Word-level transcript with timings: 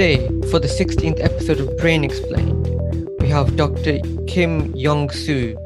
Today, 0.00 0.28
for 0.50 0.58
the 0.58 0.66
16th 0.66 1.22
episode 1.22 1.60
of 1.60 1.76
Brain 1.76 2.04
Explained, 2.04 2.66
we 3.20 3.28
have 3.28 3.54
Dr. 3.54 3.98
Kim 4.26 4.74
Young 4.74 5.10
Soo, 5.10 5.58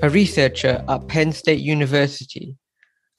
a 0.00 0.08
researcher 0.08 0.82
at 0.88 1.08
Penn 1.08 1.30
State 1.30 1.60
University, 1.60 2.56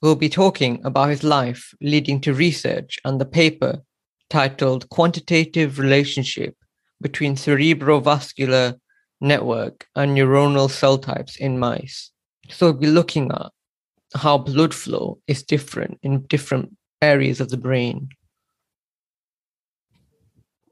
who 0.00 0.08
will 0.08 0.16
be 0.16 0.28
talking 0.28 0.84
about 0.84 1.10
his 1.10 1.22
life 1.22 1.72
leading 1.80 2.20
to 2.22 2.34
research 2.34 2.98
and 3.04 3.20
the 3.20 3.24
paper 3.24 3.82
titled 4.30 4.90
Quantitative 4.90 5.78
Relationship 5.78 6.56
Between 7.00 7.36
Cerebrovascular 7.36 8.74
Network 9.20 9.86
and 9.94 10.18
Neuronal 10.18 10.68
Cell 10.68 10.98
Types 10.98 11.36
in 11.36 11.56
Mice. 11.56 12.10
So 12.50 12.72
we'll 12.72 12.80
be 12.80 12.88
looking 12.88 13.30
at 13.30 13.52
how 14.16 14.38
blood 14.38 14.74
flow 14.74 15.20
is 15.28 15.44
different 15.44 16.00
in 16.02 16.22
different 16.22 16.76
areas 17.00 17.40
of 17.40 17.50
the 17.50 17.58
brain. 17.58 18.08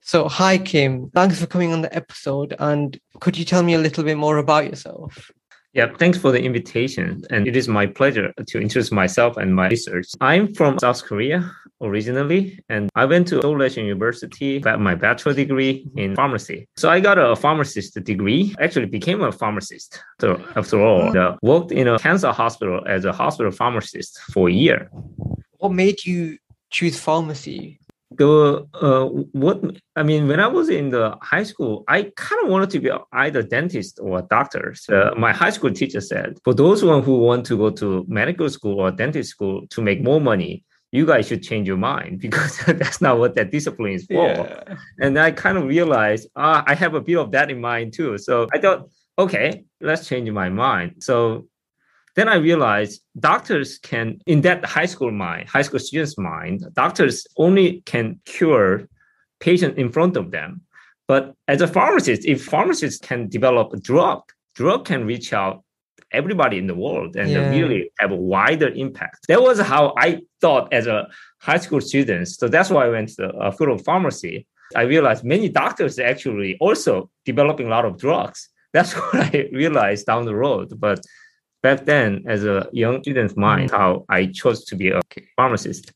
So, 0.05 0.29
hi, 0.29 0.59
Kim. 0.59 1.11
Thanks 1.15 1.41
for 1.41 1.47
coming 1.47 1.73
on 1.73 1.83
the 1.83 1.95
episode. 1.95 2.57
And 2.59 2.99
could 3.21 3.39
you 3.39 3.45
tell 3.45 3.63
me 3.63 3.75
a 3.75 3.79
little 3.79 4.03
bit 4.03 4.17
more 4.17 4.39
about 4.39 4.67
yourself? 4.67 5.31
Yeah, 5.75 5.87
thanks 5.97 6.19
for 6.19 6.33
the 6.33 6.43
invitation. 6.43 7.23
And 7.31 7.47
it 7.47 7.57
is 7.57 7.69
my 7.69 7.87
pleasure 7.87 8.33
to 8.47 8.61
introduce 8.61 8.91
myself 8.91 9.37
and 9.37 9.55
my 9.55 9.69
research. 9.69 10.09
I'm 10.21 10.53
from 10.55 10.79
South 10.81 11.05
Korea 11.05 11.51
originally, 11.81 12.59
and 12.69 12.91
I 12.95 13.05
went 13.07 13.29
to 13.29 13.41
Seoul 13.41 13.63
University, 13.63 14.61
got 14.61 14.81
my 14.81 14.95
bachelor 14.95 15.35
degree 15.35 15.87
in 15.97 16.15
pharmacy. 16.15 16.69
So 16.77 16.91
I 16.91 17.01
got 17.01 17.17
a 17.17 17.35
pharmacist 17.37 17.95
degree, 18.05 18.55
actually 18.61 18.87
became 18.87 19.23
a 19.23 19.33
pharmacist. 19.33 20.03
So 20.21 20.45
after 20.57 20.81
all, 20.81 21.17
uh, 21.17 21.37
worked 21.43 21.73
in 21.73 21.89
a 21.89 21.99
cancer 21.99 22.33
hospital 22.33 22.83
as 22.87 23.05
a 23.05 23.13
hospital 23.13 23.51
pharmacist 23.51 24.21
for 24.33 24.49
a 24.49 24.53
year. 24.53 24.91
What 25.59 25.73
made 25.73 26.05
you 26.05 26.39
choose 26.71 26.99
pharmacy? 26.99 27.81
The 28.17 28.67
uh, 28.75 29.07
what 29.33 29.63
I 29.97 30.03
mean 30.03 30.29
when 30.29 30.41
I 30.41 30.47
was 30.47 30.69
in 30.69 30.91
the 30.91 31.17
high 31.23 31.43
school, 31.43 31.85
I 31.89 32.13
kind 32.17 32.45
of 32.45 32.51
wanted 32.51 32.71
to 32.71 32.81
be 32.81 32.91
either 33.13 33.43
dentist 33.43 33.99
or 34.03 34.19
a 34.19 34.23
doctor. 34.23 34.75
So 34.75 35.15
my 35.17 35.33
high 35.33 35.51
school 35.51 35.73
teacher 35.73 36.01
said, 36.01 36.39
for 36.45 36.55
those 36.55 36.85
one 36.85 37.03
who 37.03 37.19
want 37.19 37.47
to 37.47 37.57
go 37.57 37.71
to 37.71 38.05
medical 38.09 38.49
school 38.51 38.81
or 38.81 38.91
dentist 38.91 39.31
school 39.31 39.67
to 39.69 39.83
make 39.83 40.03
more 40.03 40.21
money, 40.21 40.65
you 40.93 41.07
guys 41.07 41.27
should 41.27 41.43
change 41.43 41.67
your 41.67 41.77
mind 41.77 42.21
because 42.27 42.59
that's 42.67 43.01
not 43.01 43.19
what 43.19 43.35
that 43.35 43.51
discipline 43.51 43.93
is 43.93 44.07
for. 44.07 44.27
Yeah. 44.29 44.75
And 45.01 45.19
I 45.19 45.33
kind 45.33 45.59
of 45.59 45.65
realized 45.65 46.29
uh, 46.37 46.63
I 46.67 46.75
have 46.75 46.95
a 46.95 47.01
bit 47.01 47.17
of 47.19 47.33
that 47.33 47.51
in 47.51 47.61
mind 47.61 47.95
too. 47.95 48.19
So 48.19 48.47
I 48.53 48.59
thought, 48.59 48.89
okay, 49.19 49.65
let's 49.81 50.07
change 50.07 50.31
my 50.31 50.49
mind. 50.49 50.97
So 51.01 51.47
then 52.15 52.29
I 52.29 52.37
realized 52.37 53.01
doctors 53.19 53.79
can, 53.79 54.21
in 54.27 54.43
that 54.43 54.65
high 54.65 54.87
school 54.87 55.11
mind, 55.11 55.49
high 55.49 55.63
school 55.63 55.79
students' 55.79 56.19
mind, 56.19 56.65
doctors 56.75 57.27
only 57.37 57.83
can 57.87 58.21
cure 58.25 58.89
patient 59.41 59.79
in 59.79 59.91
front 59.91 60.17
of 60.17 60.31
them. 60.31 60.63
But 61.09 61.35
as 61.49 61.61
a 61.63 61.69
pharmacist, 61.69 62.25
if 62.25 62.45
pharmacists 62.45 63.05
can 63.05 63.29
develop 63.29 63.73
a 63.73 63.81
drug, 63.81 64.23
drug 64.55 64.85
can 64.85 65.07
reach 65.07 65.33
out 65.33 65.65
everybody 66.13 66.59
in 66.59 66.67
the 66.67 66.75
world 66.75 67.17
and 67.17 67.31
yeah. 67.31 67.49
really 67.51 67.91
have 67.99 68.13
a 68.13 68.17
wider 68.17 68.69
impact. 68.69 69.27
That 69.29 69.43
was 69.43 69.59
how 69.61 69.95
I 69.97 70.21
thought 70.41 70.73
as 70.73 70.87
a 70.87 71.09
high 71.41 71.59
school 71.59 71.81
student. 71.81 72.29
So 72.29 72.49
that's 72.49 72.71
why 72.71 72.87
I 72.87 72.91
went 72.91 73.09
to 73.11 73.15
the 73.17 73.29
uh, 73.29 73.51
School 73.51 73.73
of 73.73 73.83
Pharmacy. 73.83 74.47
I 74.77 74.83
realized 74.83 75.25
many 75.25 75.49
doctors 75.49 75.99
actually 75.99 76.57
also 76.61 77.11
developing 77.25 77.67
a 77.67 77.71
lot 77.71 77.85
of 77.85 77.99
drugs. 77.99 78.49
That's 78.73 78.93
what 78.99 79.15
I 79.15 79.49
realized 79.53 80.07
down 80.07 80.25
the 80.27 80.35
road. 80.35 80.79
But 80.79 81.01
back 81.63 81.87
then 81.87 82.25
as 82.27 82.45
a 82.45 82.69
young 82.73 83.03
student's 83.03 83.37
mind 83.37 83.71
mm. 83.71 83.77
how 83.77 84.05
I 84.09 84.27
chose 84.27 84.65
to 84.67 84.77
be 84.77 84.91
a 84.91 85.01
pharmacist. 85.37 85.93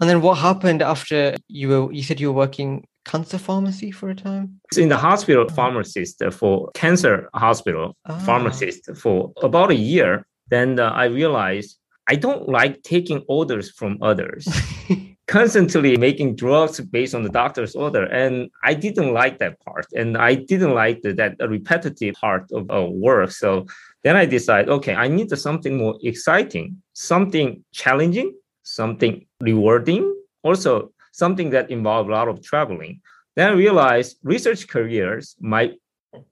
And 0.00 0.08
then 0.08 0.22
what 0.22 0.38
happened 0.38 0.82
after 0.82 1.36
you 1.48 1.68
were 1.68 1.92
you 1.92 2.02
said 2.02 2.20
you 2.20 2.32
were 2.32 2.38
working 2.38 2.86
cancer 3.04 3.38
pharmacy 3.38 3.90
for 3.90 4.10
a 4.10 4.14
time? 4.14 4.60
In 4.76 4.88
the 4.88 4.96
hospital 4.96 5.48
pharmacist 5.48 6.22
for 6.32 6.70
cancer 6.72 7.28
hospital 7.34 7.96
ah. 8.06 8.18
pharmacist 8.18 8.96
for 8.96 9.32
about 9.42 9.70
a 9.70 9.74
year. 9.74 10.26
Then 10.48 10.80
uh, 10.80 10.90
I 10.90 11.04
realized 11.04 11.78
I 12.08 12.16
don't 12.16 12.48
like 12.48 12.82
taking 12.82 13.22
orders 13.28 13.70
from 13.70 13.98
others. 14.02 14.48
constantly 15.30 15.96
making 15.96 16.34
drugs 16.34 16.80
based 16.80 17.14
on 17.14 17.22
the 17.22 17.28
doctor's 17.28 17.76
order. 17.76 18.04
And 18.06 18.50
I 18.64 18.74
didn't 18.74 19.14
like 19.14 19.38
that 19.38 19.60
part. 19.60 19.86
And 19.94 20.18
I 20.18 20.34
didn't 20.34 20.74
like 20.74 21.02
the, 21.02 21.12
that 21.14 21.36
repetitive 21.38 22.16
part 22.16 22.50
of 22.50 22.68
uh, 22.68 22.90
work. 22.90 23.30
So 23.30 23.66
then 24.02 24.16
I 24.16 24.24
decide, 24.24 24.68
okay, 24.68 24.94
I 24.94 25.08
need 25.08 25.30
something 25.36 25.76
more 25.76 25.98
exciting, 26.02 26.82
something 26.94 27.64
challenging, 27.72 28.34
something 28.62 29.26
rewarding, 29.40 30.14
also 30.42 30.92
something 31.12 31.50
that 31.50 31.70
involves 31.70 32.08
a 32.08 32.12
lot 32.12 32.28
of 32.28 32.42
traveling. 32.42 33.00
Then 33.36 33.50
I 33.50 33.54
realized 33.54 34.16
research 34.22 34.68
careers 34.68 35.36
might 35.40 35.74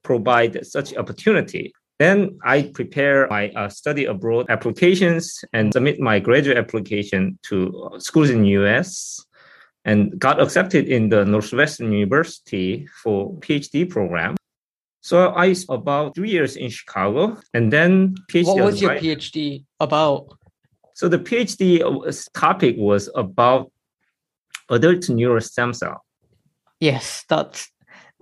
provide 0.03 0.67
such 0.67 0.97
opportunity. 0.97 1.73
Then 1.99 2.39
I 2.45 2.63
prepare 2.63 3.27
my 3.29 3.51
uh, 3.51 3.69
study 3.69 4.07
abroad 4.07 4.47
applications 4.49 5.45
and 5.53 5.73
submit 5.73 6.01
my 6.01 6.21
graduate 6.21 6.57
application 6.57 7.39
to 7.45 7.91
schools 7.99 8.31
in 8.31 8.45
US 8.45 9.25
and 9.85 10.19
got 10.19 10.41
accepted 10.41 10.87
in 10.87 11.09
the 11.09 11.25
Northwestern 11.25 11.93
University 11.93 12.87
for 13.03 13.35
PhD 13.41 13.89
program. 13.89 14.38
So 15.09 15.29
I 15.29 15.49
was 15.49 15.65
about 15.71 16.15
three 16.15 16.29
years 16.29 16.57
in 16.57 16.69
Chicago 16.69 17.39
and 17.55 17.73
then 17.73 18.15
PhD. 18.31 18.45
What 18.45 18.63
was 18.63 18.83
your 18.83 18.91
PhD 18.91 19.65
about? 19.81 20.37
So 20.93 21.09
the 21.09 21.19
PhD 21.19 21.81
topic 22.35 22.77
was 22.77 23.09
about 23.15 23.73
adult 24.69 25.09
neural 25.09 25.41
stem 25.41 25.73
cell. 25.73 26.05
Yes, 26.79 27.25
that's 27.27 27.71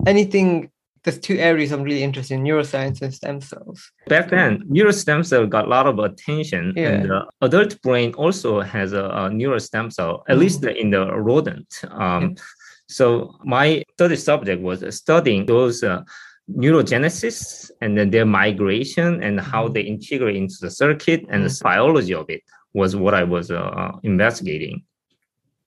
anything 0.05 0.71
there's 1.03 1.19
two 1.19 1.37
areas 1.37 1.73
I'm 1.73 1.83
really 1.83 2.03
interested 2.03 2.35
in: 2.35 2.43
neuroscience 2.43 3.01
and 3.01 3.13
stem 3.13 3.41
cells. 3.41 3.91
Back 4.07 4.29
then, 4.29 4.63
neural 4.69 4.93
stem 4.93 5.25
cell 5.25 5.45
got 5.45 5.65
a 5.65 5.69
lot 5.69 5.87
of 5.87 5.99
attention, 5.99 6.71
yeah. 6.77 6.87
and 6.87 7.09
the 7.09 7.25
adult 7.41 7.81
brain 7.81 8.13
also 8.13 8.61
has 8.61 8.93
a, 8.93 9.09
a 9.09 9.29
neural 9.29 9.59
stem 9.59 9.91
cell, 9.91 10.23
at 10.29 10.37
mm. 10.37 10.39
least 10.39 10.63
in 10.63 10.91
the 10.91 11.03
rodent. 11.13 11.67
Um, 11.91 12.21
yeah. 12.21 12.43
So 12.87 13.35
my 13.43 13.83
study 13.95 14.15
subject 14.15 14.61
was 14.61 14.79
studying 14.95 15.45
those. 15.47 15.83
Uh, 15.83 16.03
neurogenesis 16.49 17.71
and 17.81 17.97
then 17.97 18.09
their 18.09 18.25
migration 18.25 19.21
and 19.23 19.39
how 19.39 19.65
mm-hmm. 19.65 19.73
they 19.73 19.81
integrate 19.81 20.35
into 20.35 20.55
the 20.61 20.71
circuit 20.71 21.25
and 21.29 21.43
the 21.43 21.49
mm-hmm. 21.49 21.67
biology 21.67 22.13
of 22.13 22.29
it 22.29 22.41
was 22.73 22.95
what 22.95 23.13
I 23.13 23.23
was 23.23 23.51
uh, 23.51 23.91
investigating 24.03 24.83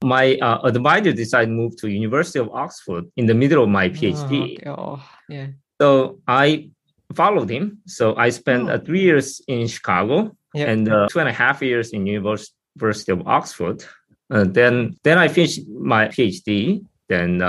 my 0.02 0.36
uh, 0.36 0.60
advisor 0.64 1.12
decided 1.12 1.46
to 1.46 1.52
move 1.52 1.76
to 1.76 1.88
University 1.88 2.38
of 2.38 2.48
Oxford 2.50 3.04
in 3.16 3.26
the 3.26 3.34
middle 3.34 3.62
of 3.62 3.68
my 3.68 3.88
PhD. 3.88 4.66
Oh, 4.66 4.74
oh 4.78 5.02
yeah. 5.28 5.48
So 5.80 6.20
I 6.26 6.70
followed 7.14 7.50
him. 7.50 7.78
So 7.86 8.16
I 8.16 8.30
spent 8.30 8.68
uh, 8.68 8.72
oh. 8.72 8.74
uh, 8.76 8.78
three 8.78 9.02
years 9.02 9.40
in 9.46 9.66
Chicago 9.66 10.36
yep. 10.54 10.68
and 10.68 10.88
uh, 10.88 11.08
two 11.10 11.20
and 11.20 11.28
a 11.28 11.32
half 11.32 11.60
years 11.62 11.90
in 11.90 12.06
University 12.06 13.12
of 13.12 13.26
Oxford. 13.26 13.84
Uh, 14.30 14.44
then 14.44 14.96
then 15.02 15.18
I 15.18 15.28
finished 15.28 15.68
my 15.68 16.08
PhD. 16.08 16.84
Then 17.08 17.42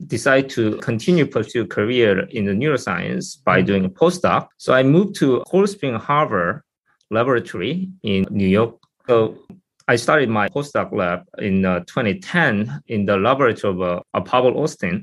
uh, 0.00 0.04
decided 0.06 0.50
to 0.50 0.76
continue 0.78 1.26
pursue 1.26 1.66
career 1.66 2.20
in 2.30 2.44
the 2.44 2.52
neuroscience 2.52 3.42
by 3.44 3.62
mm. 3.62 3.66
doing 3.66 3.84
a 3.84 3.88
postdoc. 3.90 4.48
So 4.58 4.74
I 4.74 4.82
moved 4.82 5.16
to 5.16 5.42
Cold 5.46 5.68
Spring 5.68 5.94
Harbor 5.94 6.64
Laboratory 7.10 7.90
in 8.02 8.26
New 8.30 8.48
York. 8.48 8.76
So 9.06 9.38
I 9.86 9.96
started 9.96 10.28
my 10.28 10.48
postdoc 10.48 10.92
lab 10.92 11.24
in 11.38 11.64
uh, 11.64 11.80
2010 11.80 12.80
in 12.88 13.04
the 13.04 13.16
laboratory 13.16 13.74
of 13.74 13.82
uh, 14.14 14.20
Pavel 14.20 14.54
Osten. 14.54 15.02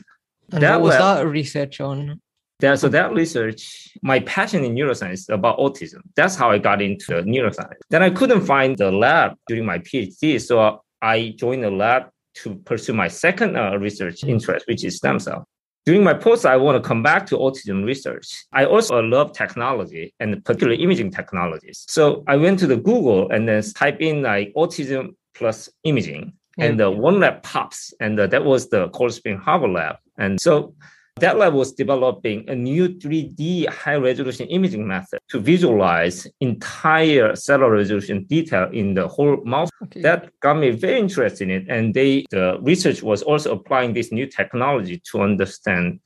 And 0.51 0.63
that 0.63 0.81
what 0.81 0.87
was 0.87 0.99
lab, 0.99 1.17
that 1.17 1.27
research 1.27 1.79
on? 1.79 2.19
That, 2.59 2.79
so 2.79 2.89
that 2.89 3.13
research, 3.13 3.97
my 4.03 4.19
passion 4.19 4.63
in 4.63 4.75
neuroscience 4.75 5.29
about 5.29 5.57
autism. 5.57 6.01
That's 6.15 6.35
how 6.35 6.51
I 6.51 6.57
got 6.57 6.81
into 6.81 7.13
neuroscience. 7.23 7.79
Then 7.89 8.03
I 8.03 8.09
couldn't 8.09 8.41
find 8.41 8.77
the 8.77 8.91
lab 8.91 9.35
during 9.47 9.65
my 9.65 9.79
PhD, 9.79 10.39
so 10.41 10.81
I 11.01 11.33
joined 11.37 11.63
the 11.63 11.71
lab 11.71 12.09
to 12.35 12.55
pursue 12.55 12.93
my 12.93 13.07
second 13.07 13.57
uh, 13.57 13.77
research 13.77 14.23
interest, 14.23 14.67
which 14.67 14.83
is 14.83 14.97
stem 14.97 15.19
cell. 15.19 15.47
During 15.85 16.03
my 16.03 16.13
post, 16.13 16.45
I 16.45 16.57
want 16.57 16.81
to 16.81 16.87
come 16.87 17.01
back 17.01 17.25
to 17.27 17.37
autism 17.37 17.83
research. 17.83 18.27
I 18.53 18.65
also 18.65 19.01
love 19.01 19.33
technology 19.33 20.13
and 20.19 20.43
particularly 20.45 20.81
imaging 20.83 21.11
technologies. 21.11 21.85
So 21.87 22.23
I 22.27 22.35
went 22.35 22.59
to 22.59 22.67
the 22.67 22.77
Google 22.77 23.31
and 23.31 23.47
then 23.47 23.63
type 23.73 23.97
in 23.99 24.21
like 24.21 24.53
autism 24.55 25.15
plus 25.33 25.69
imaging, 25.83 26.33
and 26.59 26.79
the 26.79 26.91
one 26.91 27.19
lab 27.19 27.41
pops, 27.41 27.93
and 27.99 28.19
that 28.19 28.45
was 28.45 28.69
the 28.69 28.89
Cold 28.89 29.13
Spring 29.13 29.37
Harbor 29.37 29.69
lab. 29.69 29.95
And 30.19 30.39
so 30.39 30.75
that 31.21 31.37
lab 31.37 31.53
was 31.53 31.71
developing 31.71 32.47
a 32.49 32.55
new 32.55 32.89
3D 32.89 33.67
high 33.69 33.95
resolution 33.95 34.47
imaging 34.47 34.87
method 34.87 35.19
to 35.29 35.39
visualize 35.39 36.27
entire 36.39 37.35
cellular 37.35 37.71
resolution 37.71 38.25
detail 38.25 38.69
in 38.71 38.93
the 38.95 39.07
whole 39.07 39.37
mouse. 39.45 39.69
Okay. 39.83 40.01
That 40.01 40.31
got 40.41 40.57
me 40.57 40.71
very 40.71 40.99
interested 40.99 41.49
in 41.49 41.61
it. 41.61 41.65
And 41.69 41.93
they, 41.93 42.25
the 42.31 42.57
research 42.61 43.01
was 43.03 43.21
also 43.21 43.53
applying 43.53 43.93
this 43.93 44.11
new 44.11 44.27
technology 44.27 45.01
to 45.11 45.21
understand 45.21 45.99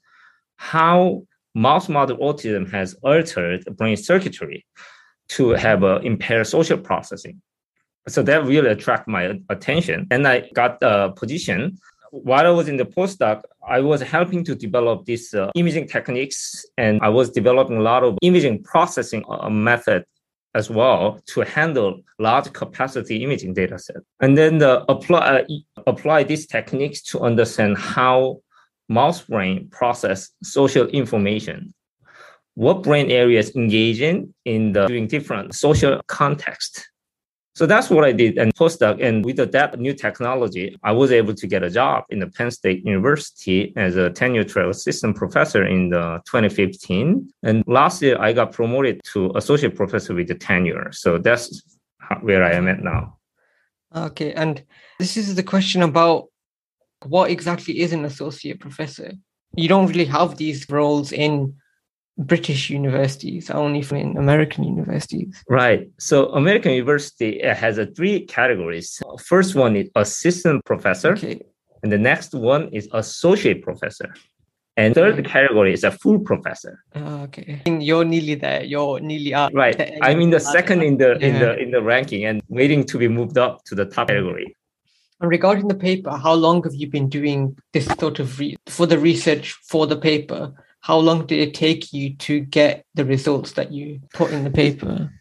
how 0.58 1.24
mouse 1.54 1.90
model 1.90 2.18
autism 2.18 2.70
has 2.72 2.94
altered 3.02 3.64
brain 3.78 3.98
circuitry 3.98 4.66
to 5.30 5.52
have 5.52 5.84
a 5.84 5.98
impaired 6.00 6.48
social 6.48 6.78
processing. 6.78 7.42
So 8.08 8.22
that 8.24 8.46
really 8.46 8.70
attracted 8.70 9.12
my 9.12 9.40
attention. 9.50 10.08
And 10.12 10.28
I 10.28 10.50
got 10.54 10.78
a 10.84 11.12
position 11.16 11.78
while 12.24 12.48
I 12.48 12.50
was 12.50 12.68
in 12.68 12.78
the 12.78 12.86
postdoc, 12.86 13.42
I 13.68 13.82
was 13.82 14.02
helping 14.02 14.44
to 14.46 14.56
develop 14.56 15.06
these 15.06 15.34
uh, 15.34 15.52
imaging 15.56 15.88
techniques, 15.88 16.66
and 16.78 17.02
I 17.02 17.10
was 17.10 17.30
developing 17.30 17.78
a 17.78 17.82
lot 17.82 18.04
of 18.04 18.18
imaging 18.22 18.64
processing 18.64 19.26
uh, 19.30 19.50
method 19.50 20.06
as 20.54 20.70
well 20.70 21.20
to 21.26 21.42
handle 21.42 22.02
large 22.18 22.54
capacity 22.54 23.24
imaging 23.24 23.54
data 23.54 23.78
set. 23.78 23.98
And 24.22 24.38
then 24.38 24.60
the 24.60 24.90
apply 24.90 25.20
uh, 25.20 25.44
apply 25.88 26.24
these 26.24 26.48
techniques 26.48 27.02
to 27.04 27.20
understand 27.20 27.78
how 27.78 28.40
mouse 28.88 29.22
brain 29.24 29.68
process 29.70 30.32
social 30.44 30.88
information. 30.88 31.74
What 32.54 32.84
brain 32.84 33.12
areas 33.12 33.54
engage 33.56 34.00
in 34.00 34.34
in 34.46 34.72
the 34.72 34.88
doing 34.88 35.08
different 35.08 35.54
social 35.56 36.00
context 36.08 36.88
so 37.56 37.66
that's 37.66 37.90
what 37.90 38.04
I 38.04 38.12
did 38.12 38.38
and 38.38 38.54
postdoc. 38.54 39.02
And 39.02 39.24
with 39.24 39.38
that 39.38 39.80
new 39.80 39.94
technology, 39.94 40.78
I 40.84 40.92
was 40.92 41.10
able 41.12 41.34
to 41.34 41.48
get 41.48 41.64
a 41.64 41.70
job 41.70 42.04
in 42.10 42.20
the 42.20 42.28
Penn 42.28 42.52
State 42.52 42.86
University 42.86 43.72
as 43.78 43.96
a 43.96 44.10
tenure 44.10 44.44
track 44.44 44.68
assistant 44.68 45.16
professor 45.16 45.66
in 45.66 45.90
the 45.90 46.22
2015. 46.26 47.32
And 47.44 47.64
last 47.66 48.02
year, 48.02 48.20
I 48.20 48.34
got 48.34 48.52
promoted 48.52 49.00
to 49.14 49.32
associate 49.36 49.76
professor 49.76 50.14
with 50.14 50.28
the 50.28 50.36
tenure. 50.36 50.92
So 50.92 51.18
that's 51.18 51.64
where 52.22 52.44
I 52.44 52.52
am 52.52 52.68
at 52.68 52.84
now. 52.84 53.18
Okay. 53.96 54.34
And 54.34 54.62
this 55.00 55.16
is 55.16 55.36
the 55.36 55.44
question 55.44 55.82
about 55.82 56.26
what 57.06 57.32
exactly 57.32 57.80
is 57.80 57.94
an 57.94 58.04
associate 58.04 58.60
professor? 58.60 59.14
You 59.56 59.70
don't 59.70 59.88
really 59.88 60.06
have 60.06 60.36
these 60.36 60.70
roles 60.70 61.14
in 61.14 61.56
British 62.18 62.70
universities, 62.70 63.50
only 63.50 63.86
in 63.92 64.18
American 64.18 64.64
universities. 64.64 65.44
Right. 65.50 65.90
So 66.00 66.28
American 66.28 66.72
university 66.72 67.42
has 67.44 67.78
a 67.78 67.88
three 67.88 68.26
categories. 68.26 69.02
First 69.24 69.56
one 69.56 69.76
is 69.76 69.90
assistant 69.96 70.64
professor, 70.66 71.14
okay. 71.14 71.42
and 71.84 71.92
the 71.92 71.98
next 71.98 72.34
one 72.34 72.70
is 72.70 72.88
associate 72.94 73.62
professor. 73.62 74.14
And 74.78 74.94
third 74.94 75.26
category 75.26 75.72
is 75.72 75.86
a 75.86 75.92
full 75.92 76.20
professor. 76.20 76.84
Uh, 76.94 77.24
okay, 77.24 77.62
you're 77.66 78.04
nearly 78.04 78.36
there. 78.36 78.62
You're 78.64 79.00
nearly 79.00 79.34
up. 79.34 79.54
Right, 79.54 79.94
I'm 80.02 80.20
in 80.20 80.32
the 80.32 80.40
second 80.40 80.84
in 80.84 80.98
the 80.98 81.18
yeah. 81.20 81.28
in 81.28 81.40
the 81.40 81.58
in 81.58 81.72
the 81.72 81.82
ranking 81.82 82.26
and 82.26 82.42
waiting 82.50 82.84
to 82.86 82.98
be 82.98 83.08
moved 83.08 83.38
up 83.38 83.64
to 83.66 83.76
the 83.76 83.86
top 83.86 84.10
category. 84.10 84.56
And 85.22 85.30
regarding 85.30 85.70
the 85.70 85.76
paper, 85.76 86.12
how 86.12 86.34
long 86.34 86.62
have 86.64 86.76
you 86.76 86.90
been 86.90 87.08
doing 87.08 87.58
this 87.72 87.86
sort 88.00 88.20
of 88.20 88.38
re- 88.38 88.58
for 88.68 88.86
the 88.86 89.00
research 89.00 89.54
for 89.70 89.88
the 89.88 89.96
paper? 89.96 90.54
How 90.86 91.00
long 91.00 91.26
did 91.26 91.40
it 91.40 91.56
take 91.56 91.92
you 91.92 92.16
to 92.18 92.42
get 92.42 92.86
the 92.94 93.04
results 93.04 93.54
that 93.54 93.72
you 93.72 94.00
put 94.14 94.30
in 94.30 94.44
the 94.44 94.52
paper? 94.52 95.12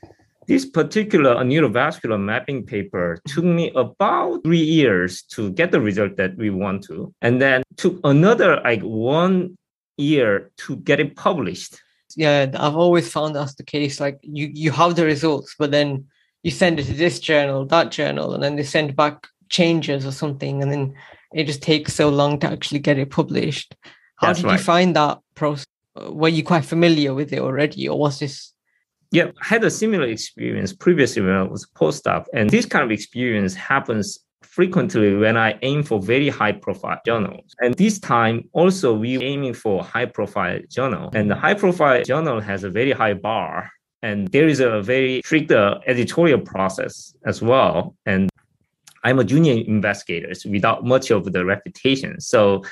This 0.46 0.66
particular 0.66 1.37
neurovascular 1.37 2.20
mapping 2.20 2.66
paper 2.66 3.19
took 3.26 3.46
me 3.46 3.72
about 3.75 4.44
three 4.44 4.58
years 4.58 5.22
to 5.34 5.50
get 5.52 5.72
the 5.72 5.81
result 5.81 6.19
that 6.19 6.37
we 6.37 6.50
want 6.50 6.84
to, 6.88 7.14
and 7.22 7.40
then 7.40 7.62
took 7.78 7.99
another 8.05 8.61
like 8.62 8.82
one 8.82 9.56
year 9.96 10.50
to 10.58 10.76
get 10.76 11.00
it 11.00 11.16
published. 11.16 11.81
Yeah, 12.14 12.50
I've 12.61 12.76
always 12.76 13.11
found 13.11 13.34
that's 13.34 13.55
the 13.55 13.64
case. 13.64 14.00
Like 14.00 14.19
you, 14.20 14.50
you 14.52 14.70
have 14.70 14.96
the 14.96 15.06
results, 15.06 15.55
but 15.58 15.70
then 15.70 16.05
you 16.43 16.50
send 16.50 16.78
it 16.78 16.84
to 16.84 16.93
this 16.93 17.19
journal, 17.19 17.64
that 17.64 17.90
journal, 17.90 18.34
and 18.34 18.43
then 18.43 18.56
they 18.56 18.64
send 18.64 18.96
back 18.96 19.26
changes 19.49 20.05
or 20.05 20.12
something, 20.12 20.61
and 20.61 20.70
then 20.70 20.94
it 21.32 21.44
just 21.44 21.62
takes 21.62 21.94
so 21.94 22.11
long 22.11 22.38
to 22.40 22.50
actually 22.50 22.81
get 22.81 22.99
it 22.99 23.08
published. 23.11 23.75
How 24.25 24.32
That's 24.32 24.41
did 24.41 24.47
right. 24.47 24.59
you 24.59 24.65
find 24.65 24.97
that 24.97 25.19
process? 25.35 25.67
Were 25.97 26.29
you 26.29 26.43
quite 26.43 26.65
familiar 26.65 27.15
with 27.15 27.32
it 27.32 27.41
already, 27.41 27.88
or 27.88 27.99
was 27.99 28.19
this? 28.19 28.53
Yeah, 29.12 29.26
I 29.43 29.47
had 29.47 29.62
a 29.62 29.71
similar 29.71 30.06
experience 30.06 30.73
previously 30.73 31.23
when 31.23 31.35
I 31.35 31.43
was 31.43 31.67
postdoc, 31.76 32.25
and 32.32 32.50
this 32.50 32.67
kind 32.67 32.85
of 32.85 32.91
experience 32.91 33.55
happens 33.55 34.19
frequently 34.43 35.17
when 35.17 35.37
I 35.37 35.59
aim 35.62 35.82
for 35.82 36.00
very 36.00 36.29
high 36.29 36.53
profile 36.53 37.00
journals. 37.05 37.55
And 37.61 37.75
this 37.75 37.99
time 37.99 38.49
also 38.53 38.94
we 38.94 39.23
aiming 39.23 39.55
for 39.55 39.82
high 39.82 40.06
profile 40.06 40.61
journal. 40.71 41.11
And 41.12 41.29
the 41.29 41.35
high 41.35 41.55
profile 41.55 42.03
journal 42.05 42.41
has 42.41 42.62
a 42.62 42.71
very 42.71 42.93
high 42.93 43.15
bar. 43.15 43.71
And 44.03 44.29
there 44.29 44.47
is 44.47 44.61
a 44.61 44.81
very 44.82 45.23
strict 45.25 45.50
uh, 45.50 45.81
editorial 45.87 46.41
process 46.41 47.15
as 47.26 47.43
well. 47.43 47.97
And 48.06 48.31
I'm 49.03 49.19
a 49.19 49.25
junior 49.25 49.55
investigator 49.67 50.32
without 50.49 50.85
much 50.85 51.11
of 51.11 51.32
the 51.32 51.44
reputation. 51.44 52.21
So 52.21 52.65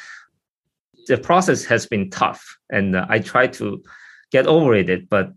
the 1.06 1.18
process 1.18 1.64
has 1.64 1.86
been 1.86 2.10
tough, 2.10 2.56
and 2.70 2.96
uh, 2.96 3.06
I 3.08 3.18
tried 3.18 3.52
to 3.54 3.82
get 4.30 4.46
over 4.46 4.74
it. 4.74 5.08
But 5.08 5.32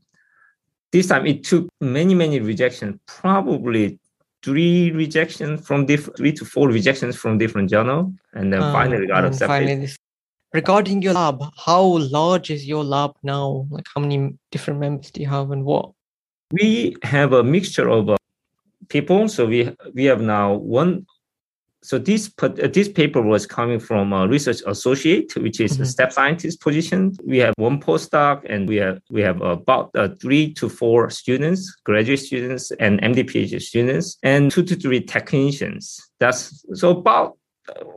this 0.92 1.08
time 1.08 1.26
it 1.26 1.44
took 1.44 1.68
many, 1.82 2.16
many 2.16 2.40
rejections, 2.40 3.00
probably 3.06 4.00
three 4.44 4.92
rejections 4.92 5.66
from 5.66 5.86
different, 5.86 6.18
three 6.18 6.32
to 6.34 6.46
four 6.46 6.70
rejections 6.70 7.16
from 7.16 7.38
different 7.38 7.70
journal, 7.70 8.14
and 8.34 8.54
then 8.54 8.62
uh, 8.62 8.72
finally 8.72 9.08
got 9.08 9.26
accepted. 9.26 9.48
Finally, 9.48 9.90
regarding 10.54 11.02
your 11.02 11.14
lab, 11.14 11.44
how 11.66 11.82
large 11.84 12.52
is 12.52 12.66
your 12.66 12.84
lab 12.84 13.12
now? 13.24 13.66
Like, 13.70 13.86
how 13.94 14.02
many 14.02 14.38
different 14.52 14.80
members 14.80 15.12
do 15.12 15.22
you 15.22 15.28
have, 15.28 15.52
and 15.52 15.66
what? 15.66 15.92
We 16.52 16.96
have 17.04 17.34
a 17.34 17.44
mixture 17.44 17.90
of 17.90 18.10
uh, 18.10 18.18
people. 18.88 19.28
So 19.28 19.46
we 19.48 19.76
we 19.94 20.06
have 20.06 20.22
now 20.22 20.54
one 20.54 21.08
so 21.86 22.00
this 22.00 22.34
uh, 22.42 22.48
this 22.48 22.90
paper 22.90 23.22
was 23.22 23.46
coming 23.46 23.80
from 23.80 24.12
a 24.12 24.28
research 24.28 24.62
associate, 24.66 25.36
which 25.36 25.60
is 25.60 25.74
mm-hmm. 25.74 25.84
a 25.84 25.86
staff 25.86 26.12
scientist 26.14 26.60
position. 26.60 27.16
We 27.24 27.38
have 27.38 27.54
one 27.58 27.80
postdoc, 27.80 28.42
and 28.50 28.68
we 28.68 28.78
have 28.78 29.00
we 29.12 29.22
have 29.22 29.40
about 29.42 29.92
uh, 29.94 30.10
three 30.20 30.52
to 30.56 30.68
four 30.68 31.12
students, 31.12 31.72
graduate 31.84 32.20
students, 32.20 32.72
and 32.80 33.00
MD 33.02 33.24
PhD 33.30 33.62
students, 33.62 34.18
and 34.24 34.52
two 34.52 34.64
to 34.64 34.76
three 34.76 35.00
technicians. 35.00 36.00
That's 36.20 36.66
so 36.74 36.90
about 36.90 37.38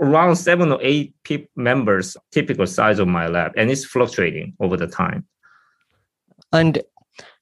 around 0.02 0.36
seven 0.36 0.70
or 0.70 0.80
eight 0.82 1.14
members, 1.56 2.14
typical 2.30 2.66
size 2.66 2.98
of 2.98 3.08
my 3.08 3.26
lab, 3.26 3.52
and 3.56 3.70
it's 3.70 3.86
fluctuating 3.86 4.52
over 4.60 4.76
the 4.76 4.86
time. 4.86 5.26
And 6.52 6.82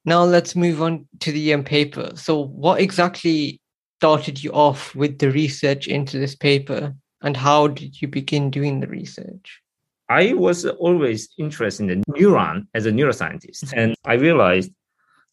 now 0.04 0.22
let's 0.22 0.54
move 0.54 0.80
on 0.80 1.08
to 1.20 1.32
the 1.32 1.52
um, 1.54 1.64
paper. 1.64 2.12
So, 2.14 2.38
what 2.38 2.80
exactly 2.80 3.60
started 3.98 4.42
you 4.42 4.52
off 4.52 4.94
with 4.94 5.18
the 5.18 5.30
research 5.30 5.88
into 5.88 6.18
this 6.18 6.34
paper 6.34 6.94
and 7.22 7.36
how 7.36 7.68
did 7.68 8.00
you 8.00 8.08
begin 8.08 8.50
doing 8.50 8.80
the 8.80 8.86
research? 8.86 9.60
I 10.08 10.34
was 10.34 10.66
always 10.66 11.28
interested 11.38 11.90
in 11.90 12.02
the 12.02 12.12
neuron 12.12 12.66
as 12.74 12.86
a 12.86 12.92
neuroscientist. 12.92 13.72
And 13.74 13.96
I 14.04 14.14
realized 14.14 14.70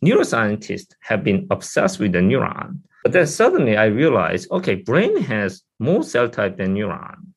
neuroscientists 0.03 0.93
have 1.01 1.23
been 1.23 1.45
obsessed 1.51 1.99
with 1.99 2.13
the 2.13 2.19
neuron. 2.19 2.79
But 3.03 3.11
then 3.11 3.27
suddenly 3.27 3.75
I 3.75 3.85
realized, 3.85 4.49
okay, 4.51 4.75
brain 4.75 5.21
has 5.23 5.61
more 5.79 6.03
cell 6.03 6.29
type 6.29 6.57
than 6.57 6.73
neuron. 6.73 7.32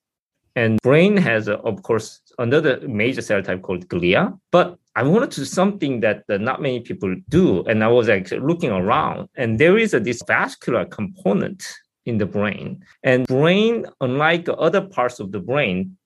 And 0.57 0.81
brain 0.81 1.19
has, 1.19 1.49
of 1.49 1.83
course, 1.83 2.23
another 2.39 2.81
major 2.89 3.21
cell 3.21 3.43
type 3.43 3.61
called 3.61 3.87
glia. 3.89 4.39
But 4.51 4.79
I 4.97 5.03
wanted 5.03 5.31
to 5.33 5.41
do 5.41 5.45
something 5.45 6.01
that, 6.01 6.25
that 6.29 6.41
not 6.41 6.63
many 6.63 6.81
people 6.81 7.15
do. 7.29 7.63
And 7.65 7.85
I 7.85 7.89
was 7.89 8.09
actually 8.09 8.41
looking 8.41 8.71
around, 8.71 9.29
and 9.37 9.59
there 9.59 9.77
is 9.77 9.93
a, 9.93 10.01
this 10.01 10.23
vascular 10.27 10.87
component 10.87 11.63
in 12.07 12.17
the 12.17 12.25
brain. 12.25 12.83
And 13.03 13.27
brain, 13.27 13.85
unlike 14.01 14.49
other 14.59 14.81
parts 14.81 15.21
of 15.21 15.31
the 15.31 15.41
brain, 15.41 15.99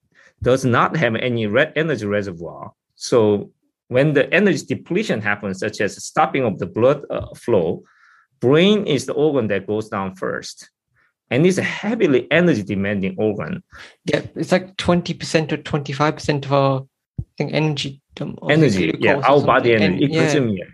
does 0.43 0.65
not 0.65 0.97
have 0.97 1.15
any 1.15 1.47
red 1.47 1.73
energy 1.77 2.07
reservoir. 2.07 2.73
So 2.97 3.53
when 3.89 4.15
the 4.15 4.33
energy 4.35 4.65
depletion 4.67 5.21
happens, 5.21 5.61
such 5.61 5.81
as 5.81 6.03
stopping 6.03 6.45
of 6.45 6.59
the 6.59 6.67
blood 6.67 7.05
uh, 7.11 7.35
flow, 7.35 7.85
brain 8.41 8.85
is 8.87 9.07
the 9.07 9.13
organ 9.13 9.47
that 9.49 9.69
goes 9.69 9.89
down 9.89 10.17
first 10.17 10.71
and 11.31 11.47
it's 11.47 11.59
a 11.59 11.63
heavily 11.63 12.31
energy 12.31 12.63
demanding 12.63 13.15
organ. 13.19 13.63
Yeah, 14.05 14.23
it's 14.35 14.53
like 14.53 14.77
20% 14.77 15.53
or 15.53 15.59
25% 15.59 16.45
of 16.45 16.53
our 16.53 16.81
I 17.21 17.25
think 17.37 17.53
energy. 17.55 18.01
Energy, 18.51 18.95
yeah, 18.99 19.17
our 19.19 19.41
body 19.41 19.75
energy. 19.75 20.05
And, 20.05 20.15
yeah, 20.15 20.35
yeah, 20.35 20.65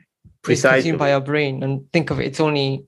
precisely. 0.42 0.78
consumed 0.78 0.98
by 0.98 1.12
our 1.12 1.20
brain. 1.20 1.62
And 1.62 1.90
think 1.92 2.10
of 2.10 2.18
it, 2.18 2.26
it's 2.26 2.40
only 2.40 2.84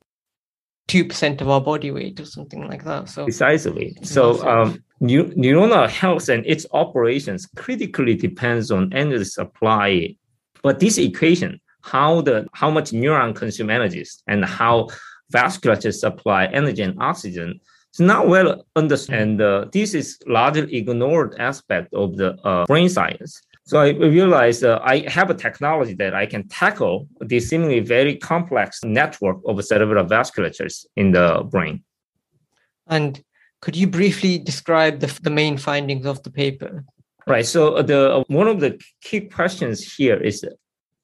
2% 0.88 1.40
of 1.40 1.48
our 1.48 1.60
body 1.60 1.90
weight 1.90 2.18
or 2.18 2.24
something 2.24 2.66
like 2.66 2.84
that. 2.84 3.08
So 3.08 3.24
precisely. 3.24 3.96
So 4.02 4.42
um, 4.48 4.82
neuronal 5.02 5.88
health 5.88 6.28
and 6.28 6.44
its 6.46 6.66
operations 6.72 7.46
critically 7.56 8.14
depends 8.14 8.70
on 8.70 8.92
energy 8.92 9.24
supply. 9.24 10.16
But 10.62 10.80
this 10.80 10.98
equation, 10.98 11.60
how 11.82 12.22
the 12.22 12.46
how 12.52 12.70
much 12.70 12.90
neuron 12.90 13.34
consume 13.34 13.70
energies 13.70 14.22
and 14.26 14.44
how 14.44 14.88
vasculature 15.32 15.94
supply 15.94 16.46
energy 16.46 16.82
and 16.82 17.00
oxygen 17.00 17.60
is 17.92 18.00
not 18.00 18.28
well 18.28 18.64
understood. 18.76 19.14
And 19.14 19.40
uh, 19.40 19.66
this 19.72 19.94
is 19.94 20.18
largely 20.26 20.76
ignored 20.76 21.36
aspect 21.38 21.92
of 21.94 22.16
the 22.16 22.34
uh, 22.44 22.66
brain 22.66 22.88
science. 22.88 23.40
So 23.64 23.80
I 23.80 23.90
realized 23.90 24.64
uh, 24.64 24.80
I 24.82 25.04
have 25.08 25.28
a 25.28 25.34
technology 25.34 25.94
that 25.94 26.14
I 26.14 26.24
can 26.24 26.48
tackle 26.48 27.06
this 27.20 27.50
seemingly 27.50 27.80
very 27.80 28.16
complex 28.16 28.82
network 28.82 29.38
of 29.46 29.62
cerebral 29.62 30.06
vasculatures 30.06 30.86
in 30.96 31.12
the 31.12 31.46
brain. 31.50 31.84
And 32.86 33.22
could 33.60 33.76
you 33.76 33.86
briefly 33.86 34.38
describe 34.38 35.00
the, 35.00 35.18
the 35.22 35.30
main 35.30 35.58
findings 35.58 36.06
of 36.06 36.22
the 36.22 36.30
paper? 36.30 36.84
Right. 37.26 37.44
So 37.44 37.82
the 37.82 38.24
one 38.28 38.48
of 38.48 38.60
the 38.60 38.80
key 39.02 39.20
questions 39.20 39.92
here 39.96 40.16
is 40.16 40.42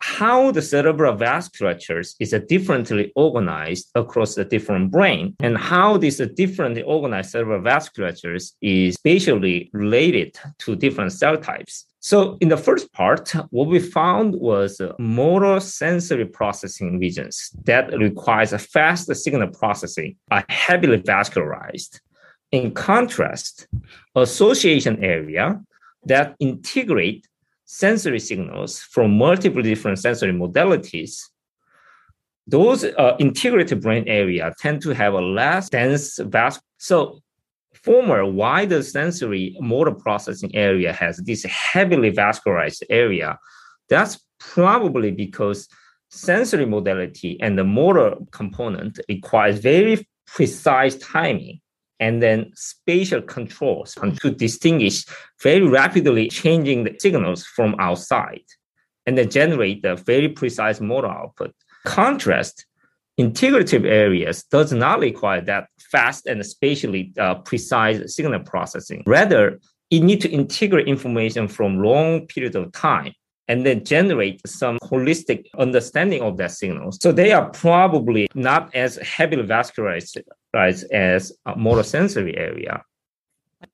how 0.05 0.51
the 0.51 0.61
cerebral 0.61 1.17
vasculatures 1.17 2.15
is 2.21 2.37
differently 2.47 3.11
organized 3.17 3.91
across 3.95 4.35
the 4.35 4.45
different 4.45 4.91
brain 4.91 5.35
and 5.41 5.57
how 5.57 5.97
these 5.97 6.19
differently 6.35 6.83
organized 6.83 7.31
cerebral 7.31 7.63
vasculatures 7.63 8.53
is 8.61 8.97
spatially 8.97 9.71
related 9.73 10.39
to 10.59 10.77
different 10.77 11.11
cell 11.11 11.39
types. 11.39 11.87
So 12.01 12.37
in 12.43 12.51
the 12.51 12.59
first 12.59 12.93
part, 12.93 13.33
what 13.49 13.69
we 13.69 13.79
found 13.79 14.35
was 14.35 14.79
motor 14.99 15.59
sensory 15.59 16.27
processing 16.27 16.99
regions 16.99 17.51
that 17.65 17.91
requires 17.99 18.53
a 18.53 18.59
fast 18.59 19.07
signal 19.17 19.49
processing 19.49 20.17
are 20.31 20.45
heavily 20.51 20.99
vascularized. 20.99 22.01
In 22.53 22.75
contrast, 22.75 23.69
association 24.15 25.03
area 25.03 25.63
that 26.05 26.37
integrate 26.41 27.27
sensory 27.76 28.21
signals 28.21 28.78
from 28.78 29.19
multiple 29.19 29.61
different 29.61 29.99
sensory 29.99 30.33
modalities, 30.33 31.21
those 32.47 32.85
uh, 32.85 33.16
integrated 33.19 33.81
brain 33.83 34.04
area 34.07 34.52
tend 34.61 34.81
to 34.83 34.90
have 34.90 35.14
a 35.14 35.21
less 35.21 35.71
dense 35.71 36.19
vas. 36.19 36.61
So 36.78 37.21
former 37.83 38.25
wider 38.25 38.83
sensory 38.83 39.57
motor 39.61 39.90
processing 39.90 40.54
area 40.54 40.93
has 40.93 41.16
this 41.19 41.43
heavily 41.45 42.12
vascularized 42.12 42.85
area. 42.90 43.38
That's 43.88 44.25
probably 44.38 45.11
because 45.11 45.66
sensory 46.11 46.66
modality 46.66 47.40
and 47.40 47.59
the 47.59 47.64
motor 47.64 48.14
component 48.31 49.00
requires 49.09 49.59
very 49.59 50.07
precise 50.26 50.97
timing 50.99 51.61
and 52.01 52.23
then 52.23 52.51
spatial 52.55 53.23
controls 53.23 53.97
to 54.21 54.31
distinguish 54.31 55.05
very 55.43 55.67
rapidly 55.67 56.29
changing 56.29 56.85
the 56.85 56.95
signals 56.99 57.45
from 57.45 57.75
outside 57.79 58.43
and 59.07 59.17
then 59.17 59.31
generate 59.31 59.83
the 59.83 59.97
very 59.97 60.29
precise 60.29 60.81
motor 60.81 61.09
output. 61.09 61.55
Contrast, 61.85 62.67
integrative 63.21 63.85
areas 63.85 64.43
does 64.45 64.73
not 64.73 64.99
require 65.01 65.41
that 65.41 65.69
fast 65.79 66.27
and 66.27 66.45
spatially 66.45 67.13
uh, 67.19 67.37
precise 67.37 68.17
signal 68.17 68.41
processing. 68.41 69.03
Rather, 69.07 69.61
it 69.91 70.01
need 70.01 70.21
to 70.21 70.31
integrate 70.31 70.89
information 70.89 71.47
from 71.47 71.83
long 71.83 72.27
period 72.27 72.57
of 72.57 72.73
time 72.73 73.13
and 73.47 73.65
then 73.67 73.85
generate 73.85 74.41
some 74.47 74.79
holistic 74.79 75.45
understanding 75.59 76.23
of 76.23 76.39
that 76.39 76.51
signal. 76.51 76.91
So 76.93 77.13
they 77.13 77.33
are 77.33 77.51
probably 77.51 78.27
not 78.35 78.75
as 78.75 78.97
heavily 78.97 79.43
vascularized 79.43 80.17
as 80.57 81.33
a 81.47 81.57
motor 81.57 81.83
sensory 81.83 82.37
area. 82.37 82.83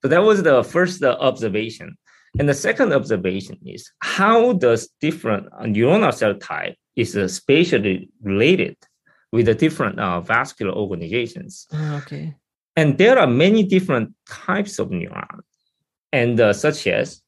So 0.01 0.07
that 0.07 0.23
was 0.23 0.43
the 0.43 0.63
first 0.63 1.03
observation. 1.03 1.97
And 2.39 2.47
the 2.47 2.53
second 2.53 2.93
observation 2.93 3.57
is 3.65 3.91
how 3.99 4.53
does 4.53 4.89
different 5.01 5.51
neuronal 5.51 6.13
cell 6.13 6.35
type 6.35 6.75
is 6.95 7.17
spatially 7.33 8.09
related 8.21 8.77
with 9.31 9.45
the 9.45 9.55
different 9.55 9.99
uh, 9.99 10.21
vascular 10.21 10.73
organizations. 10.73 11.67
Ah, 11.73 11.97
okay. 11.97 12.35
And 12.75 12.97
there 12.97 13.19
are 13.19 13.27
many 13.27 13.63
different 13.63 14.13
types 14.29 14.79
of 14.79 14.91
neurons, 14.91 15.43
and 16.13 16.39
uh, 16.39 16.53
such 16.53 16.87
as 16.87 17.21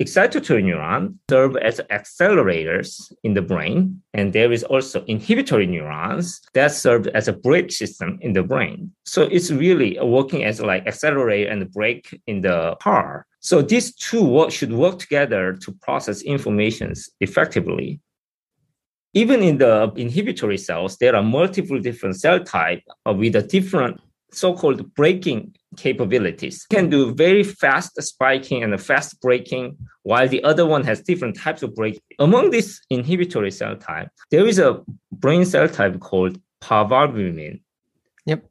excitatory 0.00 0.62
neurons 0.62 1.16
serve 1.28 1.56
as 1.56 1.80
accelerators 1.90 3.12
in 3.24 3.34
the 3.34 3.42
brain, 3.42 4.00
and 4.14 4.32
there 4.32 4.52
is 4.52 4.62
also 4.64 5.04
inhibitory 5.06 5.66
neurons 5.66 6.40
that 6.54 6.72
serve 6.72 7.08
as 7.08 7.26
a 7.26 7.32
brake 7.32 7.72
system 7.72 8.18
in 8.20 8.32
the 8.32 8.42
brain. 8.42 8.92
So 9.04 9.22
it's 9.22 9.50
really 9.50 9.98
working 10.00 10.44
as 10.44 10.60
like 10.60 10.86
accelerator 10.86 11.50
and 11.50 11.70
brake 11.72 12.20
in 12.26 12.42
the 12.42 12.76
car. 12.80 13.26
So 13.40 13.62
these 13.62 13.94
two 13.94 14.24
work, 14.24 14.50
should 14.50 14.72
work 14.72 14.98
together 14.98 15.54
to 15.54 15.72
process 15.82 16.22
informations 16.22 17.10
effectively. 17.20 18.00
Even 19.14 19.42
in 19.42 19.58
the 19.58 19.92
inhibitory 19.96 20.58
cells, 20.58 20.96
there 20.98 21.16
are 21.16 21.22
multiple 21.22 21.80
different 21.80 22.20
cell 22.20 22.38
types 22.38 22.82
uh, 23.08 23.12
with 23.12 23.34
a 23.34 23.42
different 23.42 24.00
so-called 24.30 24.94
braking 24.94 25.54
capabilities. 25.78 26.66
Can 26.70 26.90
do 26.90 27.14
very 27.14 27.42
fast 27.42 28.00
spiking 28.02 28.62
and 28.62 28.80
fast 28.80 29.20
breaking, 29.20 29.76
while 30.08 30.26
the 30.26 30.42
other 30.42 30.66
one 30.66 30.84
has 30.84 31.02
different 31.02 31.36
types 31.36 31.62
of 31.62 31.74
braking 31.74 32.00
among 32.18 32.50
this 32.50 32.80
inhibitory 32.90 33.50
cell 33.50 33.76
type 33.76 34.08
there 34.30 34.46
is 34.46 34.58
a 34.58 34.80
brain 35.12 35.44
cell 35.44 35.68
type 35.68 36.00
called 36.00 36.40
parvalbumin. 36.62 37.60
Yep. 38.26 38.44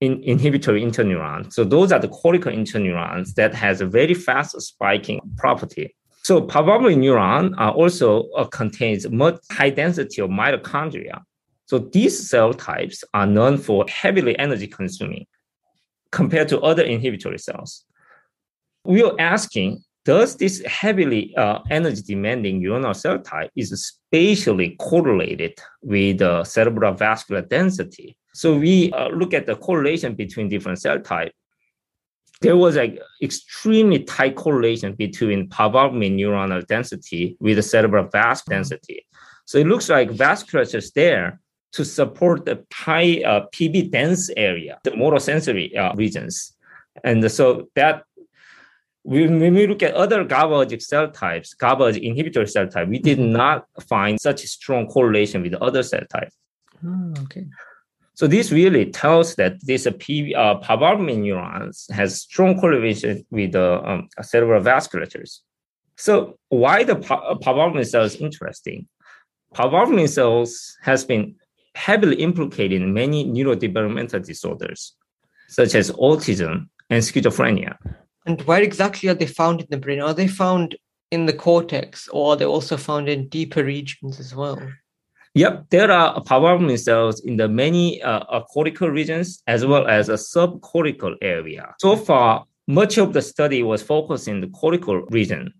In 0.00 0.22
inhibitory 0.22 0.82
interneuron 0.82 1.52
so 1.52 1.64
those 1.64 1.90
are 1.90 1.98
the 1.98 2.08
cortical 2.08 2.52
interneurons 2.52 3.34
that 3.34 3.54
has 3.54 3.80
a 3.80 3.86
very 3.86 4.14
fast 4.14 4.60
spiking 4.60 5.20
property. 5.36 5.94
So 6.22 6.42
parvalbumin 6.42 6.98
neuron 6.98 7.54
uh, 7.58 7.70
also 7.70 8.28
uh, 8.30 8.44
contains 8.44 9.08
much 9.08 9.36
high 9.50 9.70
density 9.70 10.20
of 10.20 10.30
mitochondria. 10.30 11.22
So 11.66 11.78
these 11.78 12.28
cell 12.28 12.52
types 12.52 13.04
are 13.14 13.26
known 13.26 13.56
for 13.56 13.86
heavily 13.88 14.38
energy 14.38 14.66
consuming 14.66 15.26
compared 16.14 16.48
to 16.48 16.60
other 16.60 16.84
inhibitory 16.84 17.38
cells. 17.38 17.84
We 18.84 19.02
are 19.02 19.14
asking, 19.18 19.82
does 20.04 20.36
this 20.36 20.62
heavily 20.64 21.34
uh, 21.36 21.60
energy 21.70 22.02
demanding 22.02 22.62
neuronal 22.62 22.94
cell 22.94 23.18
type 23.18 23.50
is 23.56 23.70
spatially 23.86 24.76
correlated 24.78 25.58
with 25.82 26.18
the 26.18 26.44
cerebral 26.44 26.94
vascular 26.94 27.42
density? 27.42 28.16
So 28.34 28.56
we 28.56 28.92
uh, 28.92 29.08
look 29.08 29.34
at 29.34 29.46
the 29.46 29.56
correlation 29.56 30.14
between 30.14 30.48
different 30.48 30.80
cell 30.80 31.00
type. 31.00 31.32
There 32.40 32.56
was 32.56 32.76
an 32.76 32.98
extremely 33.22 34.00
tight 34.04 34.36
correlation 34.36 34.94
between 34.94 35.48
parvalbumin 35.48 36.16
neuronal 36.18 36.66
density 36.66 37.36
with 37.40 37.56
the 37.56 37.62
cerebral 37.62 38.08
vascular 38.12 38.58
density. 38.58 39.06
So 39.46 39.58
it 39.58 39.66
looks 39.66 39.88
like 39.88 40.10
vasculature 40.10 40.76
is 40.76 40.90
there 40.92 41.40
to 41.74 41.84
support 41.84 42.44
the 42.44 42.64
high 42.72 43.20
uh, 43.26 43.46
PV 43.52 43.90
dense 43.90 44.30
area, 44.36 44.78
the 44.84 44.96
motor 44.96 45.18
sensory 45.18 45.76
uh, 45.76 45.92
regions. 45.94 46.52
And 47.02 47.30
so 47.30 47.68
that 47.74 48.04
when 49.02 49.40
we 49.40 49.66
look 49.66 49.82
at 49.82 49.92
other 49.94 50.24
GABAergic 50.24 50.80
cell 50.80 51.10
types, 51.10 51.52
GABA 51.52 51.92
inhibitor 51.94 52.48
cell 52.48 52.68
type, 52.68 52.88
we 52.88 52.98
did 52.98 53.18
not 53.18 53.66
find 53.88 54.20
such 54.20 54.44
a 54.44 54.48
strong 54.48 54.86
correlation 54.86 55.42
with 55.42 55.54
other 55.54 55.82
cell 55.82 56.04
types. 56.10 56.36
Oh, 56.86 57.12
okay. 57.24 57.44
So 58.14 58.28
this 58.28 58.52
really 58.52 58.92
tells 58.92 59.34
that 59.34 59.54
this 59.66 59.86
uh, 59.86 59.90
PV, 59.90 60.36
uh, 60.36 61.14
neurons 61.16 61.88
has 61.90 62.22
strong 62.22 62.60
correlation 62.60 63.26
with 63.30 63.52
the 63.52 63.82
um, 63.84 64.08
cerebral 64.22 64.62
vasculatures. 64.62 65.40
So 65.96 66.38
why 66.48 66.84
the 66.84 66.94
parvalbumin 66.94 67.86
cells 67.86 68.14
interesting? 68.14 68.86
Parvalbumin 69.54 70.08
cells 70.08 70.76
has 70.82 71.04
been 71.04 71.34
heavily 71.74 72.16
implicated 72.16 72.82
in 72.82 72.92
many 72.92 73.24
neurodevelopmental 73.24 74.24
disorders, 74.24 74.94
such 75.48 75.74
as 75.74 75.90
autism 75.92 76.68
and 76.90 77.02
schizophrenia. 77.02 77.76
And 78.26 78.40
where 78.42 78.62
exactly 78.62 79.08
are 79.08 79.14
they 79.14 79.26
found 79.26 79.60
in 79.60 79.66
the 79.70 79.76
brain? 79.76 80.00
Are 80.00 80.14
they 80.14 80.28
found 80.28 80.76
in 81.10 81.26
the 81.26 81.32
cortex 81.32 82.08
or 82.08 82.32
are 82.32 82.36
they 82.36 82.46
also 82.46 82.76
found 82.76 83.08
in 83.08 83.28
deeper 83.28 83.64
regions 83.64 84.18
as 84.18 84.34
well? 84.34 84.60
Yep, 85.34 85.66
there 85.70 85.90
are 85.90 86.22
parvalbumin 86.22 86.78
cells 86.78 87.20
in 87.24 87.36
the 87.36 87.48
many 87.48 88.00
uh, 88.02 88.40
cortical 88.42 88.88
regions 88.88 89.42
as 89.48 89.66
well 89.66 89.86
as 89.88 90.08
a 90.08 90.14
subcortical 90.14 91.16
area. 91.20 91.74
So 91.80 91.96
far, 91.96 92.44
much 92.68 92.98
of 92.98 93.12
the 93.12 93.20
study 93.20 93.62
was 93.62 93.82
focused 93.82 94.28
in 94.28 94.40
the 94.40 94.46
cortical 94.48 95.02
region. 95.10 95.52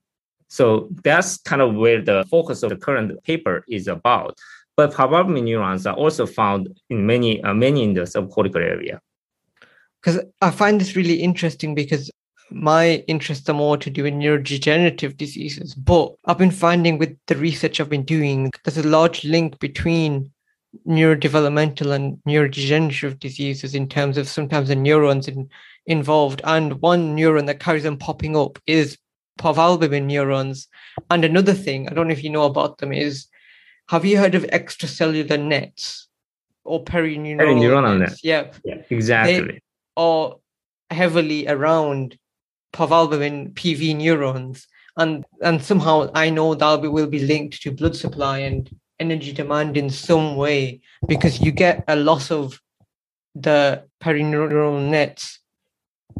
So 0.49 0.88
that's 1.02 1.38
kind 1.38 1.61
of 1.61 1.75
where 1.75 2.00
the 2.00 2.25
focus 2.30 2.62
of 2.62 2.71
the 2.71 2.76
current 2.76 3.21
paper 3.25 3.64
is 3.68 3.88
about. 3.88 4.38
But 4.76 4.93
parvalbumin 4.93 5.45
neurons 5.45 5.87
are 5.87 5.95
also 5.95 6.26
found 6.26 6.69
in 6.90 7.07
many, 7.07 7.43
uh, 7.43 7.54
many 7.54 7.85
in 7.85 7.95
the 7.95 8.02
subcortical 8.02 8.57
area. 8.57 9.00
Because 10.02 10.21
I 10.43 10.50
find 10.50 10.81
this 10.81 10.97
really 10.97 11.23
interesting 11.23 11.75
because 11.75 12.11
my 12.50 13.04
interests 13.09 13.49
are 13.49 13.54
more 13.54 13.76
to 13.76 13.90
do 13.90 14.02
with 14.02 14.14
neurodegenerative 14.14 15.16
diseases. 15.16 15.75
But 15.75 16.14
I've 16.26 16.38
been 16.38 16.50
finding 16.50 16.99
with 16.99 17.16
the 17.26 17.37
research 17.37 17.81
I've 17.81 17.88
been 17.88 18.04
doing, 18.04 18.50
there's 18.64 18.78
a 18.78 18.87
large 18.87 19.25
link 19.25 19.59
between 19.61 20.31
neurodevelopmental 20.87 21.93
and 21.93 22.19
neurodegenerative 22.28 23.19
diseases 23.19 23.75
in 23.75 23.88
terms 23.88 24.19
of 24.19 24.28
sometimes 24.28 24.69
the 24.69 24.76
neurons 24.76 25.28
in, 25.28 25.49
involved. 25.87 26.40
And 26.45 26.81
one 26.81 27.16
neuron 27.16 27.47
that 27.47 27.61
carries 27.61 27.87
on 27.87 27.97
popping 27.97 28.37
up 28.37 28.59
is 28.66 28.99
parvalbumin 29.38 30.04
neurons. 30.04 30.69
And 31.11 31.25
another 31.25 31.54
thing, 31.54 31.88
I 31.88 31.95
don't 31.95 32.09
know 32.09 32.12
if 32.12 32.25
you 32.25 32.31
know 32.31 32.45
about 32.45 32.78
them, 32.78 32.93
is 32.93 33.26
have 33.88 34.05
you 34.05 34.19
heard 34.19 34.35
of 34.35 34.45
extracellular 34.45 35.43
nets 35.43 36.09
or 36.64 36.83
perineural, 36.85 37.41
perineuronal 37.41 37.99
nets? 37.99 38.11
nets? 38.12 38.25
Yeah. 38.25 38.50
yeah, 38.64 38.83
exactly. 38.91 39.47
They 39.47 39.61
are 39.97 40.37
heavily 40.91 41.47
around 41.49 42.19
parvalbumin 42.73 43.53
PV 43.55 43.97
neurons, 43.97 44.67
and 44.97 45.25
and 45.43 45.62
somehow 45.62 46.11
I 46.14 46.31
know 46.31 46.55
that 46.55 46.81
will 46.81 47.07
be 47.07 47.21
linked 47.21 47.62
to 47.62 47.71
blood 47.71 47.97
supply 47.97 48.38
and 48.38 48.71
energy 49.00 49.33
demand 49.33 49.76
in 49.76 49.91
some 49.91 50.37
way 50.37 50.81
because 51.09 51.41
you 51.41 51.50
get 51.50 51.85
a 51.88 51.97
loss 51.97 52.31
of 52.31 52.61
the 53.35 53.85
perineural 54.00 54.81
nets 54.88 55.41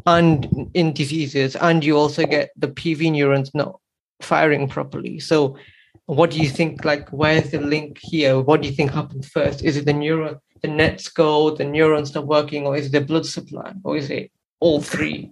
and 0.05 0.69
in 0.73 0.91
diseases 0.91 1.55
and 1.55 1.83
you 1.83 1.97
also 1.97 2.25
get 2.25 2.51
the 2.57 2.67
pv 2.67 3.09
neurons 3.11 3.51
not 3.53 3.79
firing 4.21 4.67
properly 4.67 5.19
so 5.19 5.57
what 6.05 6.31
do 6.31 6.39
you 6.39 6.49
think? 6.49 6.85
Like, 6.85 7.09
where's 7.09 7.51
the 7.51 7.59
link 7.59 7.97
here? 8.01 8.39
What 8.39 8.61
do 8.61 8.67
you 8.67 8.73
think 8.73 8.91
happens 8.91 9.27
first? 9.27 9.63
Is 9.63 9.77
it 9.77 9.85
the 9.85 9.93
neuron, 9.93 10.39
the 10.61 10.67
nets 10.67 11.09
go, 11.09 11.55
the 11.55 11.65
neurons 11.65 12.09
start 12.09 12.27
working, 12.27 12.65
or 12.65 12.75
is 12.75 12.87
it 12.87 12.91
the 12.91 13.01
blood 13.01 13.25
supply, 13.25 13.73
or 13.83 13.97
is 13.97 14.09
it 14.09 14.31
all 14.59 14.81
three? 14.81 15.31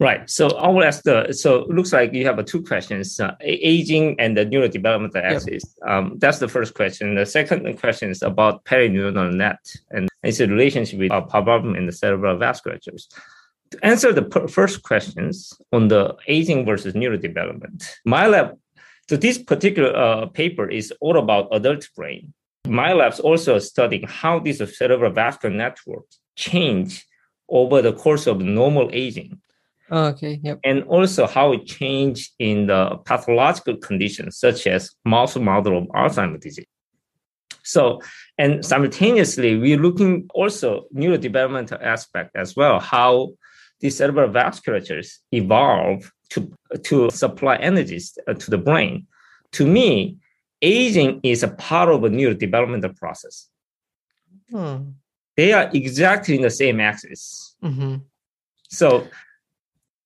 Right. 0.00 0.28
So 0.30 0.48
I 0.56 0.68
will 0.68 0.82
ask 0.82 1.02
the. 1.02 1.32
So 1.32 1.56
it 1.56 1.68
looks 1.68 1.92
like 1.92 2.14
you 2.14 2.24
have 2.24 2.38
uh, 2.38 2.42
two 2.42 2.62
questions: 2.62 3.20
uh, 3.20 3.34
aging 3.42 4.18
and 4.18 4.36
the 4.36 4.46
neurodevelopmental 4.46 5.22
axis. 5.22 5.62
Yep. 5.82 5.90
Um, 5.90 6.14
that's 6.18 6.38
the 6.38 6.48
first 6.48 6.74
question. 6.74 7.14
The 7.14 7.26
second 7.26 7.78
question 7.78 8.10
is 8.10 8.22
about 8.22 8.64
perineuronal 8.64 9.34
net 9.34 9.58
and 9.90 10.08
its 10.22 10.40
relationship 10.40 10.98
with 10.98 11.12
uh, 11.12 11.20
parvalbumin 11.26 11.76
and 11.76 11.86
the 11.86 11.92
cerebral 11.92 12.38
vasculatures. 12.38 13.08
To 13.72 13.84
answer 13.84 14.12
the 14.12 14.22
per- 14.22 14.48
first 14.48 14.82
questions 14.82 15.52
on 15.70 15.88
the 15.88 16.16
aging 16.26 16.64
versus 16.64 16.94
neurodevelopment, 16.94 17.86
my 18.04 18.26
lab 18.26 18.58
so 19.10 19.16
this 19.16 19.38
particular 19.38 19.92
uh, 19.92 20.26
paper 20.26 20.70
is 20.70 20.92
all 21.00 21.18
about 21.18 21.48
adult 21.50 21.88
brain. 21.96 22.32
My 22.68 22.92
lab's 22.92 23.18
also 23.18 23.58
studying 23.58 24.06
how 24.06 24.38
these 24.38 24.58
cerebral 24.78 25.10
vascular 25.10 25.52
networks 25.52 26.20
change 26.36 27.04
over 27.48 27.82
the 27.82 27.92
course 27.92 28.28
of 28.28 28.40
normal 28.40 28.88
aging. 28.92 29.40
Oh, 29.90 30.04
okay. 30.10 30.38
Yep. 30.44 30.60
And 30.62 30.84
also 30.84 31.26
how 31.26 31.50
it 31.54 31.66
change 31.66 32.30
in 32.38 32.68
the 32.68 32.98
pathological 33.04 33.78
conditions 33.78 34.38
such 34.38 34.68
as 34.68 34.94
mouse 35.04 35.34
model 35.34 35.78
of 35.78 35.88
Alzheimer's 35.88 36.44
disease. 36.44 36.66
So, 37.64 38.00
and 38.38 38.64
simultaneously, 38.64 39.56
we're 39.58 39.76
looking 39.76 40.28
also 40.34 40.84
neurodevelopmental 40.94 41.82
aspect 41.82 42.36
as 42.36 42.54
well, 42.54 42.78
how 42.78 43.30
the 43.80 43.90
cerebral 43.90 44.28
vasculatures 44.28 45.16
evolve 45.32 46.12
to, 46.30 46.52
to 46.84 47.10
supply 47.10 47.56
energies 47.56 48.16
uh, 48.26 48.34
to 48.34 48.50
the 48.50 48.58
brain. 48.58 49.06
To 49.52 49.66
me, 49.66 50.16
aging 50.62 51.20
is 51.22 51.42
a 51.42 51.48
part 51.48 51.88
of 51.88 52.04
a 52.04 52.08
neurodevelopmental 52.08 52.96
process. 52.96 53.48
Hmm. 54.50 54.90
They 55.36 55.52
are 55.52 55.70
exactly 55.72 56.36
in 56.36 56.42
the 56.42 56.50
same 56.50 56.80
axis. 56.80 57.56
Mm-hmm. 57.62 57.96
So, 58.68 59.06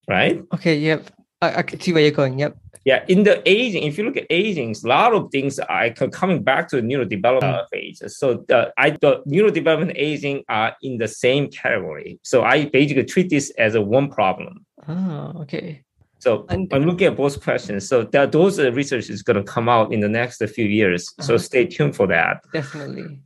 right? 0.08 0.42
Okay, 0.54 0.78
yep. 0.78 1.10
I, 1.42 1.56
I 1.56 1.62
can 1.62 1.80
see 1.80 1.92
where 1.92 2.02
you're 2.02 2.12
going. 2.12 2.38
Yep. 2.38 2.56
Yeah, 2.84 3.04
in 3.08 3.22
the 3.22 3.42
aging, 3.48 3.84
if 3.84 3.96
you 3.96 4.04
look 4.04 4.18
at 4.18 4.26
aging, 4.28 4.76
a 4.84 4.86
lot 4.86 5.14
of 5.14 5.30
things 5.30 5.58
are 5.58 5.90
coming 5.90 6.42
back 6.42 6.68
to 6.68 6.76
the 6.76 6.82
neurodevelopment 6.82 7.40
mm. 7.42 7.68
phase. 7.72 8.02
So 8.14 8.44
the 8.46 8.72
I 8.76 8.90
the 8.90 9.22
neurodevelopment 9.26 9.92
aging 9.96 10.44
are 10.50 10.76
in 10.82 10.98
the 10.98 11.08
same 11.08 11.48
category. 11.48 12.20
So 12.22 12.42
I 12.42 12.66
basically 12.66 13.04
treat 13.04 13.30
this 13.30 13.50
as 13.56 13.74
a 13.74 13.80
one 13.80 14.10
problem. 14.10 14.66
Oh, 14.86 15.32
okay. 15.42 15.82
So 16.24 16.46
I'm 16.50 16.84
looking 16.86 17.06
at 17.06 17.16
both 17.16 17.42
questions. 17.42 17.86
So 17.86 18.04
that 18.04 18.32
those 18.32 18.58
uh, 18.58 18.72
research 18.72 19.10
is 19.10 19.22
going 19.22 19.36
to 19.36 19.44
come 19.44 19.68
out 19.68 19.92
in 19.92 20.00
the 20.00 20.08
next 20.08 20.42
few 20.56 20.64
years. 20.64 21.12
So 21.20 21.34
uh-huh. 21.34 21.38
stay 21.50 21.66
tuned 21.66 21.94
for 21.94 22.06
that. 22.06 22.40
Definitely. 22.50 23.20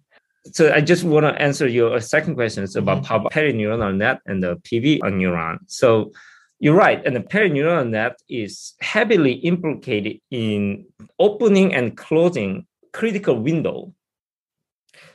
So 0.53 0.73
I 0.73 0.81
just 0.81 1.05
want 1.05 1.25
to 1.25 1.41
answer 1.41 1.69
your 1.69 1.95
uh, 1.95 2.01
second 2.01 2.35
question 2.35 2.65
it's 2.65 2.75
about 2.75 3.05
mm-hmm. 3.05 3.27
perineuronal 3.29 3.97
net 3.97 4.19
and 4.27 4.43
the 4.43 4.57
PV 4.67 5.01
neuron. 5.03 5.59
So 5.69 6.11
you're 6.59 6.75
right, 6.75 7.01
and 7.07 7.15
the 7.15 7.21
perineuronal 7.21 7.89
net 7.89 8.19
is 8.29 8.75
heavily 8.81 9.35
implicated 9.35 10.19
in 10.33 10.85
opening 11.21 11.73
and 11.73 11.97
closing 11.97 12.67
critical 12.93 13.37
window 13.39 13.95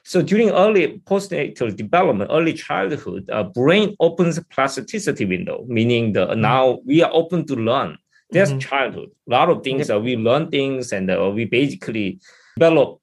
so 0.03 0.21
during 0.21 0.49
early 0.49 1.01
postnatal 1.05 1.75
development, 1.75 2.29
early 2.31 2.53
childhood, 2.53 3.29
uh, 3.31 3.43
brain 3.43 3.95
opens 3.99 4.39
plasticity 4.49 5.25
window, 5.25 5.63
meaning 5.67 6.13
the 6.13 6.27
mm-hmm. 6.27 6.41
now 6.41 6.79
we 6.85 7.01
are 7.01 7.11
open 7.13 7.45
to 7.47 7.55
learn. 7.55 7.97
That's 8.31 8.49
mm-hmm. 8.49 8.59
childhood. 8.59 9.09
A 9.27 9.31
lot 9.31 9.49
of 9.49 9.63
things 9.63 9.89
uh, 9.89 9.99
we 9.99 10.17
learn 10.17 10.49
things 10.49 10.91
and 10.91 11.09
uh, 11.09 11.31
we 11.33 11.45
basically 11.45 12.19
develop 12.57 12.99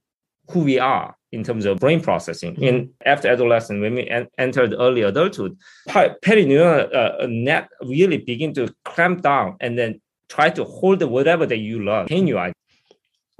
who 0.50 0.60
we 0.60 0.78
are 0.78 1.16
in 1.32 1.44
terms 1.44 1.64
of 1.64 1.78
brain 1.78 2.00
processing. 2.00 2.54
Mm-hmm. 2.54 2.64
In 2.64 2.90
after 3.06 3.28
adolescence, 3.28 3.80
when 3.80 3.94
we 3.94 4.08
en- 4.08 4.28
entered 4.36 4.74
early 4.76 5.02
adulthood, 5.02 5.56
perineural 5.88 6.94
uh, 6.94 7.26
net 7.28 7.68
really 7.82 8.18
begin 8.18 8.52
to 8.54 8.74
clamp 8.84 9.22
down 9.22 9.56
and 9.60 9.78
then 9.78 10.00
try 10.28 10.50
to 10.50 10.64
hold 10.64 11.02
whatever 11.02 11.46
that 11.46 11.58
you 11.58 11.82
learn. 11.82 12.06
Can 12.06 12.26
you 12.26 12.38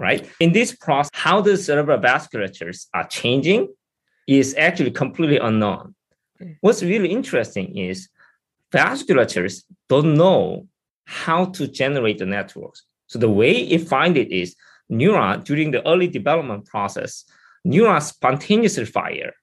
right? 0.00 0.26
In 0.40 0.52
this 0.52 0.74
process, 0.74 1.10
how 1.12 1.40
the 1.42 1.56
cerebral 1.56 1.98
vasculatures 1.98 2.86
are 2.94 3.06
changing 3.06 3.68
is 4.26 4.54
actually 4.56 4.90
completely 4.90 5.38
unknown. 5.38 5.94
What's 6.62 6.82
really 6.82 7.10
interesting 7.10 7.76
is 7.76 8.08
vasculatures 8.72 9.64
don't 9.88 10.14
know 10.14 10.66
how 11.04 11.44
to 11.46 11.68
generate 11.68 12.18
the 12.18 12.26
networks. 12.26 12.84
So 13.08 13.18
the 13.18 13.28
way 13.28 13.52
it 13.52 13.86
find 13.88 14.16
it 14.16 14.32
is 14.32 14.56
neuron 14.90 15.44
during 15.44 15.70
the 15.70 15.86
early 15.86 16.08
development 16.08 16.66
process, 16.66 17.24
neurons 17.64 18.06
spontaneously 18.06 18.86
fire 18.86 19.34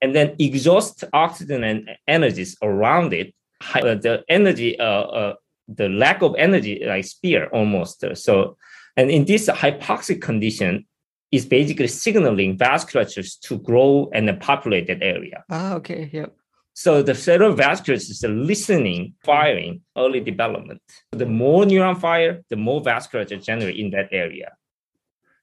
and 0.00 0.14
then 0.14 0.34
exhaust 0.38 1.04
oxygen 1.12 1.62
and 1.64 1.90
energies 2.06 2.56
around 2.62 3.12
it. 3.12 3.34
Uh, 3.74 3.94
the 3.94 4.22
energy, 4.28 4.78
uh, 4.78 4.84
uh, 4.84 5.34
the 5.66 5.88
lack 5.88 6.22
of 6.22 6.34
energy, 6.36 6.82
like 6.86 7.04
spear 7.04 7.48
almost. 7.48 8.04
So 8.14 8.56
and 8.96 9.10
in 9.10 9.24
this 9.24 9.48
hypoxic 9.48 10.20
condition, 10.20 10.86
is 11.32 11.44
basically 11.44 11.88
signaling 11.88 12.56
vasculatures 12.56 13.38
to 13.40 13.58
grow 13.58 14.08
and 14.14 14.40
populate 14.40 14.86
that 14.86 15.02
area. 15.02 15.44
Ah, 15.50 15.74
okay, 15.74 16.08
yep. 16.12 16.34
So 16.74 17.02
the 17.02 17.14
cerebral 17.14 17.54
vasculatures 17.54 18.10
is 18.10 18.22
listening, 18.22 19.14
firing 19.24 19.80
early 19.96 20.20
development. 20.20 20.82
The 21.12 21.26
more 21.26 21.64
neuron 21.64 21.98
fire, 21.98 22.42
the 22.50 22.56
more 22.56 22.82
vasculature 22.82 23.42
generate 23.42 23.76
in 23.76 23.90
that 23.90 24.08
area. 24.12 24.52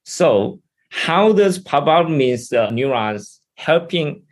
So 0.03 0.61
how 0.89 1.33
does 1.33 1.57
means 2.07 2.49
the 2.49 2.69
neurons 2.69 3.41
helping 3.57 4.23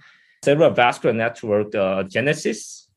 cerebral 0.44 0.72
vascular 0.72 1.14
network 1.14 1.74
uh, 1.74 2.04
genesis? 2.04 2.88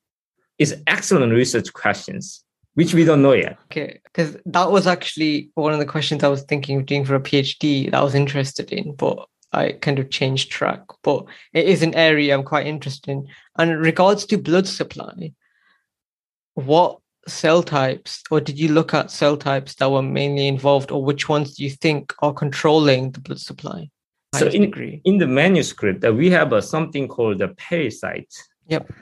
Is 0.57 0.77
excellent 0.87 1.33
research 1.33 1.73
questions 1.73 2.45
which 2.75 2.95
we 2.95 3.05
don't 3.05 3.23
know 3.23 3.33
yet. 3.33 3.59
Okay, 3.67 4.01
because 4.05 4.37
that 4.47 4.71
was 4.71 4.87
actually 4.87 5.51
one 5.55 5.73
of 5.73 5.79
the 5.79 5.87
questions 5.87 6.23
I 6.23 6.29
was 6.29 6.43
thinking 6.43 6.79
of 6.79 6.87
doing 6.87 7.05
for 7.05 7.15
a 7.15 7.21
PhD 7.21 7.91
that 7.91 8.01
I 8.01 8.05
was 8.05 8.15
interested 8.15 8.73
in, 8.73 8.95
but 8.95 9.27
I 9.53 9.73
kind 9.73 9.99
of 9.99 10.11
changed 10.11 10.51
track. 10.51 10.83
But 11.03 11.25
it 11.53 11.67
is 11.67 11.83
an 11.83 11.95
area 11.95 12.35
I'm 12.35 12.43
quite 12.43 12.67
interested 12.67 13.11
in. 13.11 13.29
And 13.59 13.71
in 13.71 13.79
regards 13.79 14.27
to 14.27 14.39
blood 14.39 14.67
supply, 14.67 15.33
what 16.55 16.99
cell 17.27 17.63
types, 17.63 18.23
or 18.31 18.41
did 18.41 18.59
you 18.59 18.69
look 18.69 18.93
at 18.93 19.11
cell 19.11 19.37
types 19.37 19.77
that 19.77 19.91
were 19.91 20.03
mainly 20.03 20.49
involved, 20.49 20.91
or 20.91 21.05
which 21.05 21.29
ones 21.29 21.55
do 21.55 21.65
you 21.65 21.71
think 21.71 22.13
are 22.21 22.33
controlling 22.33 23.13
the 23.13 23.21
blood 23.21 23.41
supply? 23.41 23.89
So 24.35 24.49
in, 24.49 25.01
in 25.05 25.19
the 25.19 25.29
manuscript, 25.29 26.01
that 26.01 26.11
uh, 26.11 26.15
we 26.15 26.29
have 26.31 26.53
a, 26.53 26.61
something 26.61 27.07
called 27.07 27.39
the 27.39 27.49
pericyte. 27.49 28.35
Yep. 28.67 28.93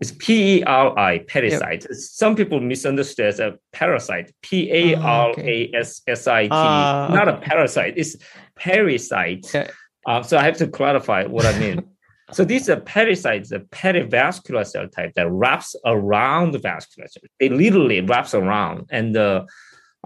It's 0.00 0.12
P 0.18 0.58
E 0.58 0.62
R 0.64 0.98
I, 0.98 1.18
pericyte. 1.20 1.82
Yep. 1.82 1.94
Some 1.94 2.36
people 2.36 2.60
misunderstand 2.60 3.28
as 3.28 3.40
a 3.40 3.58
parasite. 3.72 4.32
P 4.42 4.70
A 4.70 4.94
R 4.96 5.34
A 5.38 5.70
S 5.74 6.02
S 6.06 6.26
I 6.26 6.44
T. 6.44 6.50
Uh, 6.50 7.08
Not 7.12 7.28
a 7.28 7.36
parasite. 7.36 7.94
It's 7.96 8.16
pericyte. 8.58 9.46
Okay. 9.46 9.70
Uh, 10.06 10.22
so 10.22 10.36
I 10.36 10.44
have 10.44 10.56
to 10.58 10.68
clarify 10.68 11.24
what 11.24 11.46
I 11.46 11.58
mean. 11.58 11.82
so 12.32 12.44
these 12.44 12.68
are 12.68 12.80
pericytes, 12.80 13.52
a 13.52 13.60
perivascular 13.60 14.66
cell 14.66 14.88
type 14.88 15.12
that 15.14 15.30
wraps 15.30 15.74
around 15.86 16.52
the 16.52 16.58
vasculature. 16.58 17.24
It 17.40 17.52
literally 17.52 18.00
wraps 18.00 18.34
around, 18.34 18.86
and 18.90 19.16
uh, 19.16 19.44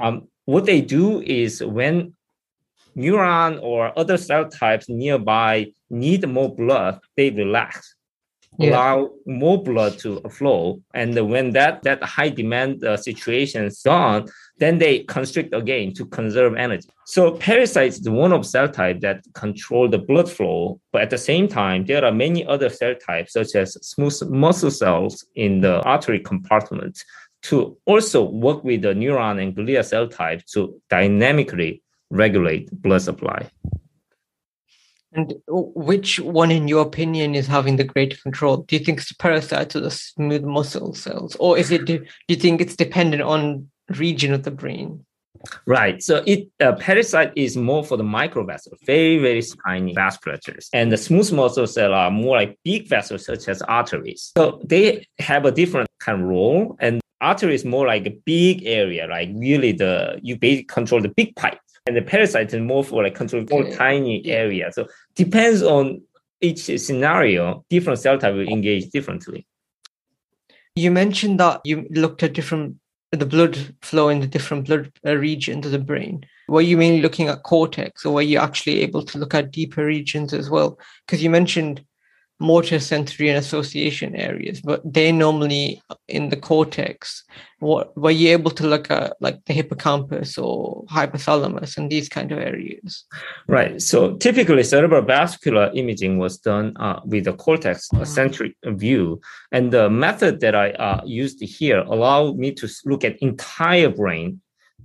um, 0.00 0.28
what 0.44 0.64
they 0.64 0.80
do 0.80 1.20
is 1.22 1.62
when 1.62 2.14
neuron 2.96 3.60
or 3.62 3.96
other 3.98 4.16
cell 4.16 4.48
types 4.48 4.88
nearby 4.88 5.66
need 5.90 6.28
more 6.28 6.54
blood, 6.54 7.00
they 7.16 7.30
relax 7.30 7.94
yeah. 8.58 8.70
allow 8.70 9.10
more 9.26 9.62
blood 9.62 9.98
to 10.00 10.20
flow. 10.28 10.82
And 10.92 11.14
when 11.30 11.52
that, 11.52 11.82
that 11.84 12.02
high 12.02 12.28
demand 12.28 12.84
uh, 12.84 12.96
situation 12.96 13.64
is 13.64 13.80
gone, 13.84 14.28
then 14.58 14.78
they 14.78 15.04
constrict 15.04 15.54
again 15.54 15.94
to 15.94 16.04
conserve 16.06 16.56
energy. 16.56 16.88
So 17.06 17.32
pericytes 17.32 18.00
is 18.00 18.10
one 18.10 18.32
of 18.32 18.44
cell 18.44 18.68
type 18.68 19.00
that 19.00 19.22
control 19.34 19.88
the 19.88 19.98
blood 19.98 20.30
flow. 20.30 20.80
But 20.92 21.02
at 21.02 21.10
the 21.10 21.18
same 21.18 21.46
time, 21.48 21.86
there 21.86 22.04
are 22.04 22.12
many 22.12 22.44
other 22.44 22.68
cell 22.68 22.94
types, 22.94 23.32
such 23.32 23.54
as 23.54 23.74
smooth 23.86 24.20
muscle 24.28 24.70
cells 24.70 25.24
in 25.36 25.60
the 25.60 25.80
artery 25.82 26.20
compartment, 26.20 27.02
to 27.42 27.76
also 27.86 28.24
work 28.24 28.64
with 28.64 28.82
the 28.82 28.88
neuron 28.88 29.40
and 29.40 29.56
glia 29.56 29.84
cell 29.84 30.08
type 30.08 30.44
to 30.46 30.80
dynamically 30.90 31.82
regulate 32.10 32.68
blood 32.72 33.02
supply. 33.02 33.48
And 35.12 35.34
which 35.48 36.20
one, 36.20 36.50
in 36.50 36.68
your 36.68 36.82
opinion, 36.82 37.34
is 37.34 37.46
having 37.46 37.76
the 37.76 37.84
greater 37.84 38.16
control? 38.18 38.58
Do 38.58 38.76
you 38.76 38.84
think 38.84 38.98
it's 38.98 39.08
the 39.08 39.14
pericytes 39.14 39.74
or 39.74 39.80
the 39.80 39.90
smooth 39.90 40.44
muscle 40.44 40.94
cells, 40.94 41.34
or 41.36 41.56
is 41.56 41.70
it? 41.70 41.86
Do, 41.86 42.04
you 42.28 42.36
think 42.36 42.60
it's 42.60 42.76
dependent 42.76 43.22
on 43.22 43.70
region 43.96 44.34
of 44.34 44.42
the 44.42 44.50
brain? 44.50 45.04
Right. 45.66 46.02
So 46.02 46.22
it 46.26 46.48
uh, 46.60 46.72
pericyte 46.72 47.32
is 47.36 47.56
more 47.56 47.84
for 47.84 47.96
the 47.96 48.04
microvessel, 48.04 48.72
very 48.84 49.18
very 49.18 49.42
tiny 49.66 49.94
vasculatures, 49.94 50.68
and 50.74 50.92
the 50.92 50.98
smooth 50.98 51.32
muscle 51.32 51.66
cell 51.66 51.94
are 51.94 52.10
more 52.10 52.36
like 52.36 52.58
big 52.64 52.86
vessels 52.88 53.24
such 53.24 53.48
as 53.48 53.62
arteries. 53.62 54.32
So 54.36 54.60
they 54.64 55.06
have 55.20 55.46
a 55.46 55.52
different 55.52 55.88
kind 56.00 56.20
of 56.20 56.28
role, 56.28 56.76
and 56.80 57.00
artery 57.20 57.54
is 57.54 57.64
more 57.64 57.86
like 57.86 58.06
a 58.06 58.18
big 58.24 58.66
area, 58.66 59.06
like 59.06 59.30
really 59.34 59.72
the 59.72 60.20
you 60.22 60.36
basically 60.36 60.64
control 60.64 61.00
the 61.00 61.08
big 61.08 61.34
pipe 61.36 61.58
and 61.88 61.96
the 61.96 62.02
pericyte 62.02 62.52
is 62.52 62.60
more 62.60 62.84
for 62.84 63.02
like 63.02 63.14
control 63.14 63.42
more 63.50 63.62
Okay. 63.64 63.74
tiny 63.74 64.20
Yeah. 64.24 64.34
area. 64.34 64.70
So 64.72 64.86
depends 65.16 65.62
on 65.62 66.02
each 66.42 66.60
scenario, 66.86 67.64
different 67.70 67.98
cell 67.98 68.18
type 68.18 68.34
will 68.34 68.46
engage 68.46 68.90
differently. 68.90 69.46
You 70.76 70.90
mentioned 70.90 71.40
that 71.40 71.62
you 71.64 71.86
looked 71.90 72.22
at 72.22 72.34
different 72.34 72.76
the 73.10 73.24
blood 73.24 73.56
flow 73.80 74.10
in 74.10 74.20
the 74.20 74.26
different 74.26 74.66
blood 74.66 74.92
uh, 75.06 75.16
regions 75.16 75.64
of 75.64 75.72
the 75.72 75.78
brain. 75.78 76.26
Were 76.46 76.60
you 76.60 76.76
mainly 76.76 77.00
looking 77.00 77.28
at 77.28 77.42
cortex, 77.42 78.04
or 78.04 78.12
were 78.12 78.22
you 78.22 78.38
actually 78.38 78.82
able 78.82 79.02
to 79.02 79.18
look 79.18 79.34
at 79.34 79.50
deeper 79.50 79.82
regions 79.86 80.34
as 80.34 80.50
well? 80.50 80.78
Because 81.06 81.22
you 81.22 81.30
mentioned 81.30 81.82
motor, 82.40 82.78
sensory, 82.78 83.28
and 83.28 83.38
association 83.38 84.14
areas, 84.14 84.60
but 84.60 84.80
they 84.84 85.10
normally 85.10 85.82
in 86.06 86.28
the 86.28 86.36
cortex. 86.36 87.24
What 87.58 87.96
were 87.96 88.12
you 88.12 88.28
able 88.30 88.52
to 88.52 88.66
look 88.66 88.90
at, 88.90 89.16
like 89.20 89.44
the 89.46 89.52
hippocampus 89.52 90.38
or 90.38 90.84
hypothalamus 90.84 91.76
and 91.76 91.90
these 91.90 92.08
kind 92.08 92.30
of 92.30 92.38
areas? 92.38 93.04
Right. 93.48 93.82
So 93.82 94.16
typically, 94.16 94.62
cerebral 94.62 95.02
vascular 95.02 95.72
imaging 95.74 96.18
was 96.18 96.38
done 96.38 96.76
uh, 96.76 97.00
with 97.04 97.26
a 97.26 97.32
cortex 97.32 97.88
uh, 97.92 98.04
centric 98.04 98.54
view, 98.64 99.20
and 99.50 99.72
the 99.72 99.90
method 99.90 100.40
that 100.40 100.54
I 100.54 100.70
uh, 100.70 101.02
used 101.04 101.42
here 101.42 101.80
allowed 101.80 102.38
me 102.38 102.52
to 102.52 102.68
look 102.84 103.04
at 103.04 103.18
entire 103.18 103.88
brain 103.88 104.40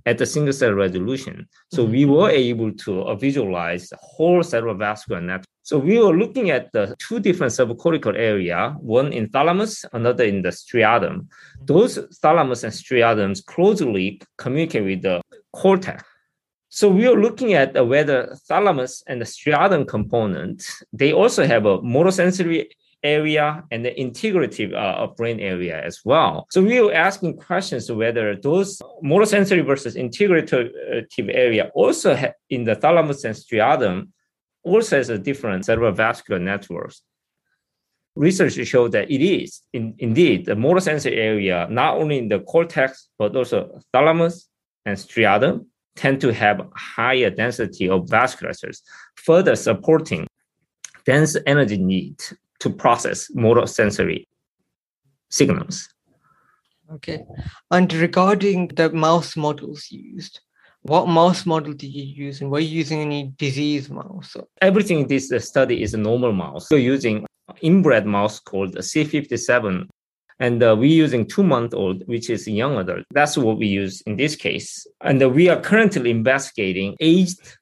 at 0.06 0.18
the 0.18 0.26
single 0.26 0.52
cell 0.52 0.72
resolution. 0.72 1.48
So 1.72 1.84
we 1.84 2.02
mm-hmm. 2.02 2.12
were 2.12 2.30
able 2.30 2.72
to 2.72 3.16
visualize 3.16 3.88
the 3.88 3.98
whole 4.00 4.42
cerebral 4.42 4.76
vascular 4.76 5.20
network. 5.20 5.46
So 5.62 5.78
we 5.78 5.98
were 5.98 6.14
looking 6.14 6.50
at 6.50 6.70
the 6.72 6.94
two 6.98 7.20
different 7.20 7.52
subcortical 7.52 8.14
area, 8.18 8.76
one 8.80 9.12
in 9.12 9.28
thalamus, 9.30 9.84
another 9.94 10.24
in 10.24 10.42
the 10.42 10.50
striatum. 10.50 11.16
Mm-hmm. 11.16 11.64
Those 11.64 11.98
thalamus 12.22 12.64
and 12.64 12.72
striatums 12.72 13.44
closely 13.44 14.20
communicate 14.36 14.84
with 14.84 15.02
the 15.02 15.22
cortex. 15.52 16.04
So 16.68 16.88
we 16.88 17.06
are 17.06 17.14
looking 17.14 17.54
at 17.54 17.86
whether 17.86 18.36
thalamus 18.48 19.02
and 19.06 19.20
the 19.20 19.24
striatum 19.24 19.86
component, 19.86 20.66
they 20.92 21.12
also 21.12 21.46
have 21.46 21.66
a 21.66 21.80
motor 21.80 22.10
sensory 22.10 22.68
area 23.04 23.62
and 23.70 23.84
the 23.84 23.94
integrative 23.94 24.74
uh, 24.74 25.06
brain 25.08 25.38
area 25.38 25.80
as 25.84 26.00
well. 26.04 26.46
So 26.50 26.62
we 26.62 26.80
were 26.80 26.92
asking 26.92 27.36
questions 27.36 27.92
whether 27.92 28.34
those 28.34 28.80
motor 29.02 29.26
sensory 29.26 29.60
versus 29.60 29.94
integrative 29.94 30.70
area 31.18 31.70
also 31.74 32.16
ha- 32.16 32.32
in 32.48 32.64
the 32.64 32.74
thalamus 32.74 33.24
and 33.24 33.36
striatum 33.36 34.08
also 34.64 34.96
has 34.96 35.10
a 35.10 35.18
different 35.18 35.66
cerebral 35.66 35.92
vascular 35.92 36.40
networks. 36.40 37.02
Research 38.16 38.54
showed 38.66 38.92
that 38.92 39.10
it 39.10 39.20
is 39.20 39.60
in, 39.72 39.94
indeed 39.98 40.46
the 40.46 40.56
motor 40.56 40.80
sensory 40.80 41.16
area, 41.16 41.66
not 41.70 41.96
only 41.96 42.18
in 42.18 42.28
the 42.28 42.40
cortex, 42.40 43.08
but 43.18 43.36
also 43.36 43.80
thalamus 43.92 44.48
and 44.86 44.96
striatum 44.96 45.66
tend 45.96 46.20
to 46.20 46.32
have 46.32 46.66
higher 46.74 47.30
density 47.30 47.88
of 47.88 48.02
vasculatures, 48.06 48.80
further 49.16 49.54
supporting 49.54 50.26
dense 51.04 51.36
energy 51.46 51.76
need 51.76 52.16
to 52.60 52.70
process 52.70 53.28
motor 53.34 53.66
sensory 53.66 54.28
signals. 55.30 55.88
Okay. 56.92 57.24
And 57.70 57.92
regarding 57.92 58.68
the 58.68 58.90
mouse 58.90 59.36
models 59.36 59.90
used, 59.90 60.40
what 60.82 61.08
mouse 61.08 61.46
model 61.46 61.72
did 61.72 61.88
you 61.88 62.04
use, 62.04 62.42
and 62.42 62.50
were 62.50 62.60
you 62.60 62.68
using 62.68 63.00
any 63.00 63.32
disease 63.38 63.88
mouse? 63.88 64.36
Everything 64.60 65.00
in 65.00 65.06
this 65.08 65.32
study 65.48 65.82
is 65.82 65.94
a 65.94 65.98
normal 65.98 66.32
mouse. 66.32 66.70
We're 66.70 66.78
using 66.78 67.26
inbred 67.62 68.06
mouse 68.06 68.38
called 68.38 68.74
C57 68.76 69.88
and 70.40 70.62
uh, 70.62 70.74
we're 70.76 70.84
using 70.84 71.26
two 71.26 71.42
month 71.42 71.74
old, 71.74 72.06
which 72.06 72.28
is 72.28 72.46
young 72.48 72.76
adult. 72.78 73.04
That's 73.12 73.36
what 73.36 73.58
we 73.58 73.66
use 73.66 74.00
in 74.02 74.16
this 74.16 74.36
case. 74.36 74.86
And 75.00 75.22
uh, 75.22 75.28
we 75.28 75.48
are 75.48 75.60
currently 75.60 76.10
investigating 76.10 76.96
aged 77.00 77.56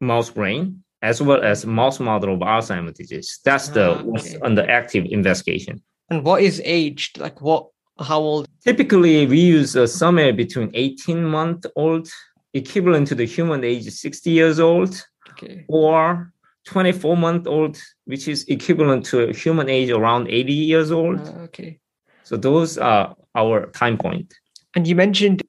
mouse 0.00 0.30
brain 0.30 0.84
as 1.02 1.20
well 1.22 1.42
as 1.42 1.66
mouse 1.66 2.00
model 2.00 2.34
of 2.34 2.40
Alzheimer's 2.40 2.94
disease. 2.96 3.40
That's 3.44 3.68
the 3.68 3.92
Ah, 3.98 4.02
what's 4.02 4.28
okay. 4.34 4.38
under 4.42 4.68
active 4.68 5.04
investigation. 5.10 5.82
And 6.10 6.24
what 6.24 6.42
is 6.42 6.60
aged? 6.64 7.18
Like 7.18 7.40
what? 7.40 7.68
How 7.98 8.20
old? 8.20 8.46
Typically, 8.64 9.26
we 9.26 9.40
use 9.40 9.74
uh, 9.76 9.86
somewhere 9.86 10.32
between 10.32 10.70
18 10.74 11.24
month 11.24 11.64
old, 11.76 12.08
equivalent 12.52 13.08
to 13.08 13.14
the 13.14 13.24
human 13.26 13.64
age 13.64 13.88
60 13.90 14.30
years 14.30 14.60
old, 14.60 15.02
Okay. 15.30 15.64
or 15.68 16.32
24 16.66 17.16
month 17.16 17.46
old, 17.46 17.78
which 18.04 18.28
is 18.28 18.44
equivalent 18.48 19.04
to 19.06 19.20
a 19.28 19.32
human 19.32 19.68
age 19.68 19.90
around 19.90 20.28
80 20.28 20.52
years 20.52 20.90
old. 20.92 21.20
Uh, 21.20 21.44
okay. 21.48 21.78
So 22.24 22.36
those 22.36 22.76
are 22.78 23.14
our 23.34 23.66
time 23.72 23.96
point. 23.98 24.34
And 24.74 24.86
you 24.86 24.94
mentioned 24.94 25.42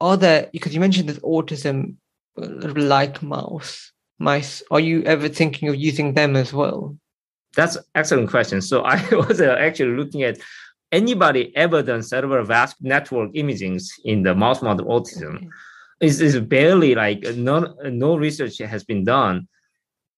other 0.00 0.48
because 0.52 0.74
you 0.74 0.80
mentioned 0.80 1.08
that 1.08 1.22
autism 1.22 1.94
uh, 2.40 2.46
like 2.74 3.22
mouse 3.22 3.92
mice. 4.18 4.62
Are 4.70 4.80
you 4.80 5.02
ever 5.02 5.28
thinking 5.28 5.68
of 5.68 5.76
using 5.76 6.14
them 6.14 6.36
as 6.36 6.52
well? 6.52 6.96
That's 7.54 7.78
excellent 7.94 8.30
question. 8.30 8.60
So 8.60 8.82
I 8.82 9.02
was 9.14 9.40
uh, 9.40 9.56
actually 9.58 9.96
looking 9.96 10.22
at 10.22 10.38
anybody 10.92 11.54
ever 11.56 11.82
done 11.82 12.02
cerebral 12.02 12.44
vascular 12.44 12.88
network 12.88 13.32
imagings 13.32 13.88
in 14.04 14.22
the 14.22 14.34
mouse 14.34 14.62
model 14.62 14.86
autism. 14.86 15.36
Okay. 15.36 15.48
It's, 16.00 16.20
it's 16.20 16.38
barely 16.38 16.94
like 16.94 17.26
uh, 17.26 17.32
no, 17.36 17.74
no 17.84 18.16
research 18.16 18.58
has 18.58 18.84
been 18.84 19.04
done. 19.04 19.48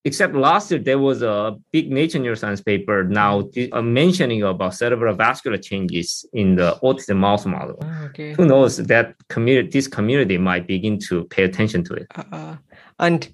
Except 0.04 0.34
last 0.34 0.70
year, 0.70 0.80
there 0.80 0.98
was 0.98 1.22
a 1.22 1.56
big 1.72 1.90
Nature 1.90 2.20
Neuroscience 2.20 2.64
paper 2.64 3.04
now 3.04 3.50
uh, 3.72 3.82
mentioning 3.82 4.42
about 4.42 4.74
cerebral 4.74 5.14
vascular 5.14 5.58
changes 5.58 6.24
in 6.32 6.54
the 6.54 6.78
autism 6.82 7.16
mouse 7.16 7.44
model. 7.44 7.76
Ah, 7.82 8.04
okay. 8.04 8.32
Who 8.32 8.46
knows 8.46 8.78
that 8.78 9.16
community, 9.28 9.68
this 9.68 9.88
community 9.88 10.38
might 10.38 10.66
begin 10.66 10.98
to 11.00 11.24
pay 11.24 11.42
attention 11.42 11.84
to 11.84 11.94
it. 11.94 12.06
Uh, 12.32 12.56
and 13.00 13.28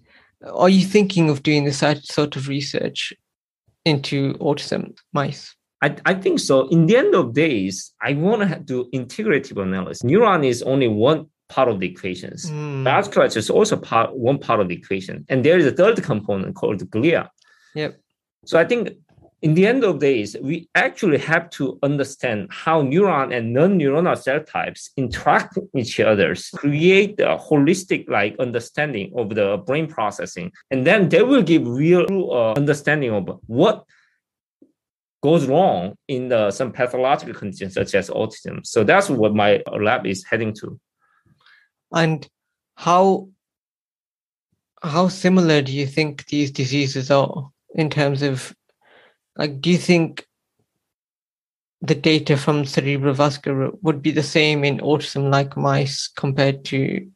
are 0.53 0.69
you 0.69 0.85
thinking 0.85 1.31
of 1.31 1.43
doing 1.43 1.65
this 1.65 1.79
sort- 1.79 2.05
sort 2.05 2.37
of 2.37 2.49
research 2.49 3.13
into 3.85 4.35
autism 4.35 4.97
mice? 5.13 5.55
I, 5.83 5.97
I 6.07 6.15
think 6.15 6.41
so. 6.41 6.69
In 6.69 6.87
the 6.87 6.97
end 6.97 7.15
of 7.15 7.35
days, 7.35 7.93
I 8.01 8.15
want 8.15 8.49
to 8.49 8.59
do 8.59 8.89
integrative 8.95 9.61
analysis. 9.63 10.03
Neuron 10.03 10.47
is 10.47 10.63
only 10.63 10.89
one 10.89 11.27
part 11.49 11.69
of 11.69 11.81
the 11.81 11.87
equations. 11.87 12.49
Hmm. 12.49 12.87
Vasculature 12.87 13.37
is 13.37 13.51
also 13.51 13.77
part 13.77 14.17
one 14.17 14.39
part 14.39 14.61
of 14.61 14.69
the 14.69 14.75
equation, 14.75 15.27
and 15.29 15.45
there 15.45 15.59
is 15.59 15.67
a 15.67 15.73
third 15.73 16.03
component 16.03 16.55
called 16.57 16.81
glia. 16.91 17.29
Yep. 17.75 18.01
So 18.47 18.59
I 18.59 18.65
think 18.65 18.91
in 19.45 19.53
the 19.53 19.67
end 19.67 19.85
of 19.85 19.99
days, 19.99 20.35
we 20.41 20.71
actually 20.75 21.19
have 21.19 21.51
to 21.51 21.79
understand 21.83 22.49
how 22.51 22.81
neuron 22.81 23.37
and 23.37 23.53
non-neuronal 23.53 24.17
cell 24.17 24.43
types 24.43 24.91
interact 24.97 25.57
with 25.57 25.69
each 25.77 26.01
other, 26.01 26.35
create 26.55 27.21
a 27.21 27.37
holistic 27.37 28.09
like 28.09 28.35
understanding 28.39 29.13
of 29.15 29.35
the 29.35 29.59
brain 29.67 29.87
processing, 29.87 30.51
and 30.71 30.87
then 30.87 31.11
they 31.11 31.23
will 31.23 31.43
give 31.43 31.69
real 31.69 32.07
uh, 32.33 32.55
understanding 32.55 33.11
of 33.11 33.39
what 33.47 33.85
goes 35.23 35.45
wrong 35.45 35.95
in 36.09 36.29
the, 36.29 36.51
some 36.51 36.73
pathological 36.73 37.35
conditions 37.35 37.75
such 37.75 37.95
as 37.95 38.09
autism. 38.09 38.65
So 38.65 38.83
that's 38.83 39.11
what 39.11 39.35
my 39.35 39.63
lab 39.79 40.07
is 40.07 40.25
heading 40.25 40.55
to. 40.55 40.81
And 41.93 42.27
how 42.77 43.29
how 44.83 45.09
similar 45.09 45.61
do 45.61 45.73
you 45.73 45.87
think 45.87 46.27
these 46.27 46.51
diseases 46.51 47.11
are 47.11 47.51
in 47.75 47.89
terms 47.91 48.23
of 48.23 48.55
like 49.37 49.61
do 49.61 49.71
you 49.71 49.79
think 49.79 50.27
the 51.81 51.95
data 51.95 52.37
from 52.37 52.63
cerebrovascular 52.65 53.77
would 53.83 54.01
be 54.01 54.11
the 54.11 54.23
same 54.23 54.65
in 54.65 54.79
autism 54.79 55.31
like 55.31 55.57
mice 55.57 56.09
compared 56.09 56.65
to 56.65 57.07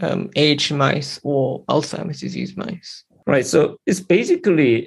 um, 0.00 0.30
aged 0.36 0.72
mice 0.72 1.20
or 1.22 1.64
Alzheimer's 1.66 2.20
disease 2.20 2.56
mice? 2.56 3.04
Right. 3.26 3.46
So 3.46 3.78
it's 3.86 4.00
basically 4.00 4.86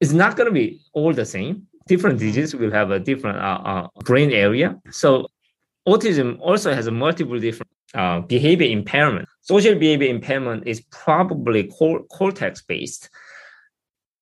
it's 0.00 0.12
not 0.12 0.36
going 0.36 0.46
to 0.48 0.52
be 0.52 0.80
all 0.92 1.12
the 1.12 1.24
same. 1.24 1.66
Different 1.86 2.18
diseases 2.18 2.54
will 2.54 2.70
have 2.70 2.90
a 2.90 2.98
different 2.98 3.38
uh, 3.38 3.60
uh, 3.64 3.88
brain 4.04 4.30
area. 4.30 4.78
So 4.90 5.28
autism 5.88 6.38
also 6.40 6.74
has 6.74 6.86
a 6.86 6.90
multiple 6.90 7.38
different 7.38 7.70
uh, 7.94 8.20
behavior 8.20 8.68
impairment. 8.68 9.28
Social 9.40 9.74
behavior 9.74 10.08
impairment 10.08 10.66
is 10.66 10.82
probably 10.90 11.64
cor- 11.64 12.02
cortex 12.04 12.62
based. 12.62 13.08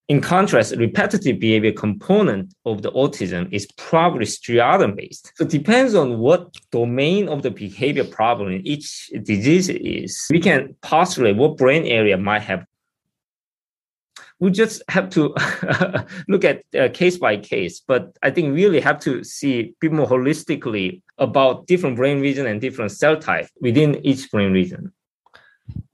In 0.08 0.20
contrast, 0.20 0.76
repetitive 0.76 1.40
behavior 1.40 1.72
component 1.72 2.54
of 2.64 2.82
the 2.82 2.92
autism 2.92 3.52
is 3.52 3.66
probably 3.76 4.24
striatum 4.24 4.94
based. 4.94 5.32
So 5.34 5.44
it 5.44 5.50
depends 5.50 5.96
on 5.96 6.18
what 6.18 6.54
domain 6.70 7.28
of 7.28 7.42
the 7.42 7.50
behavior 7.50 8.04
problem 8.04 8.52
in 8.52 8.64
each 8.64 9.10
disease 9.24 9.68
is. 9.68 10.26
We 10.30 10.38
can 10.38 10.76
postulate 10.80 11.36
what 11.36 11.56
brain 11.56 11.84
area 11.86 12.16
might 12.16 12.42
have 12.42 12.66
we 14.38 14.50
just 14.50 14.82
have 14.88 15.08
to 15.10 15.34
look 16.28 16.44
at 16.44 16.62
uh, 16.78 16.88
case 16.92 17.16
by 17.16 17.36
case. 17.38 17.80
But 17.80 18.16
I 18.22 18.30
think 18.30 18.54
really 18.54 18.80
have 18.80 19.00
to 19.00 19.24
see 19.24 19.60
a 19.60 19.74
bit 19.80 19.92
more 19.92 20.06
holistically 20.06 21.00
about 21.18 21.66
different 21.66 21.96
brain 21.96 22.20
region 22.20 22.46
and 22.46 22.60
different 22.60 22.92
cell 22.92 23.16
type 23.16 23.48
within 23.60 24.04
each 24.04 24.30
brain 24.30 24.52
region. 24.52 24.92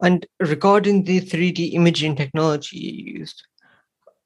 And 0.02 0.26
regarding 0.40 1.04
the 1.04 1.20
3D 1.20 1.74
imaging 1.74 2.16
technology 2.16 2.78
used, 2.78 3.44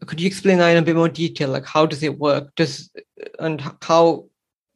could 0.05 0.21
you 0.21 0.27
explain 0.27 0.59
that 0.59 0.69
in 0.71 0.77
a 0.77 0.83
bit 0.83 0.97
more 0.97 1.09
detail? 1.09 1.49
Like, 1.49 1.67
how 1.67 1.87
does 1.87 2.03
it 2.03 2.19
work? 2.19 2.55
Does 2.55 2.91
and 3.39 3.63
how 3.83 4.27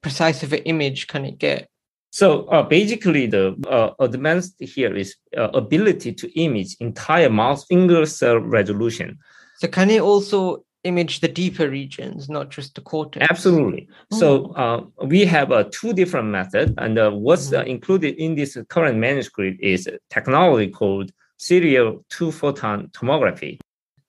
precise 0.03 0.43
of 0.43 0.53
an 0.53 0.61
image 0.61 1.07
can 1.07 1.25
it 1.25 1.39
get? 1.39 1.69
So 2.11 2.47
uh, 2.47 2.63
basically, 2.63 3.27
the 3.27 3.55
uh, 3.69 3.91
advanced 4.03 4.57
here 4.59 4.97
is 4.97 5.15
uh, 5.37 5.51
ability 5.55 6.13
to 6.15 6.41
image 6.41 6.77
entire 6.81 7.31
mouse 7.31 7.69
single 7.69 8.07
cell 8.07 8.39
resolution. 8.39 9.19
So 9.59 9.69
can 9.69 9.91
it 9.91 10.01
also 10.01 10.65
image 10.85 11.21
the 11.21 11.29
deeper 11.29 11.69
regions, 11.69 12.29
not 12.29 12.51
just 12.51 12.75
the 12.75 12.81
cortex? 12.81 13.27
Absolutely. 13.31 13.89
Oh. 14.13 14.19
So 14.19 14.53
uh, 14.53 14.85
we 15.05 15.25
have 15.27 15.53
uh, 15.53 15.65
two 15.71 15.93
different 15.93 16.29
methods, 16.29 16.73
and 16.79 16.99
uh, 16.99 17.11
what's 17.11 17.51
mm-hmm. 17.51 17.69
included 17.69 18.17
in 18.17 18.35
this 18.35 18.57
current 18.69 18.99
manuscript 18.99 19.61
is 19.61 19.89
technology 20.09 20.71
called 20.71 21.13
serial 21.37 22.05
two 22.09 22.33
photon 22.33 22.89
tomography. 22.89 23.59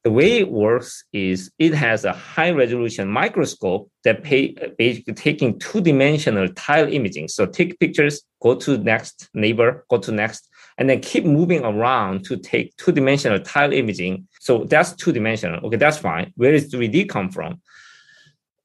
The 0.03 0.11
way 0.11 0.39
it 0.39 0.51
works 0.51 1.03
is 1.13 1.51
it 1.59 1.75
has 1.75 2.05
a 2.05 2.13
high 2.13 2.49
resolution 2.49 3.07
microscope 3.07 3.91
that 4.03 4.23
pay, 4.23 4.55
basically 4.77 5.13
taking 5.13 5.59
two 5.59 5.79
dimensional 5.79 6.47
tile 6.49 6.91
imaging. 6.91 7.27
So 7.27 7.45
take 7.45 7.79
pictures, 7.79 8.23
go 8.41 8.55
to 8.55 8.79
next 8.79 9.29
neighbor, 9.35 9.85
go 9.91 9.99
to 9.99 10.11
next, 10.11 10.49
and 10.79 10.89
then 10.89 11.01
keep 11.01 11.23
moving 11.23 11.63
around 11.63 12.25
to 12.25 12.37
take 12.37 12.75
two 12.77 12.91
dimensional 12.91 13.39
tile 13.39 13.71
imaging. 13.71 14.27
So 14.39 14.63
that's 14.63 14.93
two 14.93 15.11
dimensional. 15.11 15.63
Okay, 15.67 15.77
that's 15.77 15.99
fine. 15.99 16.33
Where 16.35 16.51
does 16.51 16.73
3D 16.73 17.07
come 17.07 17.29
from? 17.29 17.61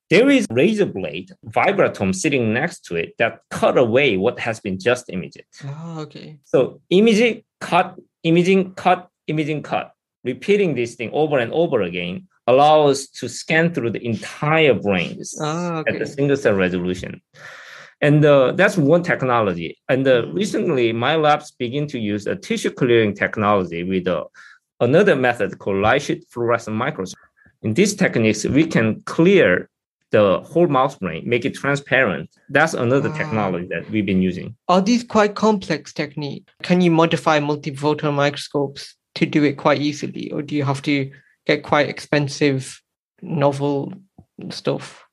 There 0.09 0.31
is 0.31 0.47
razor 0.49 0.87
blade 0.87 1.33
vibratome 1.45 2.15
sitting 2.15 2.55
next 2.55 2.87
to 2.87 2.97
it 2.97 3.15
that 3.19 3.41
cut 3.51 3.77
away 3.77 4.17
what 4.17 4.39
has 4.39 4.61
been 4.61 4.79
just 4.79 5.11
imaged. 5.11 5.43
Oh, 5.65 6.01
okay. 6.03 6.39
So 6.45 6.81
imaging, 6.89 7.43
cut, 7.61 7.97
imaging, 8.23 8.75
cut, 8.75 9.11
imaging, 9.27 9.65
cut 9.65 9.93
repeating 10.27 10.75
this 10.75 10.95
thing 10.97 11.11
over 11.13 11.39
and 11.39 11.53
over 11.53 11.83
again 11.83 12.27
allow 12.47 12.87
us 12.87 13.09
to 13.09 13.29
scan 13.29 13.73
through 13.73 13.91
the 13.91 14.05
entire 14.05 14.75
brains 14.75 15.37
ah, 15.41 15.79
okay. 15.79 15.95
at 15.95 15.99
the 15.99 16.07
single 16.07 16.37
cell 16.37 16.55
resolution. 16.55 17.21
And 18.01 18.25
uh, 18.25 18.53
that's 18.53 18.77
one 18.77 19.03
technology. 19.03 19.79
And 19.89 20.07
uh, 20.07 20.27
recently, 20.29 20.93
my 20.93 21.17
labs 21.17 21.51
begin 21.51 21.87
to 21.89 21.99
use 21.99 22.27
a 22.27 22.37
tissue 22.37 22.71
clearing 22.71 23.15
technology 23.15 23.83
with 23.83 24.07
uh, 24.07 24.25
another 24.81 25.17
method 25.17 25.59
called 25.59 25.79
light 25.79 26.03
sheet 26.03 26.25
fluorescent 26.31 26.77
microscope. 26.77 27.19
In 27.63 27.75
these 27.75 27.95
techniques, 27.95 28.45
we 28.45 28.67
can 28.67 29.01
clear 29.07 29.71
the 30.11 30.41
whole 30.41 30.69
mouse 30.69 30.97
brain, 30.97 31.23
make 31.27 31.45
it 31.45 31.55
transparent. 31.55 32.31
That's 32.51 32.75
another 32.75 33.11
wow. 33.11 33.17
technology 33.17 33.67
that 33.71 33.91
we've 33.91 34.07
been 34.07 34.23
using. 34.23 34.55
Are 34.69 34.83
these 34.83 35.03
quite 35.03 35.35
complex 35.35 35.93
techniques? 35.93 36.53
Can 36.63 36.81
you 36.81 36.91
modify 36.91 37.41
multiphoton 37.41 38.15
microscopes 38.15 38.95
to 39.17 39.27
do 39.27 39.43
it 39.45 39.55
quite 39.55 39.81
easily, 39.81 40.31
or 40.31 40.43
do 40.43 40.55
you 40.55 40.65
have 40.65 40.83
to 40.83 41.11
get 41.47 41.63
quite 41.63 41.89
expensive 41.89 42.83
novel 43.23 43.93
stuff? 44.51 45.05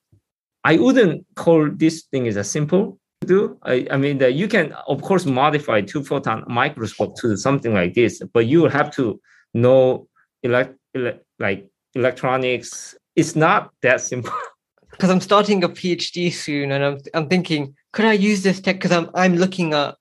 I 0.64 0.76
wouldn't 0.76 1.26
call 1.34 1.70
this 1.70 2.04
thing 2.10 2.26
as 2.28 2.36
a 2.36 2.44
simple 2.44 2.98
to 3.20 3.26
do. 3.26 3.58
I, 3.62 3.86
I 3.90 3.96
mean, 3.96 4.18
that 4.18 4.34
you 4.34 4.48
can 4.48 4.72
of 4.88 5.02
course 5.02 5.26
modify 5.26 5.80
two 5.80 6.04
photon 6.04 6.44
microscope 6.46 7.16
to 7.20 7.36
something 7.36 7.74
like 7.74 7.94
this, 7.94 8.22
but 8.32 8.46
you 8.46 8.66
have 8.66 8.90
to 8.92 9.20
know 9.52 10.08
elect, 10.42 10.76
elect 10.94 11.24
like 11.38 11.68
electronics. 11.94 12.94
It's 13.16 13.36
not 13.36 13.70
that 13.82 14.00
simple. 14.00 14.32
Because 14.90 15.10
I'm 15.10 15.20
starting 15.20 15.64
a 15.64 15.68
PhD 15.68 16.32
soon, 16.32 16.70
and 16.70 16.84
I'm 16.84 16.98
I'm 17.14 17.28
thinking, 17.28 17.74
could 17.92 18.04
I 18.04 18.12
use 18.12 18.44
this 18.44 18.60
tech? 18.60 18.76
Because 18.76 18.92
I'm 18.92 19.10
I'm 19.16 19.34
looking 19.34 19.74
at 19.74 19.96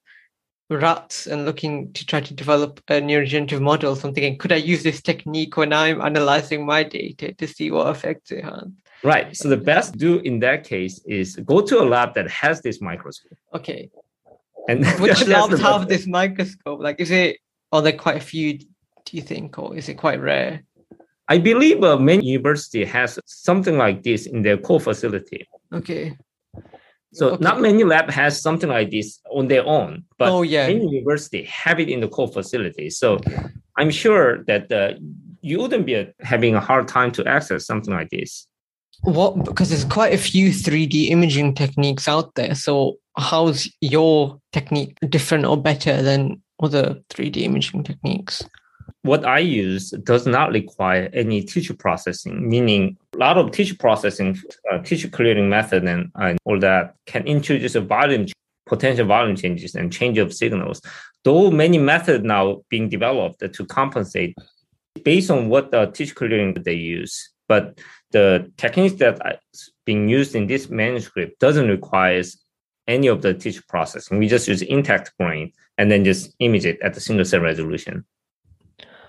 rats 0.69 1.28
and 1.28 1.45
looking 1.45 1.91
to 1.93 2.06
try 2.06 2.21
to 2.21 2.34
develop 2.34 2.82
a 2.88 2.93
neurogenerative 2.93 3.62
model. 3.62 3.95
So 3.95 4.08
I'm 4.08 4.13
thinking, 4.13 4.38
could 4.38 4.52
I 4.52 4.58
use 4.58 4.84
this 4.84 5.02
technique 5.02 5.58
when 5.58 5.73
I'm 5.73 6.02
analyzing 6.02 6.65
my 6.65 6.84
data 6.84 7.34
to 7.34 7.47
see 7.47 7.71
what 7.71 7.88
effects 7.88 8.32
it 8.32 8.43
has? 8.43 8.67
Right. 9.04 9.36
So 9.36 9.49
the 9.49 9.58
best 9.58 9.97
do 9.97 10.19
in 10.19 10.39
that 10.39 10.63
case 10.63 11.02
is 11.06 11.36
go 11.36 11.62
to 11.62 11.82
a 11.82 11.86
lab 11.86 12.13
that 12.15 12.30
has 12.30 12.62
this 12.62 12.82
microscope. 12.82 13.38
Okay. 13.54 13.89
And 14.69 14.86
which 14.99 15.26
labs 15.28 15.60
have 15.60 15.88
this 15.88 16.08
microscope? 16.08 16.80
Like, 16.80 16.99
is 16.99 17.12
it? 17.12 17.38
Are 17.71 17.82
there 17.82 17.93
quite 17.93 18.17
a 18.17 18.21
few? 18.21 18.60
Do 18.60 19.17
you 19.17 19.21
think, 19.21 19.60
or 19.60 19.76
is 19.76 19.89
it 19.89 19.95
quite 19.95 20.21
rare? 20.21 20.63
I 21.28 21.38
believe 21.38 21.84
uh, 21.84 21.97
many 21.97 22.26
university 22.26 22.86
has 22.86 23.19
something 23.26 23.78
like 23.78 24.04
this 24.04 24.26
in 24.26 24.41
their 24.41 24.58
core 24.58 24.80
facility. 24.80 25.47
Okay. 25.73 26.17
So 27.13 27.32
okay. 27.32 27.43
not 27.43 27.62
many 27.62 27.84
lab 27.84 28.10
has 28.10 28.41
something 28.41 28.69
like 28.69 28.91
this 28.91 29.19
on 29.32 29.47
their 29.47 29.65
own, 29.65 30.04
but 30.17 30.30
oh, 30.30 30.41
yeah. 30.41 30.67
many 30.67 30.88
university 30.88 31.43
have 31.43 31.80
it 31.80 31.88
in 31.88 32.02
the 32.02 32.08
core 32.08 32.28
facility. 32.28 32.89
So 32.89 33.19
I'm 33.78 33.91
sure 33.91 34.43
that 34.45 34.71
uh, 34.71 34.93
you 35.41 35.60
wouldn't 35.60 35.86
be 35.86 35.93
a, 35.93 36.12
having 36.21 36.56
a 36.56 36.60
hard 36.60 36.88
time 36.88 37.12
to 37.13 37.26
access 37.28 37.65
something 37.65 37.93
like 37.93 38.10
this. 38.10 38.47
What 39.04 39.43
because 39.43 39.69
there's 39.69 39.86
quite 39.86 40.13
a 40.13 40.17
few 40.17 40.49
3D 40.49 41.10
imaging 41.10 41.56
techniques 41.56 42.08
out 42.08 42.34
there. 42.36 42.56
So 42.56 42.97
how's 43.17 43.69
your 43.82 44.39
technique 44.52 44.97
different 45.10 45.45
or 45.45 45.62
better 45.62 46.02
than 46.02 46.41
other 46.62 46.99
3D 47.10 47.38
imaging 47.43 47.84
techniques? 47.84 48.43
What 49.04 49.26
I 49.26 49.39
use 49.39 49.91
does 49.91 50.26
not 50.26 50.52
require 50.52 51.10
any 51.13 51.43
tissue 51.43 51.76
processing, 51.76 52.50
meaning 52.50 52.98
a 53.13 53.17
lot 53.17 53.38
of 53.38 53.52
tissue 53.52 53.76
processing, 53.76 54.39
uh, 54.72 54.80
tissue 54.80 55.10
clearing 55.10 55.50
method 55.50 55.84
and, 55.84 56.12
and 56.15 56.39
all 56.46 56.60
that 56.60 56.96
can 57.06 57.26
introduce 57.28 57.76
a 57.76 57.82
volume, 57.82 58.28
potential 58.65 59.06
volume 59.06 59.36
changes 59.36 59.76
and 59.76 59.91
change 59.91 60.17
of 60.17 60.34
signals. 60.34 60.82
Though 61.24 61.52
many 61.52 61.78
methods 61.78 62.24
now 62.24 62.63
being 62.69 62.89
developed 62.89 63.39
to 63.39 63.65
compensate 63.65 64.36
based 65.04 65.30
on 65.30 65.50
what 65.50 65.72
the 65.72 65.88
tissue 65.88 66.13
clearing 66.13 66.54
they 66.54 66.74
use. 66.74 67.30
But 67.48 67.80
the 68.12 68.52
techniques 68.58 68.96
that 68.96 69.24
are 69.26 69.38
being 69.86 70.08
used 70.08 70.36
in 70.36 70.48
this 70.48 70.69
manuscript 70.69 71.39
doesn't 71.39 71.67
require 71.67 72.22
any 72.88 73.08
of 73.08 73.22
the 73.22 73.34
tissue 73.34 73.62
processing. 73.67 74.17
We 74.17 74.28
just 74.28 74.48
use 74.48 74.62
intact 74.62 75.12
brain 75.17 75.52
and 75.78 75.91
then 75.91 76.04
just 76.06 76.34
image 76.39 76.65
it 76.65 76.80
at 76.82 76.93
the 76.93 77.00
single 77.00 77.26
cell 77.26 77.41
resolution. 77.41 78.06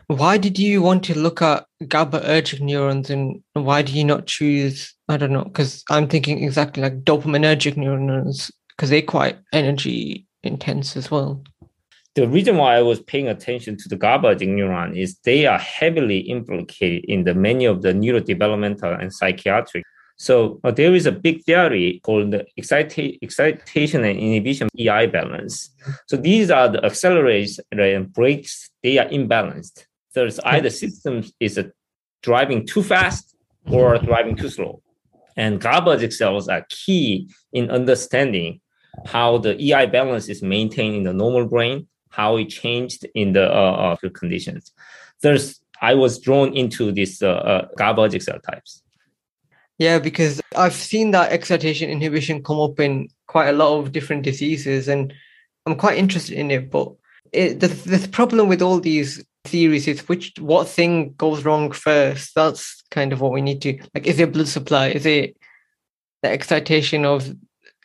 Why 0.08 0.36
did 0.36 0.58
you 0.58 0.82
want 0.82 1.02
to 1.04 1.18
look 1.18 1.40
at 1.40 1.66
GABAergic 1.82 2.60
neurons 2.60 3.10
and 3.10 3.42
why 3.54 3.82
do 3.82 3.92
you 3.92 4.04
not 4.04 4.26
choose, 4.26 4.94
I 5.08 5.16
don't 5.16 5.32
know, 5.32 5.44
because 5.44 5.82
I'm 5.90 6.08
thinking 6.08 6.42
exactly 6.42 6.82
like 6.82 7.04
dopaminergic 7.04 7.76
neurons 7.76 8.50
because 8.68 8.90
they're 8.90 9.02
quite 9.02 9.38
energy 9.52 10.26
intense 10.42 10.96
as 10.96 11.10
well. 11.10 11.42
The 12.14 12.28
reason 12.28 12.58
why 12.58 12.76
I 12.76 12.82
was 12.82 13.00
paying 13.00 13.28
attention 13.28 13.76
to 13.78 13.88
the 13.88 13.96
GABAergic 13.96 14.48
neuron 14.48 14.96
is 14.96 15.16
they 15.24 15.46
are 15.46 15.58
heavily 15.58 16.18
implicated 16.18 17.04
in 17.08 17.24
the 17.24 17.34
many 17.34 17.64
of 17.64 17.82
the 17.82 17.92
neurodevelopmental 17.92 19.00
and 19.00 19.12
psychiatric 19.12 19.84
so 20.16 20.60
uh, 20.62 20.70
there 20.70 20.94
is 20.94 21.06
a 21.06 21.12
big 21.12 21.44
theory 21.44 22.00
called 22.02 22.30
the 22.30 22.46
excita- 22.58 23.18
excitation 23.20 24.04
and 24.04 24.18
inhibition 24.18 24.68
EI 24.78 25.06
balance. 25.06 25.70
So 26.06 26.16
these 26.16 26.50
are 26.50 26.68
the 26.68 26.78
accelerators 26.78 27.58
and 27.72 28.12
brakes, 28.12 28.70
they 28.82 28.98
are 28.98 29.06
imbalanced. 29.06 29.86
There's 30.14 30.38
either 30.40 30.70
system 30.70 31.24
is 31.40 31.58
driving 32.22 32.66
too 32.66 32.82
fast 32.82 33.34
or 33.66 33.98
driving 33.98 34.36
too 34.36 34.48
slow. 34.48 34.82
And 35.36 35.60
GABAergic 35.60 36.12
cells 36.12 36.48
are 36.48 36.64
key 36.68 37.28
in 37.52 37.70
understanding 37.70 38.60
how 39.06 39.38
the 39.38 39.60
EI 39.60 39.86
balance 39.86 40.28
is 40.28 40.42
maintained 40.42 40.94
in 40.94 41.02
the 41.02 41.12
normal 41.12 41.46
brain, 41.46 41.88
how 42.10 42.36
it 42.36 42.48
changed 42.48 43.06
in 43.14 43.32
the 43.32 43.52
uh, 43.52 43.96
uh, 44.02 44.08
conditions. 44.10 44.72
There's 45.20 45.60
I 45.80 45.94
was 45.94 46.18
drawn 46.18 46.56
into 46.56 46.92
these 46.92 47.20
uh, 47.20 47.30
uh, 47.30 47.68
GABAergic 47.78 48.22
cell 48.22 48.38
types. 48.38 48.82
Yeah, 49.78 49.98
because 49.98 50.40
I've 50.56 50.72
seen 50.72 51.10
that 51.10 51.32
excitation 51.32 51.90
inhibition 51.90 52.42
come 52.42 52.60
up 52.60 52.78
in 52.78 53.08
quite 53.26 53.48
a 53.48 53.52
lot 53.52 53.78
of 53.78 53.90
different 53.90 54.22
diseases, 54.22 54.86
and 54.86 55.12
I'm 55.66 55.76
quite 55.76 55.98
interested 55.98 56.38
in 56.38 56.50
it. 56.52 56.70
But 56.70 56.92
it, 57.32 57.58
the, 57.60 57.66
the 57.68 58.08
problem 58.08 58.48
with 58.48 58.62
all 58.62 58.78
these 58.78 59.24
theories 59.44 59.86
is 59.86 60.08
which 60.08 60.32
what 60.38 60.68
thing 60.68 61.14
goes 61.16 61.44
wrong 61.44 61.70
first. 61.72 62.34
That's 62.34 62.82
kind 62.90 63.12
of 63.12 63.20
what 63.20 63.32
we 63.32 63.42
need 63.42 63.62
to 63.62 63.78
like. 63.94 64.06
Is 64.06 64.18
it 64.18 64.32
blood 64.32 64.48
supply? 64.48 64.88
Is 64.88 65.06
it 65.06 65.36
the 66.22 66.30
excitation 66.30 67.04
of 67.04 67.34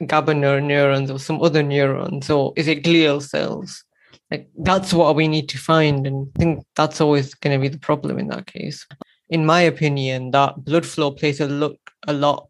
GABA 0.05 0.33
neurons 0.33 1.11
or 1.11 1.19
some 1.19 1.41
other 1.41 1.61
neurons, 1.61 2.29
or 2.29 2.53
is 2.55 2.67
it 2.67 2.83
glial 2.83 3.21
cells? 3.21 3.83
Like 4.31 4.49
that's 4.57 4.93
what 4.93 5.15
we 5.15 5.27
need 5.27 5.49
to 5.49 5.57
find, 5.57 6.07
and 6.07 6.31
I 6.35 6.39
think 6.39 6.65
that's 6.75 7.01
always 7.01 7.33
going 7.33 7.57
to 7.57 7.61
be 7.61 7.67
the 7.67 7.79
problem 7.79 8.17
in 8.19 8.27
that 8.27 8.45
case. 8.45 8.85
In 9.29 9.45
my 9.45 9.61
opinion, 9.61 10.31
that 10.31 10.63
blood 10.63 10.85
flow 10.85 11.11
plays 11.11 11.39
a 11.39 11.47
look 11.47 11.77
a 12.07 12.13
lot 12.13 12.47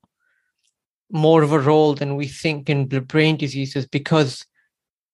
more 1.11 1.41
of 1.41 1.51
a 1.51 1.59
role 1.59 1.95
than 1.95 2.15
we 2.15 2.27
think 2.27 2.69
in 2.69 2.85
brain 2.85 3.35
diseases 3.35 3.87
because 3.87 4.45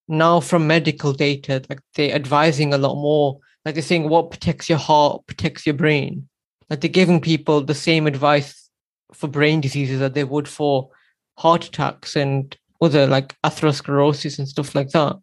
now 0.08 0.40
from 0.40 0.66
medical 0.66 1.12
data, 1.12 1.62
like 1.68 1.80
they're 1.94 2.14
advising 2.14 2.74
a 2.74 2.78
lot 2.78 2.96
more 2.96 3.40
like 3.66 3.74
they're 3.74 3.82
saying 3.82 4.08
what 4.08 4.30
protects 4.30 4.68
your 4.68 4.78
heart 4.78 5.26
protects 5.26 5.66
your 5.66 5.74
brain. 5.74 6.28
Like 6.70 6.80
they're 6.80 6.88
giving 6.88 7.20
people 7.20 7.60
the 7.60 7.74
same 7.74 8.06
advice 8.06 8.70
for 9.12 9.26
brain 9.26 9.60
diseases 9.60 9.98
that 9.98 10.14
they 10.14 10.22
would 10.22 10.46
for 10.46 10.88
heart 11.36 11.66
attacks 11.66 12.14
and 12.14 12.56
other 12.80 13.08
like 13.08 13.36
atherosclerosis 13.42 14.38
and 14.38 14.48
stuff 14.48 14.76
like 14.76 14.90
that. 14.90 15.16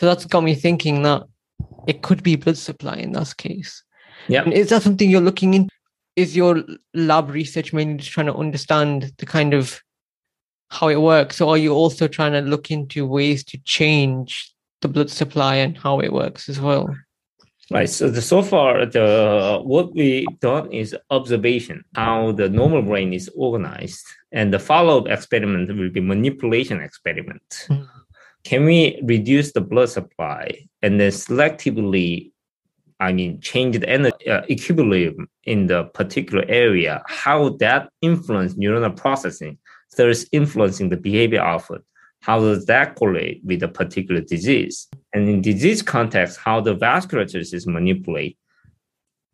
So 0.00 0.06
that's 0.06 0.24
got 0.24 0.40
me 0.40 0.54
thinking 0.54 1.02
that 1.02 1.24
it 1.86 2.00
could 2.00 2.22
be 2.22 2.36
blood 2.36 2.56
supply 2.56 2.94
in 2.94 3.12
that 3.12 3.36
case. 3.36 3.84
Yeah. 4.28 4.48
Is 4.48 4.70
that 4.70 4.82
something 4.82 5.10
you're 5.10 5.20
looking 5.20 5.52
in? 5.52 5.68
Is 6.16 6.34
your 6.34 6.64
lab 6.94 7.28
research 7.30 7.74
mainly 7.74 7.98
just 7.98 8.12
trying 8.12 8.26
to 8.26 8.34
understand 8.34 9.12
the 9.18 9.26
kind 9.26 9.52
of 9.52 9.82
how 10.70 10.88
it 10.88 11.02
works, 11.02 11.40
or 11.40 11.54
are 11.54 11.58
you 11.58 11.74
also 11.74 12.08
trying 12.08 12.32
to 12.32 12.40
look 12.40 12.70
into 12.70 13.06
ways 13.06 13.44
to 13.44 13.58
change 13.64 14.54
the 14.80 14.88
blood 14.88 15.10
supply 15.10 15.56
and 15.56 15.76
how 15.76 16.00
it 16.00 16.12
works 16.12 16.48
as 16.48 16.58
well? 16.58 16.88
Right. 17.74 17.90
So 17.90 18.08
the, 18.08 18.22
so 18.22 18.40
far, 18.40 18.86
the 18.86 19.60
what 19.64 19.92
we've 19.94 20.38
done 20.38 20.70
is 20.72 20.96
observation 21.10 21.84
how 21.96 22.30
the 22.30 22.48
normal 22.48 22.82
brain 22.82 23.12
is 23.12 23.28
organized, 23.34 24.06
and 24.30 24.54
the 24.54 24.60
follow-up 24.60 25.08
experiment 25.08 25.76
will 25.76 25.90
be 25.90 26.00
manipulation 26.00 26.80
experiment. 26.80 27.66
Mm. 27.68 27.88
Can 28.44 28.64
we 28.64 29.00
reduce 29.02 29.52
the 29.52 29.60
blood 29.60 29.88
supply 29.88 30.68
and 30.82 31.00
then 31.00 31.10
selectively, 31.10 32.30
I 33.00 33.12
mean, 33.12 33.40
change 33.40 33.80
the 33.80 33.88
energy 33.88 34.28
uh, 34.28 34.42
equilibrium 34.48 35.28
in 35.42 35.66
the 35.66 35.84
particular 36.00 36.44
area? 36.46 37.02
How 37.08 37.56
that 37.58 37.88
influence 38.02 38.54
neuronal 38.54 38.96
processing, 38.96 39.58
thus 39.96 40.26
influencing 40.30 40.90
the 40.90 40.96
behavior 40.96 41.40
output 41.40 41.84
how 42.24 42.40
does 42.40 42.64
that 42.64 42.94
correlate 42.94 43.42
with 43.44 43.62
a 43.62 43.68
particular 43.68 44.22
disease? 44.22 44.88
And 45.12 45.28
in 45.28 45.42
disease 45.42 45.82
context, 45.82 46.38
how 46.38 46.58
the 46.58 46.74
vasculatures 46.74 47.52
is 47.52 47.66
manipulated. 47.66 48.38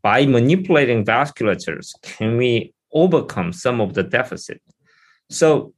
By 0.03 0.26
manipulating 0.26 1.05
vasculatures, 1.05 1.92
can 2.03 2.37
we 2.37 2.74
overcome 2.92 3.53
some 3.53 3.81
of 3.81 3.94
the 3.94 4.03
deficit? 4.03 4.61
So 5.29 5.72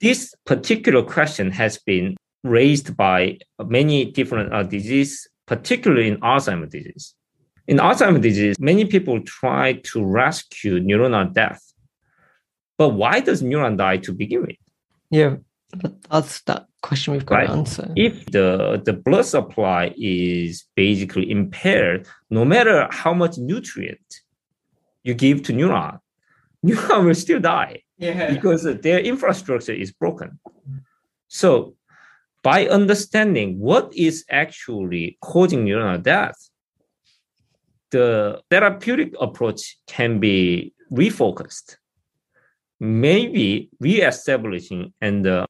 this 0.00 0.34
particular 0.46 1.02
question 1.02 1.50
has 1.50 1.76
been 1.76 2.16
raised 2.42 2.96
by 2.96 3.40
many 3.58 4.06
different 4.10 4.50
uh, 4.54 4.62
diseases, 4.62 5.28
particularly 5.46 6.08
in 6.08 6.16
Alzheimer's 6.20 6.70
disease. 6.70 7.14
In 7.66 7.76
Alzheimer's 7.76 8.22
disease, 8.22 8.58
many 8.58 8.86
people 8.86 9.20
try 9.24 9.74
to 9.92 10.02
rescue 10.02 10.80
neuronal 10.80 11.30
death. 11.34 11.60
But 12.78 12.90
why 12.90 13.20
does 13.20 13.42
neuron 13.42 13.76
die 13.76 13.98
to 13.98 14.12
begin 14.14 14.40
with? 14.40 14.56
Yeah, 15.10 15.36
that's 16.10 16.40
that 16.42 16.66
question 16.82 17.12
we've 17.12 17.26
got 17.26 17.36
right. 17.36 17.46
to 17.46 17.52
answer. 17.52 17.92
If 17.96 18.26
the, 18.26 18.80
the 18.84 18.92
blood 18.92 19.26
supply 19.26 19.94
is 19.96 20.64
basically 20.74 21.30
impaired, 21.30 22.06
no 22.30 22.44
matter 22.44 22.88
how 22.90 23.14
much 23.14 23.38
nutrient 23.38 24.20
you 25.02 25.14
give 25.14 25.42
to 25.44 25.52
neuron, 25.52 26.00
neuron 26.66 27.06
will 27.06 27.14
still 27.14 27.40
die 27.40 27.82
yeah. 27.98 28.32
because 28.32 28.64
their 28.64 29.00
infrastructure 29.00 29.72
is 29.72 29.92
broken. 29.92 30.38
So 31.28 31.76
by 32.42 32.66
understanding 32.66 33.58
what 33.58 33.92
is 33.94 34.24
actually 34.30 35.18
causing 35.20 35.64
neuronal 35.64 36.02
death, 36.02 36.36
the 37.90 38.40
therapeutic 38.50 39.14
approach 39.20 39.76
can 39.86 40.20
be 40.20 40.72
refocused 40.92 41.76
maybe 42.80 43.68
re-establishing 43.78 44.92
and 45.00 45.26
uh, 45.26 45.46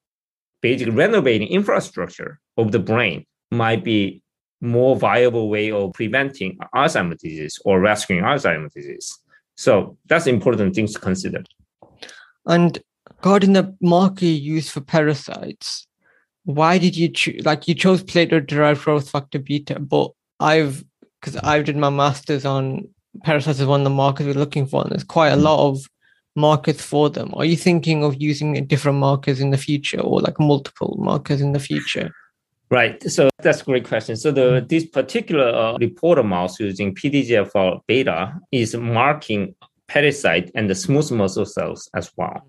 basically 0.61 0.94
renovating 0.94 1.49
infrastructure 1.49 2.38
of 2.57 2.73
the 2.73 2.79
brain 2.79 3.25
might 3.51 3.83
be 3.83 4.23
more 4.61 4.96
viable 4.96 5.49
way 5.49 5.70
of 5.70 5.92
preventing 5.94 6.59
Alzheimer's 6.75 7.20
disease 7.23 7.59
or 7.64 7.81
rescuing 7.81 8.23
Alzheimer's 8.23 8.73
disease. 8.75 9.18
So 9.57 9.96
that's 10.07 10.27
important 10.27 10.75
things 10.75 10.92
to 10.94 11.01
consider. 11.01 11.42
And 12.46 12.79
regarding 13.16 13.55
the 13.55 13.75
marker 13.81 14.25
you 14.25 14.33
use 14.33 14.70
for 14.70 14.81
pericytes, 14.81 15.87
why 16.44 16.79
did 16.79 16.96
you 16.96 17.09
choose? 17.09 17.44
Like 17.44 17.68
you 17.68 17.75
chose 17.75 18.03
platelet-derived 18.03 18.83
growth 18.83 19.11
factor 19.11 19.38
beta, 19.38 19.79
but 19.79 20.11
I've 20.40 20.85
because 21.20 21.37
I've 21.37 21.64
did 21.64 21.77
my 21.77 21.90
masters 21.90 22.46
on 22.46 22.88
pericytes 23.27 23.61
as 23.61 23.66
one 23.66 23.81
of 23.81 23.85
the 23.85 23.90
markers 23.90 24.27
we're 24.27 24.35
looking 24.35 24.66
for, 24.66 24.83
and 24.83 24.90
there's 24.90 25.05
quite 25.05 25.31
a 25.31 25.37
lot 25.37 25.68
of 25.68 25.85
markers 26.36 26.80
for 26.80 27.10
them? 27.10 27.32
Are 27.34 27.44
you 27.44 27.56
thinking 27.56 28.04
of 28.04 28.20
using 28.20 28.64
different 28.66 28.98
markers 28.98 29.40
in 29.40 29.50
the 29.50 29.58
future 29.58 30.00
or 30.00 30.20
like 30.20 30.38
multiple 30.38 30.96
markers 30.98 31.40
in 31.40 31.52
the 31.52 31.60
future? 31.60 32.10
Right. 32.70 33.02
So 33.10 33.28
that's 33.38 33.62
a 33.62 33.64
great 33.64 33.86
question. 33.86 34.16
So 34.16 34.30
the 34.30 34.64
this 34.68 34.86
particular 34.86 35.48
uh, 35.48 35.76
reporter 35.78 36.22
mouse 36.22 36.60
using 36.60 36.94
PDGFR 36.94 37.80
beta 37.88 38.32
is 38.52 38.76
marking 38.76 39.54
pericyte 39.88 40.50
and 40.54 40.70
the 40.70 40.74
smooth 40.76 41.10
muscle 41.10 41.46
cells 41.46 41.88
as 41.94 42.12
well. 42.16 42.46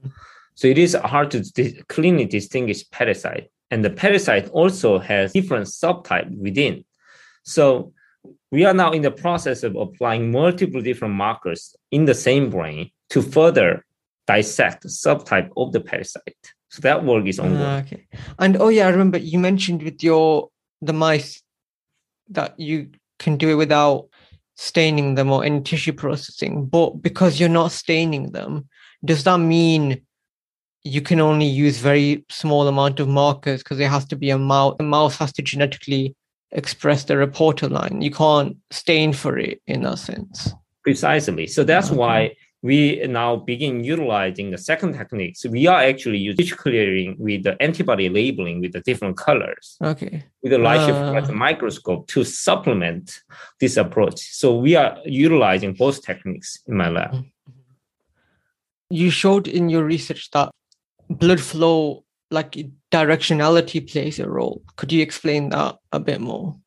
So 0.53 0.67
it 0.67 0.77
is 0.77 0.93
hard 0.93 1.31
to 1.31 1.39
cleanly 1.89 2.29
distinguish 2.29 2.87
pericyte. 2.89 3.47
And 3.71 3.83
the 3.83 3.89
pericyte 3.89 4.49
also 4.51 4.99
has 4.99 5.33
different 5.33 5.65
subtype 5.65 6.29
within. 6.37 6.85
So 7.43 7.93
we 8.51 8.65
are 8.65 8.73
now 8.73 8.91
in 8.91 9.01
the 9.01 9.11
process 9.11 9.63
of 9.63 9.75
applying 9.75 10.31
multiple 10.31 10.81
different 10.81 11.15
markers 11.15 11.75
in 11.89 12.05
the 12.05 12.13
same 12.13 12.49
brain 12.51 12.91
to 13.11 13.21
further 13.21 13.85
dissect 14.27 14.83
the 14.83 14.89
subtype 14.89 15.49
of 15.57 15.71
the 15.71 15.79
pericyte. 15.79 16.43
So 16.69 16.81
that 16.81 17.03
work 17.03 17.27
is 17.27 17.39
ongoing. 17.39 17.61
Uh, 17.61 17.83
okay. 17.85 18.07
And 18.39 18.57
oh 18.57 18.69
yeah, 18.69 18.87
I 18.87 18.89
remember 18.89 19.17
you 19.17 19.39
mentioned 19.39 19.83
with 19.83 20.03
your 20.03 20.49
the 20.81 20.93
mice 20.93 21.43
that 22.29 22.59
you 22.59 22.89
can 23.19 23.37
do 23.37 23.49
it 23.49 23.55
without 23.55 24.07
staining 24.55 25.15
them 25.15 25.31
or 25.31 25.43
any 25.43 25.61
tissue 25.61 25.93
processing. 25.93 26.65
But 26.65 27.01
because 27.01 27.39
you're 27.39 27.49
not 27.49 27.71
staining 27.71 28.31
them, 28.31 28.69
does 29.03 29.23
that 29.25 29.37
mean 29.37 30.01
you 30.83 31.01
can 31.01 31.19
only 31.19 31.45
use 31.45 31.77
very 31.77 32.25
small 32.29 32.67
amount 32.67 32.99
of 32.99 33.07
markers 33.07 33.61
because 33.61 33.79
it 33.79 33.89
has 33.89 34.05
to 34.05 34.15
be 34.15 34.29
a 34.29 34.37
mouse. 34.37 34.75
The 34.77 34.83
mouse 34.83 35.17
has 35.17 35.31
to 35.33 35.41
genetically 35.41 36.15
express 36.51 37.03
the 37.03 37.17
reporter 37.17 37.67
line. 37.67 38.01
You 38.01 38.11
can't 38.11 38.57
stain 38.71 39.13
for 39.13 39.37
it 39.37 39.61
in 39.67 39.83
that 39.83 39.99
sense. 39.99 40.53
Precisely. 40.83 41.47
So 41.47 41.63
that's 41.63 41.89
okay. 41.89 41.97
why 41.97 42.35
we 42.61 43.07
now 43.07 43.35
begin 43.35 43.83
utilizing 43.83 44.51
the 44.51 44.57
second 44.57 44.93
techniques. 44.93 45.45
We 45.45 45.65
are 45.67 45.81
actually 45.81 46.19
using 46.19 46.47
clearing 46.55 47.15
with 47.17 47.43
the 47.43 47.61
antibody 47.61 48.07
labeling 48.07 48.61
with 48.61 48.73
the 48.73 48.81
different 48.81 49.17
colors. 49.17 49.77
Okay. 49.83 50.23
With 50.43 50.51
the 50.51 50.59
light 50.59 50.85
sheet 50.85 50.93
uh, 50.93 51.31
microscope 51.31 52.07
to 52.07 52.23
supplement 52.23 53.19
this 53.59 53.77
approach. 53.77 54.19
So 54.19 54.55
we 54.55 54.75
are 54.75 54.97
utilizing 55.05 55.73
both 55.73 56.03
techniques 56.05 56.59
in 56.67 56.77
my 56.77 56.89
lab. 56.89 57.11
Mm-hmm. 57.13 57.55
You 58.91 59.09
showed 59.09 59.47
in 59.47 59.69
your 59.69 59.83
research 59.83 60.29
that 60.31 60.51
blood 61.09 61.39
flow, 61.39 62.03
like 62.29 62.57
directionality, 62.91 63.91
plays 63.91 64.19
a 64.19 64.29
role. 64.29 64.61
Could 64.75 64.91
you 64.91 65.01
explain 65.01 65.49
that 65.49 65.77
a 65.91 65.99
bit 65.99 66.21
more? 66.21 66.57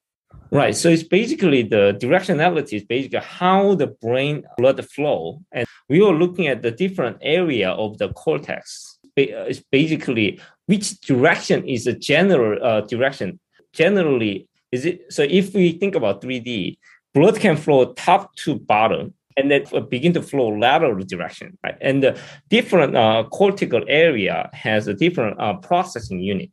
Right. 0.51 0.77
So 0.77 0.89
it's 0.89 1.03
basically 1.03 1.63
the 1.63 1.99
directionality 2.01 2.75
is 2.75 2.85
basically 2.85 3.19
how 3.19 3.75
the 3.75 3.89
brain 3.89 4.45
blood 4.57 4.85
flow. 4.89 5.43
And 5.53 5.67
we 5.89 6.01
were 6.01 6.15
looking 6.15 6.47
at 6.47 6.63
the 6.63 6.71
different 6.71 7.19
area 7.21 7.71
of 7.71 7.99
the 7.99 8.13
cortex. 8.13 8.99
It's 9.17 9.63
basically 9.71 10.41
which 10.67 11.01
direction 11.01 11.67
is 11.69 11.85
the 11.85 11.93
general 11.93 12.59
uh, 12.63 12.81
direction. 12.83 13.39
Generally, 13.73 14.49
is 14.73 14.87
it 14.87 15.13
so 15.13 15.23
if 15.23 15.55
we 15.55 15.73
think 15.73 15.95
about 15.95 16.21
3D, 16.21 16.79
blood 17.13 17.39
can 17.39 17.57
flow 17.57 17.93
top 17.93 18.35
to 18.37 18.57
bottom 18.59 19.15
and 19.37 19.51
then 19.51 19.65
begin 19.89 20.13
to 20.15 20.23
flow 20.23 20.49
lateral 20.49 21.05
direction. 21.05 21.59
Right? 21.63 21.77
And 21.81 22.03
the 22.03 22.19
different 22.51 22.97
uh, 22.97 23.25
cortical 23.31 23.85
area 23.89 24.51
has 24.53 24.89
a 24.89 24.95
different 24.95 25.41
uh, 25.41 25.55
processing 25.55 26.21
unit. 26.21 26.51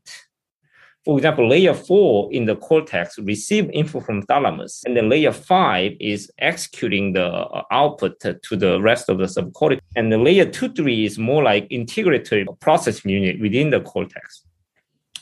For 1.03 1.17
example, 1.17 1.49
layer 1.49 1.73
four 1.73 2.31
in 2.31 2.45
the 2.45 2.55
cortex 2.55 3.17
receive 3.17 3.69
info 3.71 4.01
from 4.01 4.21
thalamus, 4.21 4.83
and 4.85 4.95
then 4.95 5.09
layer 5.09 5.31
five 5.31 5.93
is 5.99 6.31
executing 6.37 7.13
the 7.13 7.25
uh, 7.25 7.63
output 7.71 8.19
to 8.19 8.55
the 8.55 8.79
rest 8.79 9.09
of 9.09 9.17
the 9.17 9.25
subcortex. 9.25 9.79
And 9.95 10.11
the 10.11 10.19
layer 10.19 10.45
two, 10.45 10.69
three 10.69 11.05
is 11.05 11.17
more 11.17 11.41
like 11.41 11.65
integrated 11.71 12.47
processing 12.59 13.09
unit 13.09 13.39
within 13.41 13.71
the 13.71 13.81
cortex. 13.81 14.43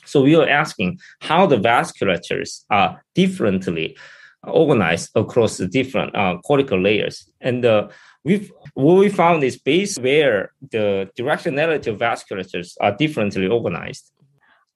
So 0.03 0.21
we 0.21 0.35
are 0.35 0.49
asking 0.49 0.99
how 1.21 1.45
the 1.45 1.57
vasculatures 1.57 2.65
are 2.69 3.01
differently 3.15 3.95
organized 4.43 5.11
across 5.15 5.57
the 5.57 5.67
different 5.67 6.15
uh, 6.15 6.37
cortical 6.43 6.81
layers. 6.81 7.29
And 7.39 7.63
uh, 7.63 7.89
we've, 8.23 8.51
what 8.73 8.95
we 8.95 9.09
found 9.09 9.43
is 9.43 9.57
based 9.57 10.01
where 10.01 10.51
the 10.71 11.09
directionality 11.17 11.87
of 11.87 11.99
vasculatures 11.99 12.75
are 12.81 12.95
differently 12.97 13.47
organized. 13.47 14.11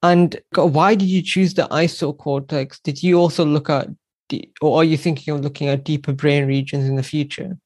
And 0.04 0.38
why 0.54 0.94
did 0.94 1.08
you 1.08 1.22
choose 1.22 1.54
the 1.54 1.66
isocortex? 1.68 2.78
Did 2.82 3.02
you 3.02 3.18
also 3.18 3.42
look 3.42 3.70
at, 3.70 3.88
or 4.60 4.80
are 4.80 4.84
you 4.84 4.98
thinking 4.98 5.32
of 5.32 5.40
looking 5.40 5.68
at 5.68 5.82
deeper 5.82 6.12
brain 6.12 6.46
regions 6.46 6.84
in 6.86 6.96
the 6.96 7.02
future? 7.02 7.56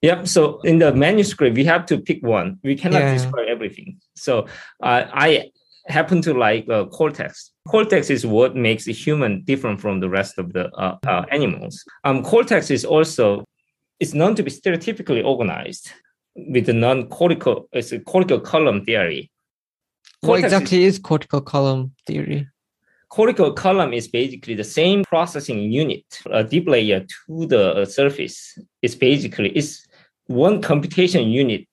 Yep. 0.00 0.26
So 0.26 0.60
in 0.62 0.78
the 0.78 0.94
manuscript, 0.94 1.54
we 1.54 1.64
have 1.66 1.84
to 1.86 1.98
pick 1.98 2.22
one. 2.22 2.58
We 2.62 2.74
cannot 2.74 3.02
yeah. 3.02 3.12
describe 3.12 3.48
everything. 3.48 4.00
So 4.16 4.46
uh, 4.82 5.04
I 5.12 5.50
happen 5.86 6.22
to 6.22 6.32
like 6.32 6.66
uh, 6.70 6.86
cortex. 6.86 7.52
Cortex 7.68 8.08
is 8.08 8.24
what 8.24 8.56
makes 8.56 8.88
a 8.88 8.92
human 8.92 9.42
different 9.44 9.78
from 9.78 10.00
the 10.00 10.08
rest 10.08 10.38
of 10.38 10.54
the 10.54 10.70
uh, 10.72 10.96
uh, 11.06 11.26
animals. 11.30 11.84
Um, 12.04 12.22
cortex 12.22 12.70
is 12.70 12.86
also 12.86 13.44
it's 14.00 14.14
known 14.14 14.34
to 14.36 14.42
be 14.42 14.50
stereotypically 14.50 15.22
organized 15.22 15.90
with 16.34 16.64
the 16.64 16.72
non-cortical. 16.72 17.68
It's 17.72 17.92
a 17.92 18.00
cortical 18.00 18.40
column 18.40 18.86
theory. 18.86 19.30
What 20.20 20.40
exactly 20.40 20.84
is, 20.84 20.94
is 20.94 21.00
cortical 21.00 21.40
column 21.40 21.92
theory? 22.06 22.48
Cortical 23.08 23.52
column 23.52 23.92
is 23.92 24.08
basically 24.08 24.54
the 24.54 24.64
same 24.64 25.04
processing 25.04 25.70
unit, 25.70 26.04
a 26.30 26.42
deep 26.42 26.66
layer 26.66 27.00
to 27.00 27.46
the 27.46 27.74
uh, 27.74 27.84
surface. 27.84 28.58
It's 28.82 28.94
basically 28.94 29.50
it's 29.50 29.86
one 30.26 30.62
computation 30.62 31.28
unit 31.28 31.66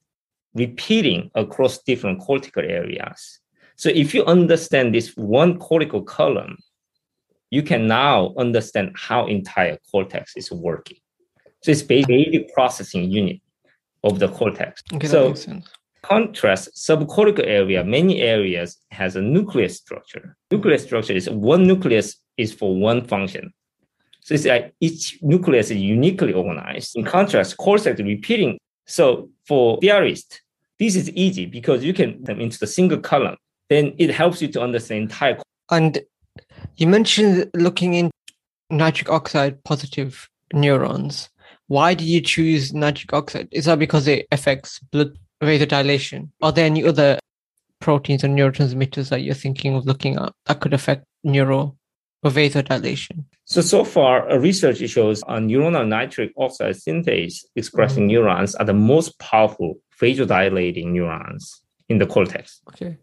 repeating 0.53 1.31
across 1.35 1.79
different 1.79 2.19
cortical 2.19 2.63
areas. 2.63 3.39
So 3.75 3.89
if 3.89 4.13
you 4.13 4.23
understand 4.25 4.93
this 4.93 5.15
one 5.15 5.57
cortical 5.57 6.03
column, 6.03 6.57
you 7.49 7.63
can 7.63 7.87
now 7.87 8.33
understand 8.37 8.91
how 8.95 9.27
entire 9.27 9.77
cortex 9.89 10.35
is 10.35 10.51
working. 10.51 10.97
So 11.63 11.71
it's 11.71 11.81
basic 11.81 12.53
processing 12.53 13.09
unit 13.09 13.39
of 14.03 14.19
the 14.19 14.27
cortex. 14.27 14.83
Okay, 14.93 15.07
that 15.07 15.11
so 15.11 15.27
makes 15.29 15.41
sense. 15.41 15.69
Contrast 16.03 16.75
subcortical 16.75 17.45
area, 17.45 17.83
many 17.83 18.21
areas 18.21 18.77
has 18.91 19.15
a 19.15 19.21
nucleus 19.21 19.77
structure. 19.77 20.35
Nucleus 20.49 20.83
structure 20.83 21.13
is 21.13 21.29
one 21.29 21.67
nucleus 21.67 22.17
is 22.37 22.53
for 22.53 22.75
one 22.75 23.05
function. 23.05 23.53
So 24.21 24.35
it's 24.35 24.45
like 24.45 24.73
each 24.79 25.19
nucleus 25.21 25.71
is 25.71 25.77
uniquely 25.77 26.33
organized. 26.33 26.95
In 26.95 27.03
contrast, 27.03 27.57
cortex 27.57 27.99
repeating. 27.99 28.57
So 28.85 29.29
for 29.47 29.79
theorist, 29.81 30.41
this 30.79 30.95
is 30.95 31.09
easy 31.11 31.45
because 31.45 31.83
you 31.83 31.93
can 31.93 32.23
them 32.23 32.39
into 32.39 32.59
the 32.59 32.67
single 32.67 32.99
column. 32.99 33.37
Then 33.69 33.93
it 33.97 34.11
helps 34.11 34.41
you 34.41 34.47
to 34.49 34.61
understand 34.61 35.03
entire. 35.03 35.37
And 35.69 35.99
you 36.77 36.87
mentioned 36.87 37.49
looking 37.55 37.93
in 37.93 38.11
nitric 38.69 39.09
oxide 39.09 39.63
positive 39.63 40.29
neurons. 40.53 41.29
Why 41.67 41.93
did 41.93 42.07
you 42.07 42.21
choose 42.21 42.73
nitric 42.73 43.13
oxide? 43.13 43.47
Is 43.51 43.65
that 43.65 43.79
because 43.79 44.07
it 44.07 44.27
affects 44.31 44.79
blood 44.79 45.17
vasodilation? 45.45 46.29
Are 46.41 46.51
there 46.51 46.65
any 46.65 46.83
other 46.85 47.19
proteins 47.79 48.23
or 48.23 48.27
neurotransmitters 48.27 49.09
that 49.09 49.21
you're 49.21 49.35
thinking 49.35 49.75
of 49.75 49.85
looking 49.85 50.17
at 50.17 50.33
that 50.45 50.59
could 50.59 50.73
affect 50.73 51.05
neuro 51.23 51.75
or 52.23 52.31
vasodilation? 52.31 53.25
So 53.45 53.61
so 53.61 53.83
far, 53.83 54.29
uh, 54.29 54.37
research 54.37 54.77
shows 54.89 55.23
uh, 55.23 55.37
neuronal 55.37 55.87
nitric 55.87 56.31
oxide 56.37 56.75
synthase 56.75 57.43
expressing 57.55 58.07
neurons 58.07 58.55
are 58.55 58.65
the 58.65 58.73
most 58.73 59.17
powerful 59.19 59.75
vasodilating 59.99 60.87
neurons 60.87 61.61
in 61.89 61.97
the 61.97 62.05
cortex. 62.05 62.61
Okay. 62.69 62.97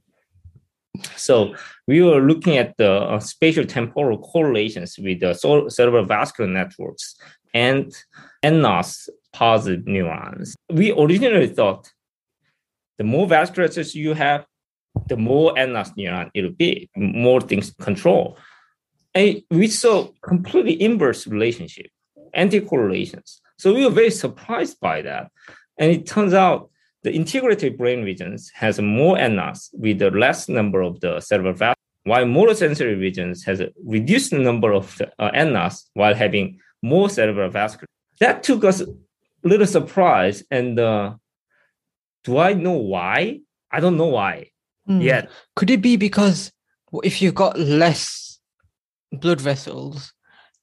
So 1.16 1.55
we 1.86 2.03
were 2.03 2.20
looking 2.20 2.57
at 2.57 2.76
the 2.76 2.91
uh, 2.91 3.20
spatial 3.20 3.64
temporal 3.64 4.18
correlations 4.18 4.99
with 4.99 5.20
the 5.20 5.34
cere- 5.34 5.68
cerebral 5.70 6.05
vascular 6.05 6.51
networks 6.51 7.14
and 7.55 7.95
NOS 8.43 9.09
positive 9.32 9.86
neurons. 9.86 10.57
We 10.70 10.93
originally 10.93 11.49
thought 11.49 11.91
the 12.99 13.05
more 13.05 13.26
vasculature 13.26 13.94
you 13.94 14.12
have, 14.14 14.44
the 15.07 15.16
more 15.16 15.55
NOS 15.55 15.92
neuron 15.92 16.30
it'll 16.34 16.51
be, 16.51 16.90
more 16.96 17.40
things 17.40 17.70
control. 17.80 18.36
And 19.14 19.42
we 19.51 19.68
saw 19.68 20.09
completely 20.22 20.80
inverse 20.80 21.26
relationship, 21.26 21.86
anti-correlations. 22.34 23.40
So 23.59 23.72
we 23.74 23.84
were 23.84 23.90
very 23.90 24.11
surprised 24.11 24.78
by 24.80 25.03
that. 25.03 25.30
And 25.78 25.90
it 25.90 26.07
turns 26.07 26.34
out 26.34 26.70
the 27.03 27.12
integrated 27.12 27.78
brain 27.78 28.03
regions 28.03 28.51
has 28.55 28.80
more 28.80 29.16
NOS 29.16 29.70
with 29.72 29.99
the 30.01 30.11
less 30.11 30.49
number 30.49 30.82
of 30.82 31.01
the 31.01 31.20
cerebral 31.20 31.55
vascular, 31.55 31.74
while 32.05 32.26
motor 32.26 32.55
sensory 32.55 32.96
regions 32.96 33.44
has 33.44 33.61
a 33.61 33.70
reduced 33.84 34.32
number 34.32 34.72
of 34.72 34.96
the, 34.99 35.11
uh, 35.18 35.70
while 35.94 36.14
having 36.14 36.59
more 36.82 37.09
cerebral 37.09 37.51
vascular. 37.51 37.88
That 38.20 38.42
took 38.42 38.64
us 38.64 38.80
a 38.80 38.86
little 39.44 39.66
surprise. 39.66 40.42
And 40.51 40.78
uh, 40.78 41.14
do 42.24 42.38
I 42.38 42.52
know 42.54 42.72
why? 42.72 43.40
I 43.70 43.80
don't 43.80 43.96
know 43.96 44.06
why 44.06 44.50
Hmm. 44.86 45.00
yet. 45.02 45.30
Could 45.56 45.70
it 45.70 45.82
be 45.82 45.96
because 45.96 46.50
if 47.04 47.20
you've 47.20 47.34
got 47.34 47.58
less 47.58 48.38
blood 49.12 49.40
vessels, 49.40 50.12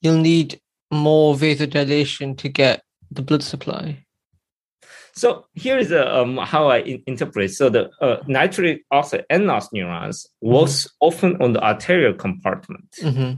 you'll 0.01 0.18
need 0.18 0.60
more 0.91 1.36
vasodilation 1.36 2.38
to 2.38 2.49
get 2.49 2.84
the 3.12 3.22
blood 3.22 3.43
supply? 3.43 4.06
So 5.14 5.45
here 5.53 5.78
is 5.78 5.91
uh, 5.91 6.22
um, 6.22 6.38
how 6.38 6.68
I 6.68 6.80
in- 6.80 7.03
interpret. 7.08 7.51
So 7.53 7.70
the 7.70 7.89
uh, 8.01 8.18
nitric 8.28 8.84
oxide 8.91 9.26
NOS 9.30 9.72
neurons 9.72 10.28
works 10.41 10.88
often 10.99 11.41
on 11.41 11.53
the 11.53 11.64
arterial 11.64 12.14
compartment, 12.14 12.95
hmm 13.01 13.34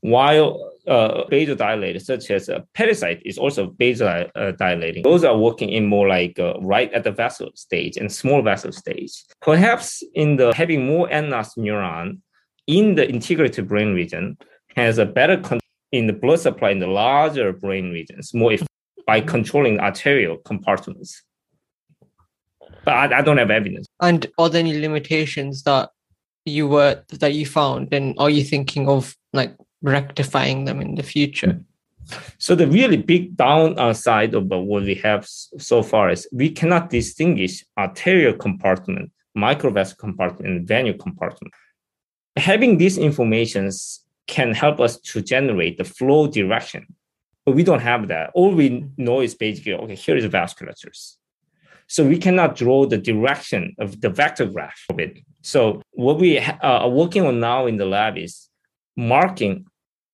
while 0.00 0.70
uh, 0.88 1.24
vasodilated, 1.30 2.02
such 2.02 2.30
as 2.30 2.48
a 2.48 2.64
pericyte, 2.76 3.20
is 3.24 3.38
also 3.38 3.70
vasodilating. 3.72 5.02
Those 5.02 5.24
are 5.24 5.36
working 5.36 5.68
in 5.68 5.86
more 5.86 6.08
like 6.08 6.38
uh, 6.38 6.54
right 6.60 6.92
at 6.92 7.04
the 7.04 7.12
vessel 7.12 7.50
stage 7.54 7.96
and 7.96 8.10
small 8.10 8.42
vessel 8.42 8.72
stage. 8.72 9.24
Perhaps 9.42 10.02
in 10.14 10.36
the 10.36 10.52
having 10.54 10.86
more 10.86 11.08
NOS 11.08 11.54
neuron 11.54 12.20
in 12.66 12.94
the 12.94 13.08
integrated 13.08 13.68
brain 13.68 13.94
region 13.94 14.38
has 14.76 14.98
a 14.98 15.06
better 15.06 15.40
in 15.92 16.06
the 16.06 16.12
blood 16.12 16.40
supply 16.40 16.70
in 16.70 16.78
the 16.78 16.86
larger 16.86 17.52
brain 17.52 17.90
regions, 17.90 18.34
more 18.34 18.52
eff- 18.52 18.66
by 19.06 19.20
controlling 19.20 19.80
arterial 19.80 20.36
compartments. 20.38 21.22
But 22.84 22.94
I, 22.94 23.18
I 23.18 23.22
don't 23.22 23.38
have 23.38 23.50
evidence. 23.50 23.86
And 24.00 24.26
are 24.38 24.48
there 24.48 24.60
any 24.60 24.78
limitations 24.78 25.62
that 25.62 25.90
you 26.44 26.68
were 26.68 27.02
that 27.10 27.32
you 27.32 27.46
found? 27.46 27.92
And 27.92 28.14
are 28.18 28.30
you 28.30 28.44
thinking 28.44 28.88
of 28.88 29.16
like 29.32 29.56
rectifying 29.82 30.64
them 30.64 30.80
in 30.80 30.94
the 30.94 31.02
future? 31.02 31.60
So 32.38 32.54
the 32.54 32.66
really 32.66 32.96
big 32.96 33.36
downside 33.36 34.34
of 34.34 34.46
what 34.46 34.82
we 34.84 34.94
have 34.96 35.26
so 35.26 35.82
far 35.82 36.10
is 36.10 36.28
we 36.32 36.50
cannot 36.50 36.90
distinguish 36.90 37.64
arterial 37.76 38.34
compartment, 38.34 39.12
microvascular 39.36 39.98
compartment, 39.98 40.46
and 40.46 40.66
venule 40.66 40.98
compartment. 40.98 41.52
Having 42.36 42.78
these 42.78 42.98
informations 42.98 44.04
can 44.26 44.54
help 44.54 44.80
us 44.80 44.98
to 45.00 45.20
generate 45.20 45.78
the 45.78 45.84
flow 45.84 46.26
direction. 46.26 46.86
But 47.44 47.54
we 47.54 47.64
don't 47.64 47.80
have 47.80 48.08
that. 48.08 48.30
All 48.34 48.54
we 48.54 48.84
know 48.96 49.20
is 49.20 49.34
basically, 49.34 49.74
okay, 49.74 49.94
here 49.94 50.16
is 50.16 50.24
the 50.24 50.30
vasculatures. 50.30 51.16
So 51.86 52.04
we 52.04 52.18
cannot 52.18 52.54
draw 52.54 52.84
the 52.84 52.98
direction 52.98 53.74
of 53.78 54.00
the 54.02 54.10
vector 54.10 54.44
graph 54.44 54.84
of 54.90 55.00
it. 55.00 55.18
So 55.40 55.80
what 55.92 56.18
we 56.18 56.38
uh, 56.38 56.56
are 56.62 56.90
working 56.90 57.24
on 57.24 57.40
now 57.40 57.66
in 57.66 57.78
the 57.78 57.86
lab 57.86 58.18
is 58.18 58.48
marking 58.94 59.64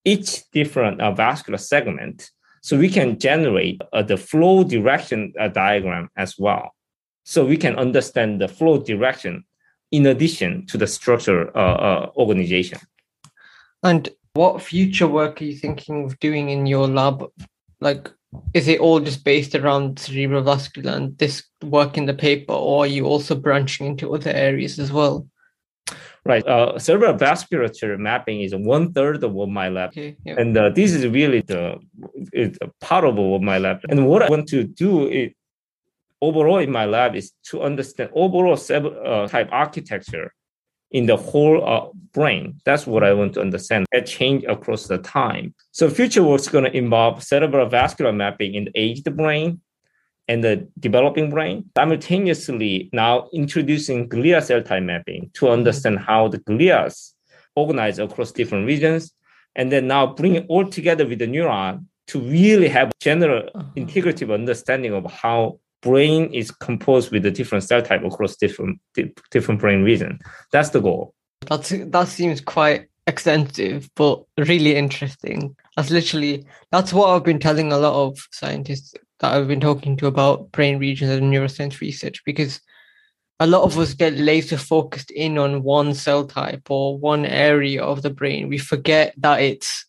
each 0.04 0.48
different 0.50 1.00
uh, 1.00 1.12
vascular 1.12 1.58
segment 1.58 2.30
so 2.62 2.78
we 2.78 2.88
can 2.88 3.18
generate 3.18 3.80
uh, 3.92 4.02
the 4.02 4.16
flow 4.16 4.64
direction 4.64 5.32
uh, 5.38 5.48
diagram 5.48 6.08
as 6.16 6.38
well 6.38 6.74
so 7.24 7.44
we 7.44 7.56
can 7.56 7.76
understand 7.76 8.40
the 8.40 8.48
flow 8.48 8.78
direction 8.78 9.44
in 9.90 10.06
addition 10.06 10.66
to 10.66 10.76
the 10.76 10.86
structure 10.86 11.56
uh, 11.56 11.76
uh, 11.88 12.10
organization 12.16 12.78
And 13.84 14.08
what 14.32 14.62
future 14.62 15.06
work 15.06 15.40
are 15.40 15.44
you 15.44 15.54
thinking 15.54 16.04
of 16.04 16.18
doing 16.18 16.48
in 16.48 16.66
your 16.66 16.88
lab? 16.88 17.30
Like, 17.80 18.10
is 18.54 18.66
it 18.66 18.80
all 18.80 18.98
just 18.98 19.24
based 19.24 19.54
around 19.54 19.96
cerebrovascular 19.96 20.96
and 20.96 21.18
this 21.18 21.44
work 21.62 21.96
in 21.96 22.06
the 22.06 22.14
paper, 22.14 22.54
or 22.54 22.84
are 22.84 22.88
you 22.88 23.04
also 23.04 23.34
branching 23.34 23.86
into 23.86 24.12
other 24.14 24.30
areas 24.30 24.78
as 24.78 24.90
well? 24.90 25.28
Right 26.24 26.46
uh, 26.46 26.78
cerebral 26.78 27.14
vasculature 27.14 27.98
mapping 27.98 28.40
is 28.40 28.54
one 28.54 28.92
third 28.92 29.22
of 29.22 29.32
what 29.32 29.48
my 29.48 29.68
lab 29.68 29.90
Okay. 29.90 30.16
Yeah. 30.24 30.36
and 30.38 30.56
uh, 30.56 30.70
this 30.70 30.92
is 30.92 31.06
really 31.06 31.40
the 31.42 31.78
it's 32.32 32.58
a 32.62 32.68
part 32.80 33.04
of 33.04 33.16
what 33.16 33.42
my 33.42 33.58
lab 33.58 33.80
and 33.88 34.06
what 34.06 34.22
i 34.22 34.28
want 34.28 34.48
to 34.48 34.64
do 34.64 35.08
is 35.08 35.32
overall 36.22 36.58
in 36.58 36.70
my 36.70 36.86
lab 36.86 37.14
is 37.14 37.32
to 37.50 37.62
understand 37.62 38.10
overall 38.14 38.56
cell 38.56 38.86
uh, 39.04 39.28
type 39.28 39.48
architecture 39.52 40.32
in 40.90 41.06
the 41.06 41.16
whole 41.16 41.58
uh, 41.66 41.86
brain 42.12 42.58
that's 42.64 42.86
what 42.86 43.02
i 43.04 43.12
want 43.12 43.34
to 43.34 43.40
understand 43.40 43.84
that 43.92 44.06
change 44.06 44.44
across 44.44 44.86
the 44.86 44.98
time 44.98 45.54
so 45.72 45.90
future 45.90 46.22
work 46.22 46.40
is 46.40 46.48
going 46.48 46.64
to 46.64 46.74
involve 46.76 47.22
cerebral 47.22 47.68
vascular 47.68 48.12
mapping 48.12 48.54
in 48.54 48.64
the 48.64 48.72
aged 48.74 49.14
brain 49.16 49.60
and 50.28 50.42
the 50.42 50.66
developing 50.80 51.30
brain 51.30 51.64
simultaneously 51.76 52.88
now 52.92 53.28
introducing 53.32 54.08
glia 54.08 54.42
cell 54.42 54.62
type 54.62 54.82
mapping 54.82 55.30
to 55.34 55.48
understand 55.48 55.98
how 55.98 56.28
the 56.28 56.38
glia 56.38 56.90
organize 57.56 57.98
across 57.98 58.32
different 58.32 58.66
regions 58.66 59.12
and 59.56 59.70
then 59.70 59.86
now 59.86 60.06
bring 60.06 60.34
it 60.34 60.44
all 60.48 60.66
together 60.66 61.06
with 61.06 61.18
the 61.18 61.26
neuron 61.26 61.84
to 62.06 62.20
really 62.20 62.68
have 62.68 62.90
general 63.00 63.42
Uh-huh. 63.54 63.64
integrative 63.76 64.32
understanding 64.32 64.92
of 64.92 65.04
how 65.10 65.58
brain 65.82 66.32
is 66.32 66.50
composed 66.50 67.10
with 67.12 67.22
the 67.22 67.30
different 67.30 67.62
cell 67.64 67.82
type 67.82 68.02
across 68.04 68.36
different 68.36 68.80
di- 68.94 69.12
different 69.30 69.60
brain 69.60 69.82
region 69.84 70.18
that's 70.52 70.70
the 70.70 70.80
goal 70.80 71.12
That's 71.48 71.68
that 71.94 72.08
seems 72.08 72.40
quite 72.40 72.86
extensive, 73.06 73.90
but 73.96 74.24
really 74.38 74.74
interesting. 74.76 75.54
That's 75.76 75.90
literally 75.90 76.46
that's 76.72 76.90
what 76.96 77.10
I've 77.10 77.22
been 77.30 77.38
telling 77.38 77.70
a 77.70 77.76
lot 77.76 77.94
of 78.04 78.16
scientists 78.32 78.94
that 79.20 79.32
I've 79.32 79.48
been 79.48 79.60
talking 79.60 79.96
to 79.98 80.06
about 80.06 80.50
brain 80.52 80.78
regions 80.78 81.10
and 81.10 81.32
neuroscience 81.32 81.80
research 81.80 82.22
because 82.24 82.60
a 83.40 83.46
lot 83.46 83.62
of 83.62 83.78
us 83.78 83.94
get 83.94 84.14
laser 84.14 84.56
focused 84.56 85.10
in 85.10 85.38
on 85.38 85.62
one 85.62 85.94
cell 85.94 86.26
type 86.26 86.70
or 86.70 86.98
one 86.98 87.26
area 87.26 87.82
of 87.82 88.02
the 88.02 88.10
brain. 88.10 88.48
We 88.48 88.58
forget 88.58 89.14
that 89.18 89.40
it's 89.40 89.86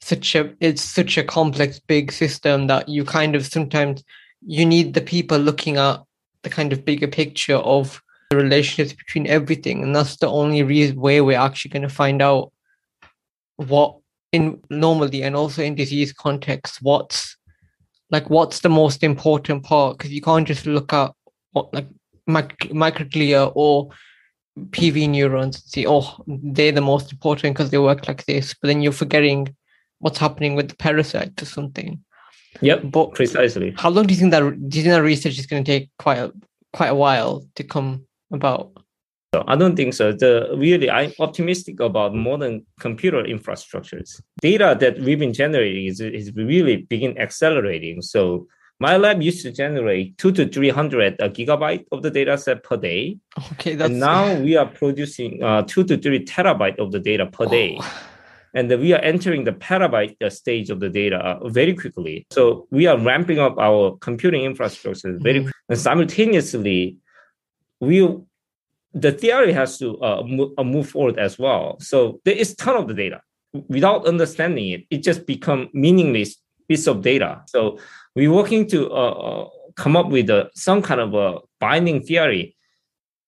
such 0.00 0.34
a 0.34 0.52
it's 0.60 0.82
such 0.82 1.16
a 1.16 1.22
complex 1.22 1.78
big 1.78 2.10
system 2.10 2.66
that 2.66 2.88
you 2.88 3.04
kind 3.04 3.36
of 3.36 3.46
sometimes 3.46 4.02
you 4.44 4.66
need 4.66 4.94
the 4.94 5.00
people 5.00 5.38
looking 5.38 5.76
at 5.76 6.00
the 6.42 6.50
kind 6.50 6.72
of 6.72 6.84
bigger 6.84 7.06
picture 7.06 7.56
of 7.56 8.02
the 8.30 8.36
relationships 8.36 8.92
between 8.92 9.28
everything 9.28 9.82
and 9.82 9.94
that's 9.94 10.16
the 10.16 10.28
only 10.28 10.64
reason 10.64 11.00
way 11.00 11.20
we're 11.20 11.38
actually 11.38 11.70
going 11.70 11.82
to 11.82 11.88
find 11.88 12.20
out 12.20 12.52
what 13.56 13.96
in 14.32 14.60
normally 14.70 15.22
and 15.22 15.36
also 15.36 15.62
in 15.62 15.76
disease 15.76 16.12
context 16.12 16.78
what's 16.82 17.36
like 18.12 18.30
what's 18.30 18.60
the 18.60 18.68
most 18.68 19.02
important 19.02 19.64
part 19.64 19.98
because 19.98 20.12
you 20.12 20.20
can't 20.20 20.46
just 20.46 20.66
look 20.66 20.92
at 20.92 21.12
what 21.52 21.72
like 21.74 21.88
mic- 22.26 22.70
microglia 22.70 23.50
or 23.54 23.88
PV 24.70 25.08
neurons 25.08 25.56
and 25.56 25.64
see, 25.64 25.86
oh, 25.86 26.22
they're 26.26 26.72
the 26.72 26.80
most 26.80 27.10
important 27.10 27.54
because 27.54 27.70
they 27.70 27.78
work 27.78 28.06
like 28.06 28.26
this. 28.26 28.54
But 28.54 28.68
then 28.68 28.82
you're 28.82 28.92
forgetting 28.92 29.54
what's 30.00 30.18
happening 30.18 30.54
with 30.54 30.68
the 30.68 30.76
pericyte 30.76 31.40
or 31.40 31.46
something. 31.46 32.02
Yep, 32.60 32.82
but 32.90 33.14
precisely. 33.14 33.72
How 33.76 33.88
long 33.88 34.06
do 34.06 34.14
you 34.14 34.20
think 34.20 34.30
that 34.32 34.40
do 34.40 34.78
you 34.78 34.84
think 34.84 34.92
that 34.92 35.02
research 35.02 35.38
is 35.38 35.46
going 35.46 35.64
to 35.64 35.70
take 35.70 35.90
quite 35.98 36.18
a 36.18 36.32
quite 36.74 36.88
a 36.88 36.94
while 36.94 37.46
to 37.54 37.64
come 37.64 38.06
about? 38.30 38.76
So 39.34 39.42
I 39.48 39.56
don't 39.56 39.76
think 39.76 39.94
so. 39.94 40.12
The 40.12 40.50
really, 40.54 40.90
I'm 40.90 41.12
optimistic 41.18 41.80
about 41.80 42.14
modern 42.14 42.66
computer 42.80 43.22
infrastructures. 43.22 44.20
Data 44.42 44.76
that 44.78 44.98
we've 44.98 45.18
been 45.18 45.32
generating 45.32 45.86
is, 45.86 46.00
is 46.00 46.32
really 46.34 46.82
begin 46.82 47.16
accelerating. 47.16 48.02
So 48.02 48.46
my 48.78 48.98
lab 48.98 49.22
used 49.22 49.40
to 49.42 49.50
generate 49.50 50.18
two 50.18 50.32
to 50.32 50.46
three 50.46 50.68
hundred 50.68 51.18
uh, 51.22 51.30
gigabyte 51.30 51.86
of 51.92 52.02
the 52.02 52.10
data 52.10 52.36
set 52.36 52.62
per 52.62 52.76
day. 52.76 53.16
Okay, 53.52 53.74
that's 53.74 53.90
and 53.90 54.00
now 54.00 54.34
we 54.38 54.54
are 54.56 54.66
producing 54.66 55.42
uh, 55.42 55.62
two 55.62 55.84
to 55.84 55.96
three 55.96 56.22
terabyte 56.26 56.78
of 56.78 56.92
the 56.92 57.00
data 57.00 57.26
per 57.26 57.46
day. 57.46 57.78
Oh. 57.80 58.02
And 58.54 58.68
we 58.68 58.92
are 58.92 59.00
entering 59.00 59.44
the 59.44 59.52
petabyte 59.52 60.20
uh, 60.22 60.28
stage 60.28 60.68
of 60.68 60.78
the 60.78 60.90
data 60.90 61.16
uh, 61.16 61.48
very 61.48 61.72
quickly. 61.72 62.26
So 62.30 62.66
we 62.70 62.86
are 62.86 62.98
ramping 62.98 63.38
up 63.38 63.56
our 63.58 63.96
computing 64.02 64.44
infrastructure 64.44 65.16
very 65.18 65.40
Mhm. 65.40 65.50
and 65.70 65.78
simultaneously, 65.78 66.98
we 67.80 68.06
the 68.94 69.12
theory 69.12 69.52
has 69.52 69.78
to 69.78 70.00
uh, 70.02 70.22
move, 70.26 70.52
uh, 70.58 70.64
move 70.64 70.90
forward 70.90 71.18
as 71.18 71.38
well. 71.38 71.78
So 71.80 72.20
there 72.24 72.34
is 72.34 72.54
ton 72.54 72.76
of 72.76 72.88
the 72.88 72.94
data. 72.94 73.20
Without 73.68 74.06
understanding 74.06 74.70
it, 74.70 74.84
it 74.90 75.02
just 75.02 75.26
become 75.26 75.68
meaningless 75.72 76.36
piece 76.68 76.86
of 76.86 77.02
data. 77.02 77.42
So 77.46 77.78
we're 78.14 78.32
working 78.32 78.66
to 78.68 78.90
uh, 78.90 79.10
uh, 79.10 79.48
come 79.76 79.96
up 79.96 80.08
with 80.08 80.30
uh, 80.30 80.48
some 80.54 80.82
kind 80.82 81.00
of 81.00 81.14
a 81.14 81.38
binding 81.60 82.02
theory 82.02 82.56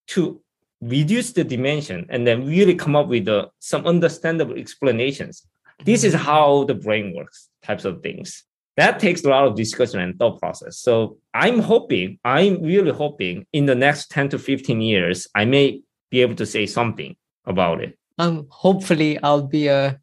to 0.09 0.41
reduce 0.81 1.33
the 1.33 1.45
dimension 1.45 2.07
and 2.11 2.27
then 2.27 2.47
really 2.47 2.75
come 2.75 2.95
up 2.95 3.09
with 3.09 3.29
some 3.61 3.87
understandable 3.87 4.57
explanations. 4.57 5.47
This 5.85 6.05
is 6.05 6.15
how 6.15 6.65
the 6.65 6.75
brain 6.75 7.15
works, 7.17 7.49
types 7.62 7.85
of 7.85 8.03
things. 8.03 8.45
That 8.77 8.99
takes 8.99 9.22
a 9.25 9.29
lot 9.29 9.47
of 9.47 9.55
discussion 9.55 10.01
and 10.01 10.18
thought 10.18 10.41
process. 10.41 10.79
So 10.79 11.18
I'm 11.33 11.61
hoping, 11.61 12.18
I'm 12.25 12.61
really 12.62 12.91
hoping 12.91 13.47
in 13.53 13.66
the 13.66 13.75
next 13.75 14.11
10 14.11 14.31
to 14.31 14.39
15 14.39 14.81
years, 14.81 15.29
I 15.35 15.45
may 15.45 15.81
be 16.11 16.22
able 16.22 16.35
to 16.37 16.47
say 16.47 16.66
something 16.66 17.14
about 17.47 17.81
it. 17.83 17.97
Um, 18.18 18.47
hopefully 18.51 19.18
I'll 19.22 19.47
be 19.47 19.68
a 19.68 20.01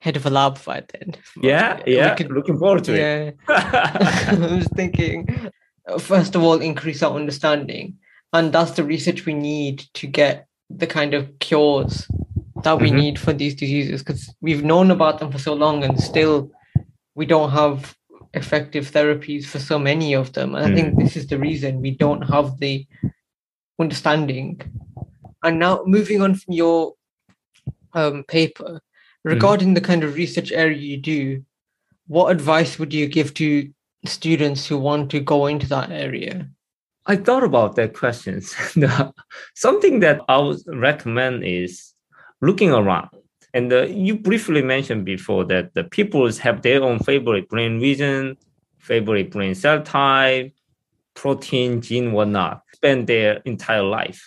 head 0.00 0.16
of 0.16 0.26
a 0.26 0.30
lab 0.30 0.62
by 0.64 0.82
then. 0.92 1.14
Yeah, 1.40 1.80
yeah. 1.86 2.14
could- 2.14 2.30
Looking 2.32 2.58
forward 2.58 2.84
to 2.84 2.96
yeah. 2.96 3.16
it. 3.30 3.36
I'm 3.48 4.60
just 4.60 4.74
thinking, 4.74 5.50
first 5.98 6.34
of 6.34 6.42
all, 6.42 6.60
increase 6.60 7.02
our 7.02 7.14
understanding. 7.14 7.98
And 8.32 8.52
that's 8.52 8.72
the 8.72 8.84
research 8.84 9.26
we 9.26 9.34
need 9.34 9.84
to 9.94 10.06
get 10.06 10.46
the 10.70 10.86
kind 10.86 11.14
of 11.14 11.38
cures 11.38 12.06
that 12.62 12.80
we 12.80 12.90
Mhm. 12.90 12.94
need 12.96 13.18
for 13.18 13.32
these 13.32 13.54
diseases 13.54 14.02
because 14.02 14.34
we've 14.40 14.64
known 14.64 14.90
about 14.90 15.18
them 15.20 15.30
for 15.32 15.38
so 15.38 15.54
long 15.54 15.82
and 15.84 15.98
still 16.00 16.50
we 17.14 17.24
don't 17.24 17.50
have 17.50 17.96
effective 18.34 18.90
therapies 18.90 19.46
for 19.46 19.58
so 19.58 19.78
many 19.78 20.14
of 20.14 20.32
them. 20.32 20.54
And 20.54 20.72
I 20.72 20.74
think 20.74 20.98
this 20.98 21.16
is 21.16 21.26
the 21.26 21.38
reason 21.38 21.80
we 21.80 21.92
don't 21.92 22.22
have 22.22 22.58
the 22.58 22.86
understanding. 23.78 24.60
And 25.42 25.58
now 25.58 25.82
moving 25.86 26.22
on 26.22 26.34
from 26.34 26.54
your 26.54 26.94
um, 27.94 28.24
paper, 28.24 28.80
regarding 29.24 29.74
the 29.74 29.80
kind 29.80 30.04
of 30.04 30.14
research 30.14 30.52
area 30.52 30.76
you 30.76 30.96
do, 30.96 31.44
what 32.06 32.30
advice 32.30 32.78
would 32.78 32.92
you 32.92 33.06
give 33.06 33.34
to 33.34 33.70
students 34.04 34.66
who 34.66 34.78
want 34.78 35.10
to 35.10 35.20
go 35.20 35.46
into 35.46 35.68
that 35.68 35.90
area? 35.90 36.48
I 37.06 37.16
thought 37.16 37.42
about 37.42 37.76
that 37.76 37.94
question. 37.94 38.42
Something 39.54 40.00
that 40.00 40.20
I 40.28 40.38
would 40.38 40.60
recommend 40.66 41.44
is 41.44 41.94
looking 42.40 42.70
around. 42.70 43.08
And 43.58 43.72
uh, 43.72 43.86
you 44.06 44.14
briefly 44.14 44.62
mentioned 44.62 45.04
before 45.04 45.44
that 45.46 45.74
the 45.74 45.82
people 45.82 46.22
have 46.46 46.62
their 46.62 46.80
own 46.88 47.00
favorite 47.00 47.48
brain 47.48 47.80
region, 47.80 48.36
favorite 48.78 49.32
brain 49.32 49.54
cell 49.62 49.82
type, 49.82 50.52
protein, 51.14 51.80
gene, 51.80 52.12
whatnot, 52.12 52.62
spend 52.72 53.08
their 53.08 53.30
entire 53.52 53.82
life. 53.82 54.20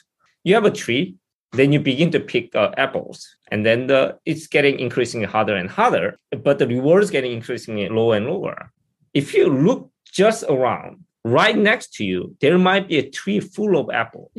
You 0.43 0.53
have 0.55 0.65
a 0.65 0.77
tree, 0.83 1.15
then 1.53 1.71
you 1.71 1.79
begin 1.79 2.11
to 2.11 2.19
pick 2.19 2.53
uh, 2.57 2.71
apples, 2.85 3.17
and 3.51 3.65
then 3.65 3.87
the, 3.87 4.19
it's 4.25 4.47
getting 4.47 4.75
increasingly 4.85 5.27
harder 5.27 5.55
and 5.55 5.69
harder, 5.69 6.19
but 6.43 6.59
the 6.59 6.67
reward 6.67 7.01
is 7.01 7.09
getting 7.09 7.31
increasingly 7.31 7.87
lower 7.87 8.17
and 8.17 8.27
lower. 8.27 8.73
If 9.13 9.33
you 9.33 9.47
look 9.47 9.89
just 10.11 10.43
around, 10.55 11.05
right 11.23 11.57
next 11.57 11.93
to 11.95 12.03
you, 12.03 12.35
there 12.41 12.57
might 12.57 12.89
be 12.89 12.97
a 12.97 13.09
tree 13.09 13.39
full 13.39 13.77
of 13.79 13.89
apple. 13.91 14.29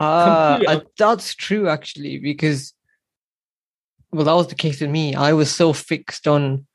Uh, 0.00 0.58
uh, 0.66 0.80
that's 0.98 1.36
true, 1.36 1.68
actually, 1.68 2.18
because, 2.18 2.74
well, 4.12 4.24
that 4.24 4.32
was 4.32 4.48
the 4.48 4.54
case 4.54 4.80
with 4.80 4.90
me. 4.90 5.14
I 5.14 5.32
was 5.32 5.54
so 5.54 5.72
fixed 5.72 6.26
on 6.26 6.66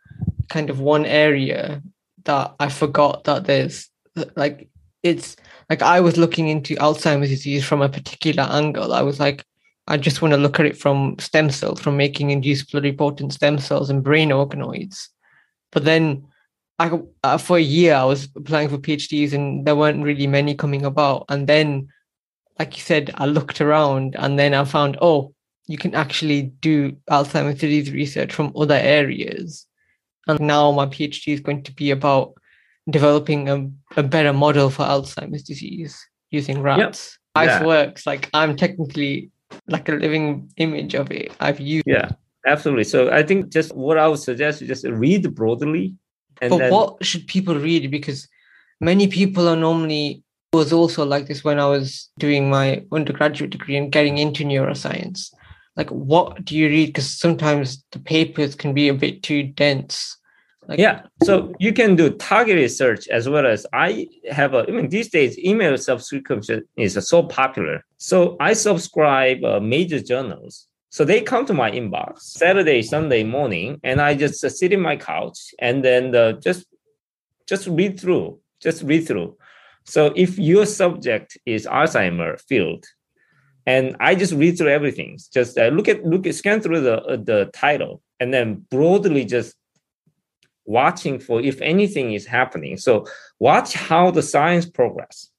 kind 0.50 0.70
of 0.70 0.80
one 0.80 1.06
area 1.06 1.82
that 2.24 2.56
I 2.60 2.70
forgot 2.70 3.26
that 3.26 3.46
there's 3.46 3.90
like, 4.36 4.70
it's 5.04 5.36
like 5.70 5.82
I 5.82 6.00
was 6.00 6.18
looking 6.18 6.48
into 6.48 6.76
Alzheimer's 6.76 7.30
disease 7.30 7.66
from 7.66 7.82
a 7.82 7.90
particular 7.90 8.44
angle. 8.44 8.94
I 8.94 9.02
was 9.02 9.20
like, 9.20 9.46
I 9.88 9.98
just 9.98 10.22
want 10.22 10.34
to 10.34 10.40
look 10.40 10.60
at 10.60 10.66
it 10.66 10.78
from 10.78 11.16
stem 11.20 11.52
cells, 11.52 11.80
from 11.80 11.98
making 11.98 12.32
induced 12.32 12.72
pluripotent 12.72 13.34
stem 13.34 13.60
cells 13.60 13.90
and 13.90 14.04
brain 14.04 14.30
organoids. 14.30 15.10
But 15.72 15.86
then 15.86 16.26
I, 16.80 17.00
uh, 17.24 17.38
for 17.38 17.58
a 17.58 17.62
year, 17.62 17.94
I 17.94 18.06
was 18.06 18.28
applying 18.36 18.70
for 18.70 18.78
PhDs 18.78 19.34
and 19.34 19.66
there 19.66 19.76
weren't 19.76 20.04
really 20.04 20.26
many 20.26 20.56
coming 20.56 20.86
about. 20.86 21.26
And 21.30 21.46
then, 21.46 21.90
like 22.58 22.76
you 22.76 22.82
said, 22.82 23.12
I 23.16 23.28
looked 23.28 23.62
around 23.62 24.16
and 24.18 24.40
then 24.40 24.56
I 24.56 24.64
found, 24.64 24.98
oh, 25.02 25.35
you 25.68 25.78
can 25.78 25.96
actually 25.96 26.44
do 26.62 26.96
Alzheimer's 27.10 27.60
disease 27.60 27.92
research 27.92 28.34
from 28.34 28.54
other 28.56 28.76
areas. 28.76 29.66
And 30.28 30.40
now 30.40 30.72
my 30.72 30.86
PhD 30.86 31.34
is 31.34 31.40
going 31.40 31.64
to 31.64 31.74
be 31.74 31.92
about 31.92 32.34
developing 32.90 33.50
a, 33.50 33.68
a 34.00 34.04
better 34.04 34.34
model 34.34 34.70
for 34.70 34.84
Alzheimer's 34.84 35.44
disease 35.44 36.00
using 36.32 36.62
rats. 36.62 37.18
How 37.36 37.44
Yeah. 37.44 37.62
it 37.62 37.66
works, 37.66 38.06
like 38.06 38.30
I'm 38.34 38.56
technically 38.56 39.32
like 39.68 39.90
a 39.90 39.94
living 39.94 40.50
image 40.58 40.94
of 40.96 41.12
it. 41.12 41.32
I've 41.40 41.60
used 41.60 41.86
Yeah, 41.88 42.10
absolutely. 42.46 42.84
So 42.86 43.12
I 43.12 43.24
think 43.24 43.52
just 43.52 43.76
what 43.76 43.98
I 43.98 44.08
would 44.08 44.20
suggest 44.20 44.62
is 44.62 44.68
just 44.68 44.86
read 44.86 45.34
broadly. 45.34 45.96
And 46.42 46.50
but 46.50 46.58
then, 46.58 46.72
what 46.72 47.04
should 47.06 47.28
people 47.28 47.56
read? 47.56 47.90
Because 47.90 48.28
many 48.80 49.08
people 49.08 49.48
are 49.48 49.56
normally 49.56 50.24
it 50.54 50.58
was 50.58 50.72
also 50.72 51.06
like 51.06 51.28
this 51.28 51.44
when 51.44 51.60
I 51.60 51.66
was 51.66 52.10
doing 52.18 52.50
my 52.50 52.84
undergraduate 52.92 53.50
degree 53.50 53.76
and 53.76 53.92
getting 53.92 54.18
into 54.20 54.44
neuroscience. 54.46 55.30
Like, 55.76 55.90
what 55.90 56.46
do 56.46 56.56
you 56.56 56.68
read? 56.68 56.88
Because 56.88 57.20
sometimes 57.20 57.84
the 57.92 58.00
papers 58.00 58.56
can 58.56 58.74
be 58.74 58.88
a 58.88 58.94
bit 58.94 59.24
too 59.24 59.44
dense. 59.44 60.18
Like, 60.68 60.80
yeah, 60.80 61.04
so 61.24 61.54
you 61.60 61.74
can 61.74 61.96
do 61.96 62.10
targeted 62.12 62.72
search 62.72 63.08
as 63.10 63.30
well 63.30 63.46
as 63.46 63.68
I 63.74 64.08
have 64.32 64.54
a, 64.54 64.66
I 64.68 64.72
mean, 64.72 64.90
these 64.90 65.10
days, 65.10 65.38
email 65.38 65.78
subscription 65.78 66.64
is 66.78 66.98
so 67.08 67.24
popular. 67.24 67.84
So 67.98 68.36
I 68.40 68.54
subscribe 68.54 69.44
uh, 69.44 69.60
major 69.60 70.00
journals. 70.00 70.68
So 70.90 71.04
they 71.04 71.22
come 71.22 71.46
to 71.48 71.54
my 71.54 71.70
inbox 71.70 72.22
Saturday, 72.22 72.82
Sunday 72.82 73.24
morning, 73.24 73.80
and 73.84 74.00
I 74.00 74.16
just 74.16 74.44
uh, 74.44 74.50
sit 74.50 74.72
in 74.72 74.80
my 74.80 74.96
couch 74.96 75.38
and 75.60 75.84
then 75.84 76.16
uh, 76.16 76.34
just 76.34 76.66
just 77.48 77.68
read 77.68 78.00
through, 78.00 78.40
just 78.62 78.82
read 78.82 79.06
through. 79.06 79.36
So 79.84 80.14
if 80.16 80.40
your 80.40 80.66
subject 80.66 81.38
is 81.46 81.68
Alzheimer 81.68 82.40
field, 82.48 82.86
and 83.66 83.96
I 84.00 84.16
just 84.16 84.34
read 84.34 84.58
through 84.58 84.70
everything, 84.70 85.18
just 85.34 85.58
uh, 85.58 85.68
look 85.68 85.88
at 85.88 86.06
look 86.06 86.28
at 86.28 86.36
scan 86.36 86.62
through 86.62 86.82
the 86.82 87.02
uh, 87.02 87.18
the 87.18 87.50
title, 87.54 88.02
and 88.20 88.34
then 88.34 88.66
broadly 88.70 89.26
just 89.26 89.56
watching 90.66 91.20
for 91.20 91.42
if 91.42 91.62
anything 91.62 92.14
is 92.14 92.26
happening. 92.26 92.78
So 92.78 93.06
watch 93.40 93.74
how 93.74 94.12
the 94.12 94.22
science 94.22 94.66
progress, 94.66 95.30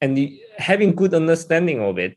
and 0.00 0.16
the, 0.16 0.40
having 0.56 0.94
good 0.94 1.14
understanding 1.14 1.80
of 1.80 1.98
it 1.98 2.16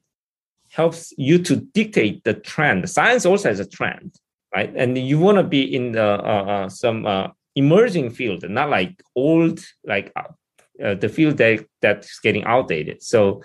helps 0.70 1.14
you 1.18 1.39
to 1.39 1.55
dictate 1.55 2.24
the 2.24 2.34
trend. 2.34 2.89
Science 2.89 3.26
also 3.26 3.49
has 3.49 3.60
a 3.60 3.68
trend, 3.68 4.16
right? 4.53 4.72
And 4.76 4.97
you 4.97 5.18
want 5.18 5.38
to 5.38 5.43
be 5.43 5.64
in 5.76 5.93
the 5.93 6.03
uh, 6.03 6.43
uh, 6.43 6.70
some 6.70 7.05
uh, 7.05 7.30
emerging 7.55 8.12
field, 8.12 8.47
not 8.47 8.70
like 8.70 9.01
old 9.16 9.60
like 9.86 10.12
uh, 10.16 10.93
the 10.95 11.10
field 11.10 11.38
that 11.38 11.66
that's 11.82 12.20
getting 12.20 12.43
outdated. 12.43 13.01
So 13.01 13.41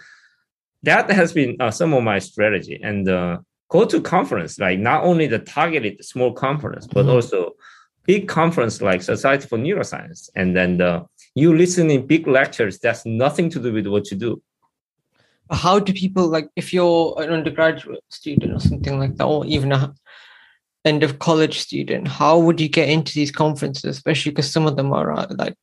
that 0.82 1.10
has 1.10 1.32
been 1.32 1.56
uh, 1.60 1.70
some 1.70 1.92
of 1.94 2.02
my 2.02 2.18
strategy 2.18 2.80
and 2.82 3.08
uh, 3.08 3.38
go 3.68 3.84
to 3.84 4.00
conference 4.00 4.58
like 4.58 4.78
not 4.78 5.04
only 5.04 5.26
the 5.26 5.38
targeted 5.38 6.04
small 6.04 6.32
conference 6.32 6.86
but 6.86 7.06
Mhm. 7.06 7.12
also 7.14 7.52
big 8.04 8.28
conference 8.28 8.82
like 8.82 9.00
society 9.02 9.46
for 9.46 9.58
neuroscience 9.58 10.28
and 10.34 10.56
then 10.56 10.78
the, 10.78 11.04
you 11.34 11.56
listen 11.56 11.90
in 11.90 12.06
big 12.06 12.26
lectures 12.26 12.78
that's 12.78 13.06
nothing 13.06 13.48
to 13.50 13.58
do 13.60 13.72
with 13.72 13.86
what 13.86 14.10
you 14.10 14.16
do 14.16 14.42
How 15.50 15.78
do 15.78 15.92
people 15.92 16.26
like 16.28 16.48
if 16.56 16.72
you're 16.74 17.14
an 17.22 17.30
undergraduate 17.38 18.04
student 18.08 18.52
or 18.56 18.60
something 18.60 18.98
like 18.98 19.14
that, 19.16 19.26
or 19.26 19.44
even 19.46 19.70
a 19.72 19.92
end 20.84 21.02
of 21.02 21.18
college 21.18 21.56
student? 21.58 22.08
How 22.08 22.34
would 22.44 22.58
you 22.60 22.68
get 22.68 22.88
into 22.88 23.12
these 23.12 23.30
conferences, 23.30 23.84
especially 23.96 24.32
because 24.32 24.50
some 24.50 24.66
of 24.66 24.76
them 24.76 24.92
are 24.98 25.12
uh, 25.12 25.26
like 25.44 25.54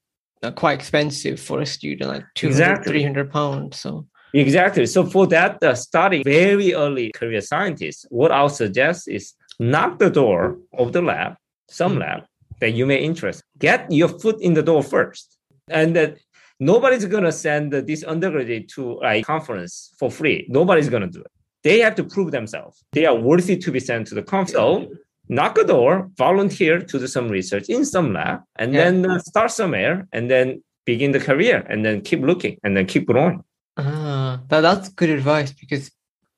uh, 0.43 0.51
quite 0.51 0.76
expensive 0.80 1.39
for 1.39 1.59
a 1.61 1.65
student, 1.65 2.07
like 2.13 2.26
200, 2.36 2.51
Exactly. 2.51 2.91
300 2.91 3.32
pounds. 3.32 3.80
So 3.84 4.05
Exactly. 4.34 4.86
So 4.86 5.06
for 5.06 5.28
that, 5.28 5.64
uh, 5.64 5.76
starting 5.76 6.24
very 6.24 6.74
early 6.74 7.12
career 7.12 7.42
scientists, 7.42 8.06
what 8.10 8.32
I'll 8.32 8.50
suggest 8.50 9.08
is 9.08 9.34
knock 9.60 10.00
the 10.00 10.10
door 10.10 10.58
of 10.78 10.94
the 10.94 11.02
lab, 11.02 11.36
some 11.68 11.96
mm. 11.96 12.02
lab 12.02 12.24
that 12.60 12.72
you 12.72 12.86
may 12.86 12.98
interest. 12.98 13.44
Get 13.58 13.92
your 13.92 14.10
foot 14.10 14.42
in 14.42 14.54
the 14.54 14.64
door 14.64 14.84
first, 14.84 15.38
and 15.70 15.96
that 15.96 16.18
nobody's 16.60 17.06
gonna 17.06 17.32
send 17.32 17.72
this 17.72 18.04
undergraduate 18.04 18.68
to 18.76 19.02
a 19.04 19.24
conference 19.24 19.94
for 19.98 20.12
free. 20.12 20.46
Nobody's 20.50 20.90
gonna 20.90 21.08
do 21.08 21.22
it. 21.22 21.32
They 21.64 21.80
have 21.80 21.96
to 21.96 22.04
prove 22.04 22.32
themselves. 22.32 22.84
They 22.94 23.06
are 23.06 23.16
worthy 23.16 23.58
to 23.58 23.72
be 23.72 23.80
sent 23.80 24.08
to 24.08 24.16
the 24.16 24.24
conference. 24.24 24.54
So 24.54 24.88
knock 25.28 25.58
a 25.58 25.64
door, 25.64 26.10
volunteer 26.18 26.80
to 26.80 27.00
do 27.00 27.08
some 27.08 27.30
research 27.30 27.70
in 27.70 27.86
some 27.86 28.14
lab, 28.14 28.42
and 28.58 28.74
yeah. 28.74 28.84
then 28.84 29.10
uh, 29.10 29.20
start 29.20 29.52
somewhere, 29.52 30.08
and 30.12 30.30
then 30.30 30.64
begin 30.86 31.12
the 31.12 31.20
career, 31.20 31.66
and 31.70 31.86
then 31.86 32.02
keep 32.02 32.22
looking, 32.22 32.58
and 32.64 32.76
then 32.76 32.86
keep 32.86 33.06
growing. 33.06 33.44
Ah, 33.78 34.09
that, 34.48 34.62
that's 34.62 34.90
good 34.90 35.10
advice 35.10 35.52
because 35.52 35.92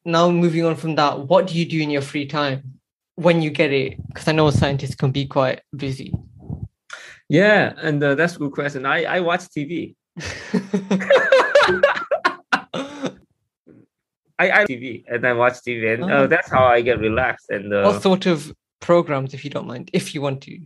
now 0.06 0.30
moving 0.30 0.66
on 0.66 0.76
from 0.76 0.95
that, 0.95 1.28
what 1.28 1.47
do 1.47 1.58
you 1.58 1.66
do 1.66 1.80
in 1.80 1.89
your 1.89 2.02
free 2.02 2.26
time 2.26 2.80
when 3.16 3.41
you 3.41 3.49
get 3.49 3.72
it? 3.72 3.97
Because 4.08 4.28
I 4.28 4.32
know 4.32 4.49
scientists 4.49 4.95
can 4.95 5.12
be 5.12 5.26
quite 5.26 5.62
busy. 5.76 6.14
Yeah, 7.30 7.74
and 7.78 8.04
uh, 8.04 8.16
that's 8.16 8.36
a 8.36 8.39
good 8.39 8.52
question. 8.52 8.86
I, 8.86 9.06
I 9.06 9.20
watch 9.22 9.41
TV. 9.41 9.95
I, 14.41 14.62
I 14.62 14.66
TV 14.66 15.04
and 15.08 15.26
I 15.26 15.34
watch 15.34 15.54
TV 15.66 15.93
and 15.93 16.04
oh. 16.04 16.24
uh, 16.24 16.28
that's 16.28 16.49
how 16.49 16.66
I 16.66 16.82
get 16.82 16.99
relaxed. 16.99 17.49
And 17.52 17.74
uh, 17.74 17.84
what 17.84 18.02
sort 18.02 18.26
of 18.26 18.52
programs, 18.80 19.34
if 19.34 19.43
you 19.45 19.52
don't 19.52 19.68
mind, 19.68 19.91
if 19.93 20.16
you 20.16 20.22
want 20.22 20.41
to? 20.41 20.60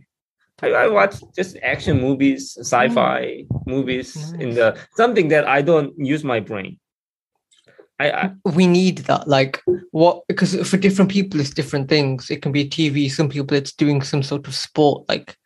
I, 0.62 0.68
I 0.70 0.88
watch 0.88 1.16
just 1.34 1.58
action 1.62 2.00
movies, 2.00 2.56
sci-fi 2.58 3.44
oh. 3.52 3.62
movies, 3.66 4.16
nice. 4.16 4.40
in 4.40 4.54
the 4.54 4.78
something 4.96 5.28
that 5.28 5.46
I 5.46 5.60
don't 5.60 5.92
use 5.98 6.24
my 6.24 6.40
brain. 6.40 6.78
I, 7.98 8.10
I, 8.10 8.30
we 8.44 8.66
need 8.66 8.98
that 8.98 9.26
like 9.26 9.62
what 9.90 10.22
because 10.28 10.54
for 10.68 10.76
different 10.76 11.10
people 11.10 11.40
it's 11.40 11.50
different 11.50 11.88
things. 11.88 12.30
It 12.30 12.42
can 12.42 12.52
be 12.52 12.68
tv 12.68 13.10
some 13.10 13.28
people 13.28 13.56
it's 13.56 13.72
doing 13.72 14.02
some 14.02 14.22
sort 14.22 14.46
of 14.46 14.54
sport 14.54 15.08
like 15.08 15.36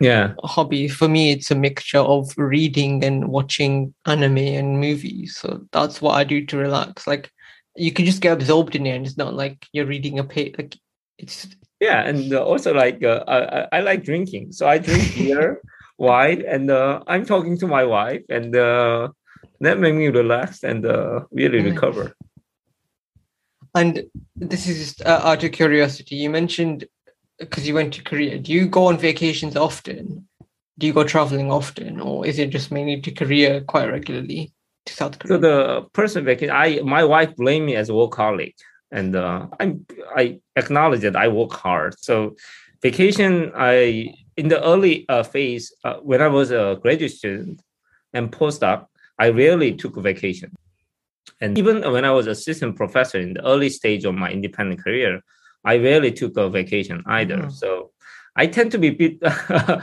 yeah. 0.00 0.32
hobby. 0.44 0.88
For 0.88 1.08
me 1.08 1.32
it's 1.32 1.50
a 1.50 1.54
mixture 1.54 1.98
of 1.98 2.32
reading 2.36 3.04
and 3.04 3.28
watching 3.28 3.94
anime 4.06 4.38
and 4.38 4.80
movies. 4.80 5.36
So 5.36 5.60
that's 5.72 6.00
what 6.00 6.14
i 6.14 6.24
do 6.24 6.44
to 6.46 6.56
relax. 6.56 7.06
Like 7.06 7.30
you 7.76 7.92
can 7.92 8.04
just 8.04 8.22
get 8.22 8.32
absorbed 8.32 8.74
in 8.74 8.86
it 8.86 8.96
and 8.96 9.06
it's 9.06 9.16
not 9.16 9.34
like 9.34 9.66
you're 9.72 9.86
reading 9.86 10.18
a 10.18 10.24
page 10.24 10.54
like 10.58 10.76
it's 11.18 11.46
yeah 11.80 12.02
and 12.08 12.32
uh, 12.32 12.42
also 12.42 12.74
like 12.74 13.02
uh, 13.04 13.24
I, 13.28 13.78
I 13.78 13.80
like 13.80 14.04
drinking. 14.04 14.52
So 14.52 14.66
i 14.66 14.78
drink 14.78 15.14
beer 15.16 15.62
wine 15.98 16.44
and 16.46 16.70
uh, 16.70 17.02
i'm 17.08 17.26
talking 17.26 17.58
to 17.58 17.66
my 17.66 17.84
wife 17.84 18.22
and 18.28 18.54
uh, 18.54 19.08
that 19.60 19.78
made 19.78 19.94
me 19.94 20.08
relax 20.08 20.62
and 20.64 20.86
uh, 20.86 21.20
really 21.30 21.60
recover. 21.60 22.14
And 23.74 24.04
this 24.36 24.66
is 24.66 24.78
just 24.78 25.02
uh, 25.06 25.20
out 25.24 25.44
of 25.44 25.52
curiosity 25.52 26.16
you 26.16 26.30
mentioned 26.30 26.86
because 27.38 27.68
you 27.68 27.74
went 27.74 27.94
to 27.94 28.02
korea 28.02 28.38
do 28.38 28.52
you 28.52 28.66
go 28.66 28.86
on 28.86 28.98
vacations 28.98 29.56
often? 29.56 30.26
Do 30.78 30.86
you 30.86 30.92
go 30.92 31.04
traveling 31.04 31.52
often 31.52 32.00
or 32.00 32.26
is 32.26 32.38
it 32.38 32.50
just 32.50 32.70
mainly 32.72 33.00
to 33.00 33.10
korea 33.10 33.60
quite 33.60 33.90
regularly 33.90 34.52
to 34.86 34.92
south 34.92 35.18
korea? 35.18 35.34
so 35.34 35.38
the 35.38 35.82
person 35.92 36.24
vacation 36.24 36.54
i 36.54 36.80
my 36.82 37.04
wife 37.04 37.36
blamed 37.36 37.66
me 37.66 37.76
as 37.76 37.88
a 37.88 37.92
workaholic 37.92 38.54
and 38.90 39.16
uh, 39.16 39.46
I 39.60 39.76
I 40.14 40.40
acknowledge 40.56 41.00
that 41.02 41.16
I 41.16 41.28
work 41.28 41.52
hard. 41.52 41.98
So 41.98 42.36
vacation, 42.82 43.52
I 43.54 44.14
in 44.36 44.48
the 44.48 44.62
early 44.62 45.06
uh, 45.08 45.22
phase 45.22 45.72
uh, 45.84 45.96
when 45.96 46.22
I 46.22 46.28
was 46.28 46.50
a 46.50 46.78
graduate 46.80 47.12
student 47.12 47.62
and 48.12 48.32
postdoc, 48.32 48.86
I 49.18 49.30
rarely 49.30 49.74
took 49.74 49.96
a 49.96 50.00
vacation. 50.00 50.52
And 51.40 51.58
even 51.58 51.82
when 51.92 52.04
I 52.04 52.10
was 52.10 52.26
assistant 52.26 52.76
professor 52.76 53.18
in 53.18 53.34
the 53.34 53.46
early 53.46 53.68
stage 53.68 54.04
of 54.04 54.14
my 54.14 54.30
independent 54.30 54.82
career, 54.82 55.20
I 55.64 55.78
rarely 55.78 56.12
took 56.12 56.36
a 56.36 56.48
vacation 56.48 57.02
either. 57.06 57.38
Mm. 57.38 57.52
So 57.52 57.92
I 58.36 58.46
tend 58.46 58.72
to 58.72 58.78
be 58.78 58.88
a 58.88 58.90
bit 58.90 59.18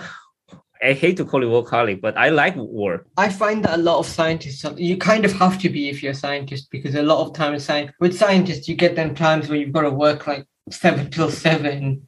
I 0.82 0.94
hate 0.94 1.18
to 1.18 1.26
call 1.26 1.42
it 1.42 1.48
workaholic, 1.48 2.02
but 2.02 2.18
I 2.18 2.30
like 2.30 2.56
work. 2.56 3.08
I 3.18 3.30
find 3.30 3.64
that 3.64 3.80
a 3.80 3.82
lot 3.82 4.00
of 4.00 4.06
scientists, 4.06 4.64
you 4.78 4.98
kind 4.98 5.26
of 5.26 5.32
have 5.34 5.60
to 5.60 5.70
be 5.70 5.90
if 5.90 6.04
you're 6.04 6.12
a 6.12 6.16
scientist, 6.16 6.70
because 6.70 6.96
a 6.96 7.02
lot 7.02 7.26
of 7.26 7.34
times 7.34 7.64
science, 7.64 7.92
with 8.00 8.18
scientists, 8.18 8.68
you 8.68 8.76
get 8.76 8.96
them 8.96 9.16
times 9.16 9.48
where 9.48 9.58
you've 9.58 9.72
got 9.72 9.82
to 9.82 9.90
work 9.90 10.28
like 10.28 10.46
seven 10.70 11.10
till 11.10 11.32
seven 11.32 12.08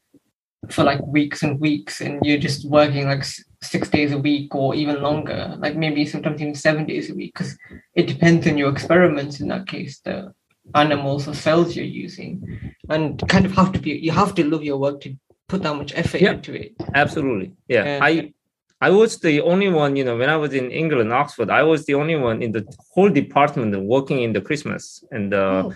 for 0.70 0.84
like 0.84 1.06
weeks 1.06 1.44
and 1.44 1.60
weeks, 1.60 2.02
and 2.02 2.24
you're 2.24 2.38
just 2.38 2.70
working 2.70 3.08
like 3.08 3.26
six 3.62 3.90
days 3.90 4.12
a 4.12 4.18
week 4.18 4.54
or 4.54 4.76
even 4.76 5.02
longer, 5.02 5.56
like 5.60 5.76
maybe 5.76 6.06
sometimes 6.06 6.42
even 6.42 6.56
seven 6.56 6.86
days 6.86 7.10
a 7.10 7.16
week, 7.16 7.34
because 7.34 7.58
it 7.96 8.08
depends 8.08 8.48
on 8.48 8.58
your 8.58 8.72
experiments 8.72 9.40
in 9.40 9.48
that 9.48 9.68
case, 9.68 10.00
the 10.00 10.34
animals 10.76 11.28
or 11.28 11.34
cells 11.34 11.76
you're 11.76 11.86
using, 11.86 12.76
and 12.90 13.28
kind 13.28 13.46
of 13.46 13.52
have 13.54 13.72
to 13.72 13.80
be, 13.80 13.92
you 13.92 14.12
have 14.12 14.36
to 14.36 14.44
love 14.44 14.64
your 14.64 14.78
work 14.78 15.02
to 15.02 15.16
put 15.48 15.64
that 15.64 15.76
much 15.76 15.94
effort 15.96 16.22
yeah, 16.22 16.34
into 16.34 16.54
it. 16.54 16.74
Absolutely. 16.94 17.54
Yeah. 17.68 18.00
I 18.02 18.34
I 18.80 18.92
was 18.92 19.20
the 19.20 19.42
only 19.42 19.70
one, 19.70 19.96
you 19.96 20.04
know, 20.04 20.18
when 20.18 20.30
I 20.30 20.38
was 20.38 20.54
in 20.54 20.70
England, 20.70 21.12
Oxford, 21.12 21.50
I 21.50 21.64
was 21.64 21.86
the 21.86 21.96
only 21.96 22.16
one 22.16 22.44
in 22.44 22.52
the 22.52 22.64
whole 22.94 23.10
department 23.10 23.76
working 23.82 24.22
in 24.22 24.34
the 24.34 24.42
Christmas. 24.42 25.04
And 25.10 25.34
uh, 25.34 25.72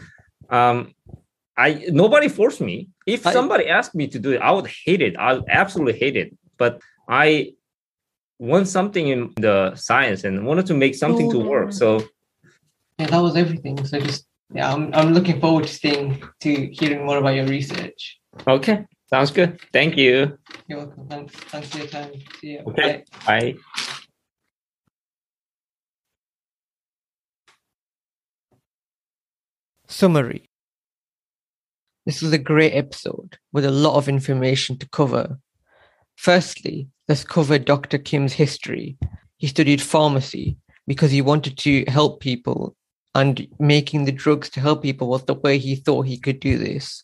oh. 0.51 0.55
um, 0.55 0.93
I 1.57 1.85
nobody 1.89 2.29
forced 2.29 2.61
me. 2.61 2.89
If 3.07 3.25
I, 3.25 3.33
somebody 3.33 3.67
asked 3.67 3.95
me 3.95 4.07
to 4.07 4.19
do 4.19 4.33
it, 4.33 4.41
I 4.41 4.51
would 4.51 4.67
hate 4.67 5.01
it. 5.01 5.15
I 5.17 5.39
absolutely 5.49 5.97
hate 5.97 6.15
it. 6.15 6.37
But 6.57 6.79
I 7.09 7.53
want 8.41 8.67
something 8.67 9.07
in 9.07 9.31
the 9.37 9.75
science 9.75 10.23
and 10.23 10.45
wanted 10.45 10.65
to 10.65 10.73
make 10.73 10.95
something 10.95 11.27
oh, 11.27 11.33
to 11.33 11.39
work. 11.39 11.67
Oh, 11.67 11.71
so 11.71 12.03
yeah, 12.97 13.07
that 13.07 13.19
was 13.19 13.37
everything. 13.37 13.85
So 13.85 13.99
just 13.99 14.25
yeah, 14.53 14.73
I'm 14.73 14.93
I'm 14.93 15.13
looking 15.13 15.39
forward 15.39 15.65
to 15.67 15.73
staying 15.73 16.23
to 16.41 16.67
hearing 16.73 17.05
more 17.05 17.17
about 17.17 17.35
your 17.35 17.45
research. 17.45 18.19
Okay. 18.47 18.85
Sounds 19.07 19.31
good. 19.31 19.59
Thank 19.71 19.97
you. 19.97 20.37
You're 20.67 20.79
welcome. 20.79 21.07
Thanks. 21.07 21.35
Thanks 21.51 21.69
for 21.69 21.77
your 21.79 21.87
time. 21.87 22.11
See 22.39 22.47
you. 22.53 22.63
Okay. 22.67 23.03
Bye. 23.25 23.53
Bye. 23.53 23.55
Summary. 29.87 30.49
This 32.05 32.21
was 32.21 32.33
a 32.33 32.37
great 32.37 32.73
episode 32.73 33.37
with 33.51 33.65
a 33.65 33.71
lot 33.71 33.97
of 33.97 34.09
information 34.09 34.77
to 34.79 34.89
cover. 34.89 35.37
Firstly, 36.17 36.87
let's 37.07 37.23
cover 37.23 37.57
Dr. 37.57 37.97
Kim's 37.97 38.33
history. 38.33 38.97
He 39.37 39.47
studied 39.47 39.81
pharmacy 39.81 40.57
because 40.87 41.11
he 41.11 41.21
wanted 41.21 41.57
to 41.59 41.83
help 41.87 42.19
people, 42.19 42.75
and 43.15 43.47
making 43.59 44.05
the 44.05 44.11
drugs 44.11 44.49
to 44.51 44.59
help 44.59 44.81
people 44.81 45.07
was 45.07 45.23
the 45.25 45.33
way 45.33 45.57
he 45.57 45.75
thought 45.75 46.07
he 46.07 46.17
could 46.17 46.39
do 46.39 46.57
this. 46.57 47.03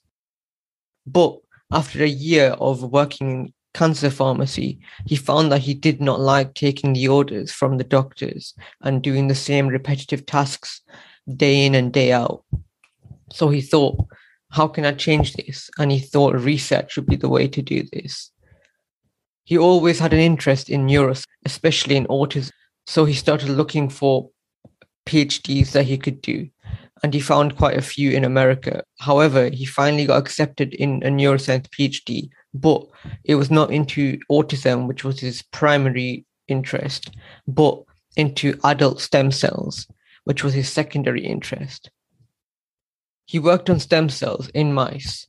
But 1.06 1.38
after 1.72 2.04
a 2.04 2.08
year 2.08 2.52
of 2.60 2.84
working 2.84 3.30
in 3.30 3.54
cancer 3.74 4.10
pharmacy, 4.10 4.80
he 5.06 5.16
found 5.16 5.52
that 5.52 5.62
he 5.62 5.74
did 5.74 6.02
not 6.02 6.20
like 6.20 6.54
taking 6.54 6.94
the 6.94 7.08
orders 7.08 7.52
from 7.52 7.78
the 7.78 7.84
doctors 7.84 8.54
and 8.82 9.02
doing 9.02 9.28
the 9.28 9.36
same 9.36 9.68
repetitive 9.68 10.26
tasks 10.26 10.82
day 11.36 11.66
in 11.66 11.76
and 11.76 11.94
day 11.94 12.12
out. 12.12 12.44
So 13.32 13.50
he 13.50 13.62
thought, 13.62 13.98
how 14.50 14.68
can 14.68 14.86
I 14.86 14.94
change 14.94 15.34
this? 15.34 15.70
And 15.78 15.92
he 15.92 16.00
thought 16.00 16.36
research 16.36 16.96
would 16.96 17.06
be 17.06 17.18
the 17.18 17.30
way 17.30 17.48
to 17.50 17.62
do 17.62 17.84
this. 17.92 18.32
He 19.48 19.58
always 19.58 19.98
had 19.98 20.12
an 20.12 20.20
interest 20.20 20.70
in 20.70 20.88
neuroscience, 20.88 21.24
especially 21.46 21.96
in 21.96 22.06
autism. 22.08 22.52
So 22.86 23.06
he 23.06 23.14
started 23.14 23.48
looking 23.48 23.88
for 23.88 24.30
PhDs 25.06 25.72
that 25.72 25.86
he 25.86 25.98
could 25.98 26.22
do 26.22 26.50
and 27.02 27.14
he 27.14 27.22
found 27.22 27.56
quite 27.56 27.78
a 27.78 27.82
few 27.82 28.12
in 28.12 28.26
America. 28.26 28.84
However, 29.00 29.50
he 29.50 29.64
finally 29.64 30.06
got 30.06 30.18
accepted 30.18 30.74
in 30.74 31.02
a 31.02 31.08
neuroscience 31.08 31.70
PhD, 31.70 32.28
but 32.54 32.86
it 33.24 33.36
was 33.36 33.50
not 33.50 33.72
into 33.72 34.20
autism, 34.30 34.86
which 34.86 35.06
was 35.06 35.22
his 35.22 35.42
primary 35.54 36.26
interest, 36.50 37.12
but 37.48 37.82
into 38.18 38.60
adult 38.66 39.00
stem 39.00 39.32
cells, 39.32 39.88
which 40.26 40.44
was 40.44 40.56
his 40.56 40.68
secondary 40.68 41.26
interest. 41.26 41.90
He 43.26 43.40
worked 43.40 43.70
on 43.70 43.80
stem 43.80 44.10
cells 44.10 44.50
in 44.50 44.74
mice, 44.74 45.28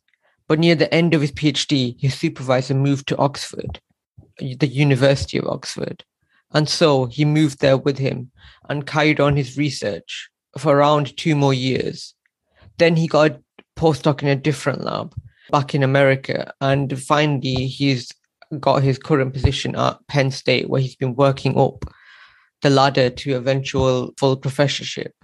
but 0.48 0.58
near 0.58 0.74
the 0.74 0.92
end 0.92 1.14
of 1.14 1.20
his 1.20 1.30
PhD, 1.30 1.94
his 2.00 2.14
supervisor 2.14 2.74
moved 2.74 3.06
to 3.08 3.16
Oxford, 3.18 3.80
the 4.39 4.66
University 4.66 5.39
of 5.39 5.47
Oxford. 5.47 6.05
And 6.53 6.68
so 6.68 7.07
he 7.07 7.24
moved 7.24 7.61
there 7.61 7.76
with 7.76 7.99
him 7.99 8.30
and 8.68 8.86
carried 8.86 9.20
on 9.20 9.36
his 9.36 9.59
research 9.59 10.30
for 10.57 10.76
around 10.76 11.16
two 11.16 11.36
more 11.36 11.55
years. 11.55 12.14
Then 12.78 12.97
he 12.97 13.07
got 13.07 13.32
a 13.32 13.41
postdoc 13.76 14.22
in 14.22 14.28
a 14.28 14.36
different 14.36 14.82
lab 14.82 15.14
back 15.51 15.74
in 15.74 15.82
America. 15.82 16.53
And 16.61 17.01
finally, 17.01 17.66
he's 17.66 18.12
got 18.61 18.82
his 18.82 18.99
current 18.99 19.32
position 19.34 19.76
at 19.76 19.99
Penn 20.09 20.30
State, 20.30 20.68
where 20.68 20.80
he's 20.80 20.97
been 20.97 21.14
working 21.14 21.59
up 21.59 21.84
the 22.62 22.70
ladder 22.70 23.11
to 23.11 23.36
eventual 23.36 24.12
full 24.16 24.36
professorship. 24.36 25.14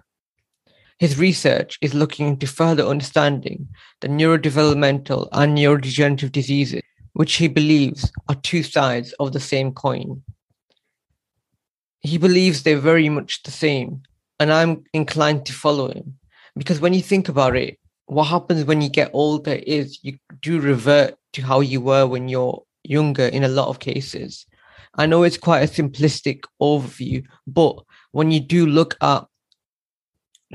His 0.99 1.19
research 1.19 1.79
is 1.81 1.95
looking 1.95 2.29
into 2.29 2.47
further 2.47 2.85
understanding 2.85 3.69
the 4.01 4.09
neurodevelopmental 4.09 5.29
and 5.33 5.57
neurodegenerative 5.57 6.31
diseases, 6.31 6.83
which 7.15 7.37
he 7.37 7.49
believes 7.49 8.13
are 8.29 8.35
two 8.35 8.63
sides 8.63 9.13
of 9.15 9.33
the 9.33 9.41
same 9.41 9.73
coin. 9.73 10.23
He 12.01 12.19
believes 12.19 12.63
they're 12.63 12.79
very 12.79 13.09
much 13.09 13.43
the 13.43 13.51
same, 13.51 14.03
And 14.39 14.53
I'm 14.53 14.85
inclined 14.93 15.47
to 15.47 15.53
follow 15.53 15.89
him 15.89 16.19
because 16.57 16.81
when 16.81 16.93
you 16.93 17.03
think 17.03 17.29
about 17.29 17.57
it, 17.57 17.79
what 18.07 18.25
happens 18.25 18.65
when 18.65 18.83
you 18.83 18.91
get 18.91 19.11
older 19.15 19.59
is 19.67 19.99
you 20.03 20.19
do 20.43 20.61
revert 20.61 21.17
to 21.33 21.43
how 21.43 21.61
you 21.61 21.81
were 21.81 22.07
when 22.07 22.29
you're 22.29 22.63
younger 22.83 23.27
in 23.27 23.45
a 23.45 23.49
lot 23.49 23.69
of 23.69 23.79
cases. 23.79 24.45
I 24.97 25.07
know 25.07 25.23
it's 25.23 25.39
quite 25.39 25.63
a 25.63 25.73
simplistic 25.83 26.45
overview, 26.61 27.25
but 27.47 27.83
when 28.13 28.31
you 28.31 28.41
do 28.41 28.67
look 28.67 28.97
at 29.01 29.25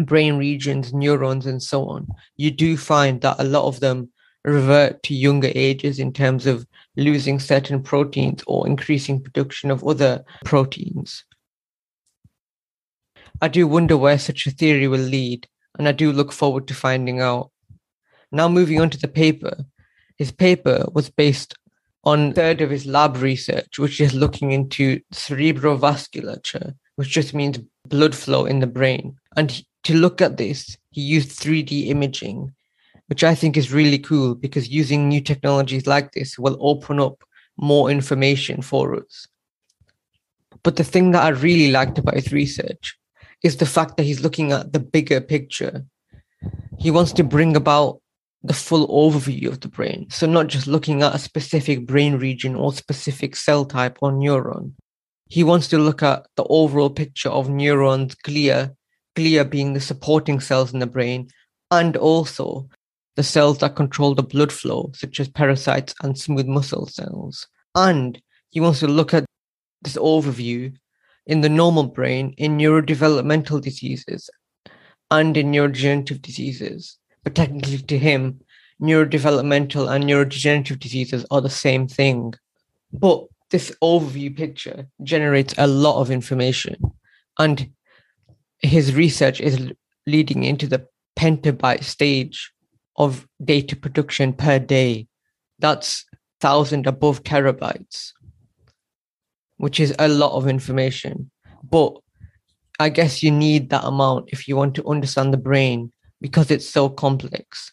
brain 0.06 0.38
regions, 0.38 0.94
neurons, 0.94 1.46
and 1.46 1.62
so 1.62 1.88
on, 1.90 2.08
you 2.38 2.52
do 2.52 2.78
find 2.78 3.22
that 3.22 3.40
a 3.40 3.44
lot 3.44 3.66
of 3.66 3.80
them 3.80 4.10
revert 4.46 5.04
to 5.04 5.14
younger 5.14 5.52
ages 5.54 6.00
in 6.00 6.14
terms 6.14 6.46
of 6.46 6.66
losing 6.96 7.40
certain 7.40 7.82
proteins 7.82 8.44
or 8.48 8.68
increasing 8.68 9.22
production 9.22 9.72
of 9.72 9.84
other 9.84 10.24
proteins. 10.46 11.24
I 13.42 13.48
do 13.48 13.68
wonder 13.68 13.98
where 13.98 14.20
such 14.20 14.48
a 14.48 14.52
theory 14.52 14.88
will 14.88 15.00
lead, 15.00 15.48
and 15.78 15.88
I 15.88 15.92
do 15.92 16.12
look 16.12 16.32
forward 16.32 16.68
to 16.68 16.74
finding 16.74 17.22
out. 17.22 17.52
Now, 18.32 18.48
moving 18.48 18.82
on 18.82 18.90
to 18.90 18.98
the 18.98 19.08
paper. 19.08 19.66
His 20.18 20.32
paper 20.32 20.86
was 20.94 21.10
based 21.10 21.56
on 22.04 22.34
third 22.34 22.62
of 22.62 22.70
his 22.70 22.86
lab 22.86 23.18
research, 23.18 23.80
which 23.80 24.02
is 24.02 24.14
looking 24.14 24.52
into 24.52 25.00
cerebrovasculature, 25.14 26.76
which 26.96 27.10
just 27.10 27.34
means 27.34 27.60
blood 27.88 28.16
flow 28.16 28.46
in 28.46 28.60
the 28.60 28.68
brain. 28.68 29.18
And 29.36 29.64
to 29.84 29.94
look 29.96 30.22
at 30.22 30.38
this, 30.38 30.78
he 30.92 31.02
used 31.02 31.30
3D 31.30 31.88
imaging, 31.88 32.54
which 33.10 33.24
I 33.24 33.34
think 33.34 33.58
is 33.58 33.74
really 33.74 33.98
cool 33.98 34.36
because 34.36 34.70
using 34.70 35.10
new 35.10 35.20
technologies 35.20 35.88
like 35.88 36.12
this 36.12 36.38
will 36.38 36.58
open 36.60 37.00
up 37.00 37.24
more 37.58 37.90
information 37.90 38.62
for 38.62 38.96
us. 38.96 39.28
But 40.62 40.76
the 40.76 40.84
thing 40.84 41.12
that 41.12 41.24
I 41.24 41.30
really 41.30 41.72
liked 41.72 41.98
about 41.98 42.14
his 42.14 42.32
research 42.32 42.98
is 43.44 43.58
the 43.58 43.66
fact 43.66 43.98
that 43.98 44.04
he's 44.04 44.22
looking 44.22 44.52
at 44.52 44.74
the 44.74 44.80
bigger 44.80 45.22
picture. 45.22 45.86
He 46.78 46.92
wants 46.92 47.12
to 47.14 47.24
bring 47.24 47.56
about 47.56 48.00
the 48.44 48.54
full 48.54 48.88
overview 48.88 49.48
of 49.48 49.62
the 49.62 49.68
brain. 49.68 50.08
So, 50.10 50.28
not 50.28 50.48
just 50.48 50.68
looking 50.68 51.02
at 51.02 51.16
a 51.16 51.20
specific 51.20 51.88
brain 51.88 52.16
region 52.16 52.56
or 52.56 52.72
specific 52.74 53.36
cell 53.36 53.66
type 53.66 53.98
or 54.02 54.12
neuron. 54.12 54.74
He 55.30 55.44
wants 55.44 55.68
to 55.70 55.78
look 55.78 56.04
at 56.04 56.26
the 56.36 56.46
overall 56.46 56.90
picture 56.90 57.30
of 57.30 57.50
neurons, 57.50 58.16
glia, 58.16 58.76
glia 59.16 59.50
being 59.50 59.74
the 59.74 59.82
supporting 59.82 60.40
cells 60.40 60.74
in 60.74 60.80
the 60.80 60.88
brain, 60.88 61.30
and 61.72 61.98
also 61.98 62.70
the 63.16 63.24
cells 63.24 63.58
that 63.60 63.76
control 63.76 64.16
the 64.16 64.24
blood 64.24 64.52
flow, 64.52 64.92
such 64.96 65.20
as 65.20 65.30
pericytes 65.30 65.94
and 66.02 66.18
smooth 66.18 66.48
muscle 66.48 66.88
cells. 66.88 67.48
And 67.76 68.22
he 68.50 68.60
wants 68.60 68.80
to 68.80 68.88
look 68.88 69.14
at 69.14 69.26
this 69.82 69.98
overview 69.98 70.74
in 71.26 71.42
the 71.42 71.50
normal 71.50 71.86
brain 71.86 72.34
in 72.38 72.58
neurodevelopmental 72.58 73.62
diseases 73.62 74.30
and 75.12 75.36
in 75.38 75.52
neurodegenerative 75.52 76.22
diseases. 76.22 76.98
But 77.24 77.36
technically, 77.36 77.78
to 77.80 77.98
him, 77.98 78.40
neurodevelopmental 78.82 79.94
and 79.94 80.04
neurodegenerative 80.04 80.80
diseases 80.80 81.26
are 81.32 81.42
the 81.42 81.50
same 81.50 81.88
thing. 81.88 82.34
But 82.94 83.26
this 83.52 83.76
overview 83.84 84.36
picture 84.36 84.88
generates 85.04 85.54
a 85.58 85.68
lot 85.68 86.00
of 86.00 86.12
information. 86.12 86.76
And 87.38 87.72
his 88.62 88.96
research 88.96 89.40
is 89.42 89.72
leading 90.06 90.44
into 90.44 90.68
the 90.68 90.86
petabyte 91.18 91.84
stage 91.84 92.52
of 93.00 93.28
data 93.44 93.76
production 93.76 94.34
per 94.34 94.60
day. 94.60 95.08
That's 95.58 96.06
thousand 96.40 96.86
above 96.86 97.24
terabytes, 97.24 98.12
which 99.58 99.80
is 99.80 99.96
a 99.98 100.08
lot 100.08 100.34
of 100.34 100.48
information. 100.48 101.32
But 101.64 101.98
I 102.80 102.90
guess 102.90 103.24
you 103.24 103.32
need 103.32 103.70
that 103.70 103.84
amount 103.84 104.30
if 104.30 104.48
you 104.48 104.56
want 104.56 104.76
to 104.76 104.88
understand 104.88 105.34
the 105.34 105.38
brain 105.38 105.92
because 106.22 106.52
it's 106.52 106.70
so 106.70 106.90
complex. 106.90 107.72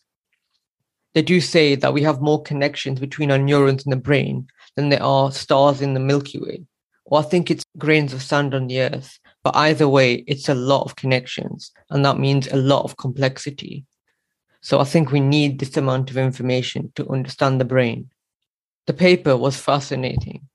They 1.14 1.22
do 1.22 1.40
say 1.40 1.74
that 1.76 1.94
we 1.94 2.02
have 2.02 2.20
more 2.20 2.42
connections 2.42 3.00
between 3.00 3.30
our 3.30 3.38
neurons 3.38 3.84
in 3.84 3.90
the 3.90 3.96
brain 3.96 4.48
than 4.74 4.90
there 4.90 5.02
are 5.02 5.32
stars 5.32 5.80
in 5.80 5.94
the 5.94 6.00
Milky 6.00 6.38
Way. 6.38 6.66
Or 7.06 7.20
I 7.20 7.22
think 7.22 7.50
it's 7.50 7.64
grains 7.78 8.12
of 8.12 8.22
sand 8.22 8.54
on 8.54 8.66
the 8.66 8.80
earth. 8.82 9.18
But 9.42 9.56
either 9.56 9.88
way, 9.88 10.24
it's 10.26 10.48
a 10.48 10.54
lot 10.54 10.82
of 10.82 10.96
connections, 10.96 11.70
and 11.90 12.04
that 12.04 12.18
means 12.18 12.48
a 12.48 12.56
lot 12.56 12.82
of 12.82 12.96
complexity. 12.96 13.86
So 14.66 14.80
I 14.80 14.84
think 14.84 15.12
we 15.12 15.20
need 15.20 15.60
this 15.60 15.76
amount 15.76 16.10
of 16.10 16.16
information 16.16 16.90
to 16.96 17.08
understand 17.08 17.60
the 17.60 17.64
brain. 17.64 18.10
The 18.88 18.94
paper 18.94 19.36
was 19.36 19.56
fascinating, 19.56 20.48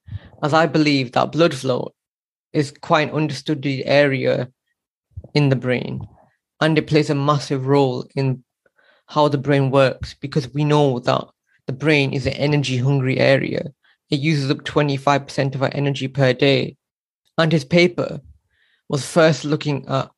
as 0.43 0.53
I 0.53 0.65
believe 0.65 1.13
that 1.13 1.31
blood 1.31 1.55
flow 1.55 1.93
is 2.51 2.73
quite 2.81 3.07
an 3.07 3.15
understood 3.15 3.65
area 3.65 4.51
in 5.33 5.47
the 5.47 5.55
brain, 5.55 6.05
and 6.59 6.77
it 6.77 6.87
plays 6.87 7.09
a 7.09 7.15
massive 7.15 7.67
role 7.67 8.05
in 8.13 8.43
how 9.05 9.29
the 9.29 9.37
brain 9.37 9.71
works 9.71 10.13
because 10.13 10.53
we 10.53 10.65
know 10.65 10.99
that 10.99 11.23
the 11.67 11.71
brain 11.71 12.11
is 12.11 12.27
an 12.27 12.33
energy 12.33 12.75
hungry 12.75 13.17
area. 13.17 13.71
It 14.09 14.19
uses 14.19 14.51
up 14.51 14.65
25% 14.65 15.55
of 15.55 15.63
our 15.63 15.71
energy 15.71 16.09
per 16.09 16.33
day. 16.33 16.75
And 17.37 17.49
his 17.49 17.63
paper 17.63 18.19
was 18.89 19.07
first 19.07 19.45
looking 19.45 19.87
at 19.87 20.11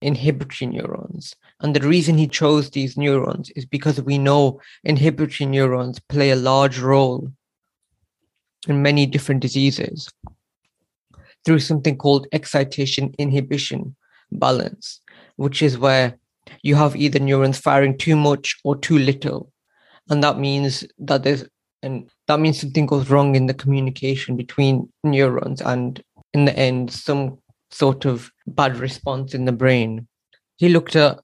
inhibitory 0.00 0.70
neurons. 0.70 1.34
And 1.60 1.74
the 1.74 1.86
reason 1.86 2.18
he 2.18 2.26
chose 2.26 2.70
these 2.70 2.96
neurons 2.96 3.50
is 3.56 3.64
because 3.64 4.00
we 4.02 4.18
know 4.18 4.60
inhibitory 4.82 5.48
neurons 5.48 6.00
play 6.08 6.30
a 6.30 6.36
large 6.36 6.78
role 6.78 7.32
in 8.68 8.82
many 8.82 9.06
different 9.06 9.40
diseases 9.40 10.10
through 11.44 11.60
something 11.60 11.96
called 11.96 12.26
excitation 12.32 13.14
inhibition 13.18 13.94
balance, 14.32 15.00
which 15.36 15.62
is 15.62 15.78
where 15.78 16.18
you 16.62 16.74
have 16.74 16.96
either 16.96 17.18
neurons 17.18 17.58
firing 17.58 17.96
too 17.96 18.16
much 18.16 18.56
or 18.64 18.76
too 18.76 18.98
little. 18.98 19.52
And 20.10 20.22
that 20.22 20.38
means 20.38 20.84
that 20.98 21.22
there's 21.22 21.44
and 21.82 22.08
that 22.28 22.40
means 22.40 22.60
something 22.60 22.86
goes 22.86 23.10
wrong 23.10 23.34
in 23.34 23.44
the 23.44 23.52
communication 23.52 24.36
between 24.36 24.90
neurons 25.02 25.60
and 25.60 26.02
in 26.32 26.46
the 26.46 26.58
end 26.58 26.90
some 26.90 27.38
sort 27.70 28.06
of 28.06 28.30
bad 28.46 28.78
response 28.78 29.34
in 29.34 29.44
the 29.44 29.52
brain. 29.52 30.08
He 30.56 30.70
looked 30.70 30.96
at 30.96 31.20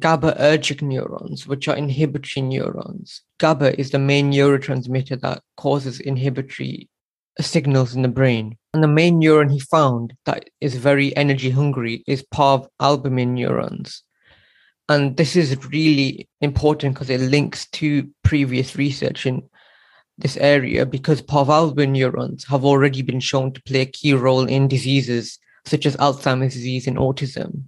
GABAergic 0.00 0.82
neurons, 0.82 1.46
which 1.46 1.68
are 1.68 1.76
inhibitory 1.76 2.46
neurons. 2.46 3.22
GABA 3.38 3.78
is 3.78 3.90
the 3.90 3.98
main 3.98 4.32
neurotransmitter 4.32 5.20
that 5.20 5.42
causes 5.56 6.00
inhibitory 6.00 6.88
signals 7.40 7.94
in 7.94 8.02
the 8.02 8.08
brain. 8.08 8.56
And 8.72 8.82
the 8.82 8.88
main 8.88 9.20
neuron 9.20 9.50
he 9.50 9.60
found 9.60 10.14
that 10.26 10.50
is 10.60 10.76
very 10.76 11.16
energy 11.16 11.50
hungry 11.50 12.04
is 12.06 12.24
parvalbumin 12.34 13.28
neurons. 13.28 14.02
And 14.88 15.16
this 15.16 15.34
is 15.34 15.56
really 15.66 16.28
important 16.40 16.94
because 16.94 17.10
it 17.10 17.20
links 17.20 17.66
to 17.70 18.08
previous 18.22 18.76
research 18.76 19.26
in 19.26 19.42
this 20.18 20.36
area 20.36 20.86
because 20.86 21.22
parvalbumin 21.22 21.90
neurons 21.90 22.44
have 22.44 22.64
already 22.64 23.02
been 23.02 23.20
shown 23.20 23.52
to 23.52 23.62
play 23.62 23.80
a 23.80 23.86
key 23.86 24.12
role 24.12 24.46
in 24.46 24.68
diseases 24.68 25.38
such 25.64 25.86
as 25.86 25.96
Alzheimer's 25.96 26.54
disease 26.54 26.86
and 26.86 26.98
autism. 26.98 27.64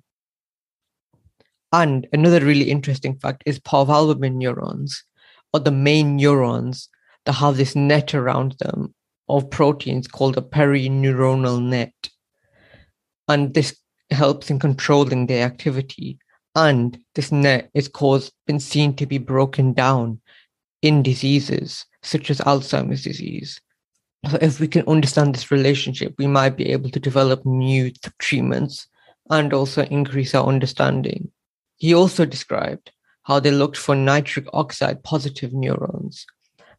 And 1.76 2.08
another 2.14 2.40
really 2.40 2.70
interesting 2.70 3.18
fact 3.18 3.42
is 3.44 3.58
parvalbumin 3.58 4.36
neurons 4.36 5.04
are 5.52 5.60
the 5.60 5.70
main 5.70 6.16
neurons 6.16 6.88
that 7.26 7.34
have 7.34 7.58
this 7.58 7.76
net 7.76 8.14
around 8.14 8.56
them 8.60 8.94
of 9.28 9.50
proteins 9.50 10.08
called 10.08 10.38
a 10.38 10.40
perineuronal 10.40 11.62
net. 11.62 11.92
And 13.28 13.52
this 13.52 13.76
helps 14.10 14.48
in 14.50 14.58
controlling 14.58 15.26
their 15.26 15.44
activity. 15.44 16.18
And 16.54 16.98
this 17.14 17.30
net 17.30 17.68
is 17.74 17.88
caused, 17.88 18.32
been 18.46 18.58
seen 18.58 18.96
to 18.96 19.04
be 19.04 19.18
broken 19.18 19.74
down 19.74 20.22
in 20.80 21.02
diseases 21.02 21.84
such 22.02 22.30
as 22.30 22.38
Alzheimer's 22.38 23.02
disease. 23.02 23.60
So 24.30 24.38
if 24.40 24.60
we 24.60 24.68
can 24.68 24.88
understand 24.88 25.34
this 25.34 25.50
relationship, 25.50 26.14
we 26.16 26.26
might 26.26 26.56
be 26.56 26.72
able 26.72 26.88
to 26.88 27.00
develop 27.00 27.44
new 27.44 27.92
treatments 28.18 28.88
and 29.28 29.52
also 29.52 29.84
increase 29.84 30.34
our 30.34 30.46
understanding. 30.46 31.30
He 31.76 31.94
also 31.94 32.24
described 32.24 32.90
how 33.24 33.40
they 33.40 33.50
looked 33.50 33.76
for 33.76 33.94
nitric 33.94 34.46
oxide 34.52 35.02
positive 35.02 35.52
neurons. 35.52 36.26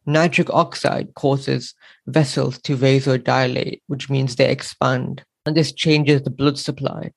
Nitric 0.06 0.48
oxide 0.50 1.14
causes 1.14 1.74
vessels 2.06 2.58
to 2.62 2.76
vasodilate, 2.76 3.82
which 3.86 4.08
means 4.08 4.36
they 4.36 4.50
expand, 4.50 5.24
and 5.44 5.56
this 5.56 5.72
changes 5.72 6.22
the 6.22 6.30
blood 6.30 6.58
supply. 6.58 7.12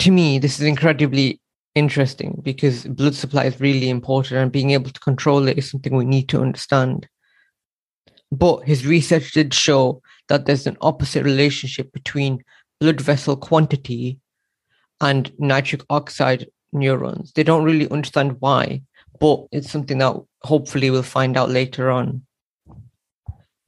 To 0.00 0.10
me, 0.10 0.38
this 0.38 0.60
is 0.60 0.66
incredibly 0.66 1.40
interesting 1.74 2.40
because 2.42 2.84
blood 2.84 3.14
supply 3.14 3.44
is 3.44 3.60
really 3.60 3.88
important 3.88 4.40
and 4.40 4.52
being 4.52 4.70
able 4.70 4.90
to 4.90 5.00
control 5.00 5.48
it 5.48 5.58
is 5.58 5.70
something 5.70 5.96
we 5.96 6.04
need 6.04 6.28
to 6.28 6.42
understand. 6.42 7.08
But 8.30 8.64
his 8.64 8.86
research 8.86 9.32
did 9.32 9.54
show 9.54 10.02
that 10.28 10.46
there's 10.46 10.66
an 10.66 10.76
opposite 10.80 11.24
relationship 11.24 11.92
between 11.92 12.44
blood 12.80 13.00
vessel 13.00 13.36
quantity 13.36 14.18
and 15.00 15.32
nitric 15.38 15.82
oxide 15.90 16.46
neurons. 16.74 17.32
They 17.32 17.42
don't 17.42 17.64
really 17.64 17.88
understand 17.90 18.36
why, 18.40 18.82
but 19.20 19.46
it's 19.52 19.70
something 19.70 19.98
that 19.98 20.16
hopefully 20.42 20.90
we'll 20.90 21.02
find 21.02 21.36
out 21.36 21.50
later 21.50 21.90
on. 21.90 22.22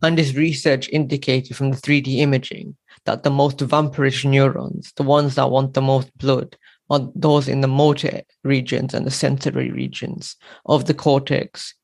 And 0.03 0.19
his 0.19 0.37
research 0.37 0.89
indicated 0.91 1.57
from 1.57 1.71
the 1.71 1.77
3D 1.77 2.19
imaging 2.19 2.77
that 3.07 3.23
the 3.23 3.31
most 3.31 3.59
vampirish 3.59 4.25
neurons, 4.25 4.93
the 4.97 5.03
ones 5.03 5.37
that 5.37 5.51
want 5.51 5.75
the 5.75 5.81
most 5.81 6.17
blood, 6.19 6.57
are 6.91 7.01
those 7.15 7.49
in 7.49 7.63
the 7.63 7.69
motor 7.69 8.23
regions 8.45 8.95
and 8.95 9.07
the 9.07 9.11
sensory 9.11 9.71
regions 9.71 10.37
of 10.67 10.85
the 10.85 10.95
cortex. 10.95 11.75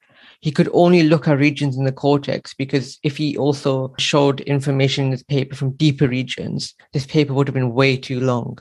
He 0.41 0.51
could 0.51 0.69
only 0.73 1.05
look 1.05 1.29
at 1.29 1.39
regions 1.39 1.77
in 1.77 1.85
the 1.85 1.93
cortex 1.93 2.53
because 2.53 2.99
if 3.03 3.17
he 3.17 3.37
also 3.37 3.95
showed 3.99 4.41
information 4.41 5.07
in 5.07 5.13
his 5.13 5.23
paper 5.23 5.55
from 5.55 5.77
deeper 5.77 6.09
regions, 6.09 6.75
this 6.93 7.07
paper 7.07 7.33
would 7.33 7.49
have 7.49 7.55
been 7.55 7.75
way 7.75 7.97
too 7.97 8.21
long. 8.21 8.59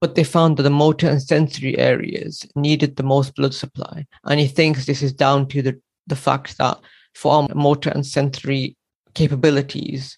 But 0.00 0.14
they 0.14 0.24
found 0.24 0.56
that 0.56 0.62
the 0.62 0.70
motor 0.70 1.08
and 1.08 1.22
sensory 1.22 1.78
areas 1.78 2.46
needed 2.56 2.96
the 2.96 3.02
most 3.02 3.34
blood 3.34 3.54
supply. 3.54 4.06
And 4.24 4.40
he 4.40 4.46
thinks 4.46 4.86
this 4.86 5.02
is 5.02 5.12
down 5.12 5.48
to 5.48 5.62
the, 5.62 5.80
the 6.06 6.16
fact 6.16 6.56
that 6.58 6.78
for 7.14 7.32
our 7.32 7.48
motor 7.54 7.90
and 7.90 8.06
sensory 8.06 8.76
capabilities, 9.14 10.16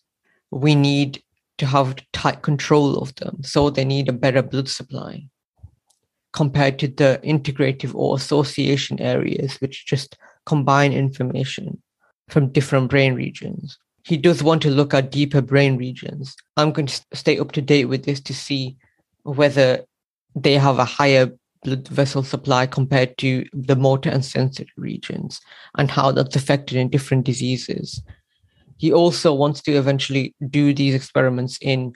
we 0.50 0.74
need 0.74 1.22
to 1.58 1.66
have 1.66 1.96
tight 2.12 2.42
control 2.42 2.98
of 2.98 3.14
them. 3.16 3.38
So 3.42 3.70
they 3.70 3.84
need 3.84 4.08
a 4.08 4.12
better 4.12 4.42
blood 4.42 4.68
supply 4.68 5.24
compared 6.32 6.78
to 6.78 6.88
the 6.88 7.20
integrative 7.24 7.94
or 7.94 8.16
association 8.16 9.00
areas, 9.00 9.56
which 9.56 9.86
just 9.86 10.16
combine 10.46 10.92
information 10.92 11.82
from 12.28 12.48
different 12.48 12.90
brain 12.90 13.14
regions. 13.14 13.78
He 14.04 14.16
does 14.16 14.42
want 14.42 14.62
to 14.62 14.70
look 14.70 14.94
at 14.94 15.12
deeper 15.12 15.40
brain 15.40 15.76
regions. 15.76 16.34
I'm 16.56 16.72
going 16.72 16.86
to 16.86 17.02
stay 17.12 17.38
up 17.38 17.52
to 17.52 17.62
date 17.62 17.84
with 17.84 18.04
this 18.04 18.20
to 18.22 18.34
see 18.34 18.76
whether 19.24 19.84
they 20.34 20.54
have 20.54 20.78
a 20.78 20.84
higher 20.84 21.30
blood 21.62 21.86
vessel 21.88 22.22
supply 22.22 22.66
compared 22.66 23.16
to 23.18 23.46
the 23.52 23.76
motor 23.76 24.10
and 24.10 24.24
sensory 24.24 24.66
regions 24.76 25.40
and 25.76 25.90
how 25.90 26.10
that's 26.10 26.36
affected 26.36 26.76
in 26.76 26.88
different 26.88 27.24
diseases. 27.24 28.02
He 28.78 28.92
also 28.92 29.32
wants 29.32 29.62
to 29.62 29.72
eventually 29.72 30.34
do 30.50 30.74
these 30.74 30.94
experiments 30.94 31.58
in 31.60 31.92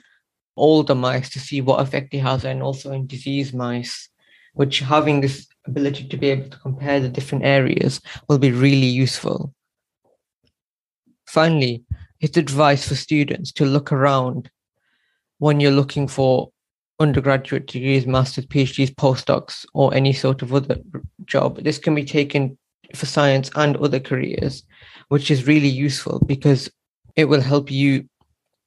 older 0.55 0.95
mice 0.95 1.29
to 1.31 1.39
see 1.39 1.61
what 1.61 1.81
effect 1.81 2.13
it 2.13 2.19
has 2.19 2.45
and 2.45 2.63
also 2.63 2.91
in 2.91 3.07
disease 3.07 3.53
mice 3.53 4.09
which 4.57 4.79
having 4.79 5.21
this 5.21 5.47
ability 5.67 6.07
to 6.07 6.17
be 6.17 6.29
able 6.29 6.49
to 6.49 6.57
compare 6.57 6.99
the 6.99 7.09
different 7.09 7.45
areas 7.45 8.01
will 8.27 8.39
be 8.39 8.51
really 8.51 8.87
useful. 8.87 9.53
Finally, 11.27 11.83
his 12.17 12.35
advice 12.37 12.87
for 12.87 12.95
students 12.95 13.51
to 13.51 13.65
look 13.65 13.91
around 13.91 14.49
when 15.37 15.59
you're 15.59 15.71
looking 15.71 16.07
for 16.07 16.49
undergraduate 16.99 17.67
degrees, 17.67 18.07
master's, 18.07 18.45
PhDs, 18.45 18.93
postdocs, 18.95 19.65
or 19.73 19.93
any 19.93 20.13
sort 20.13 20.41
of 20.41 20.53
other 20.53 20.77
job. 21.25 21.63
This 21.63 21.77
can 21.77 21.95
be 21.95 22.05
taken 22.05 22.57
for 22.95 23.05
science 23.05 23.49
and 23.55 23.77
other 23.77 23.99
careers, 23.99 24.63
which 25.09 25.29
is 25.29 25.47
really 25.47 25.67
useful 25.67 26.19
because 26.25 26.69
it 27.15 27.25
will 27.25 27.41
help 27.41 27.69
you 27.69 28.07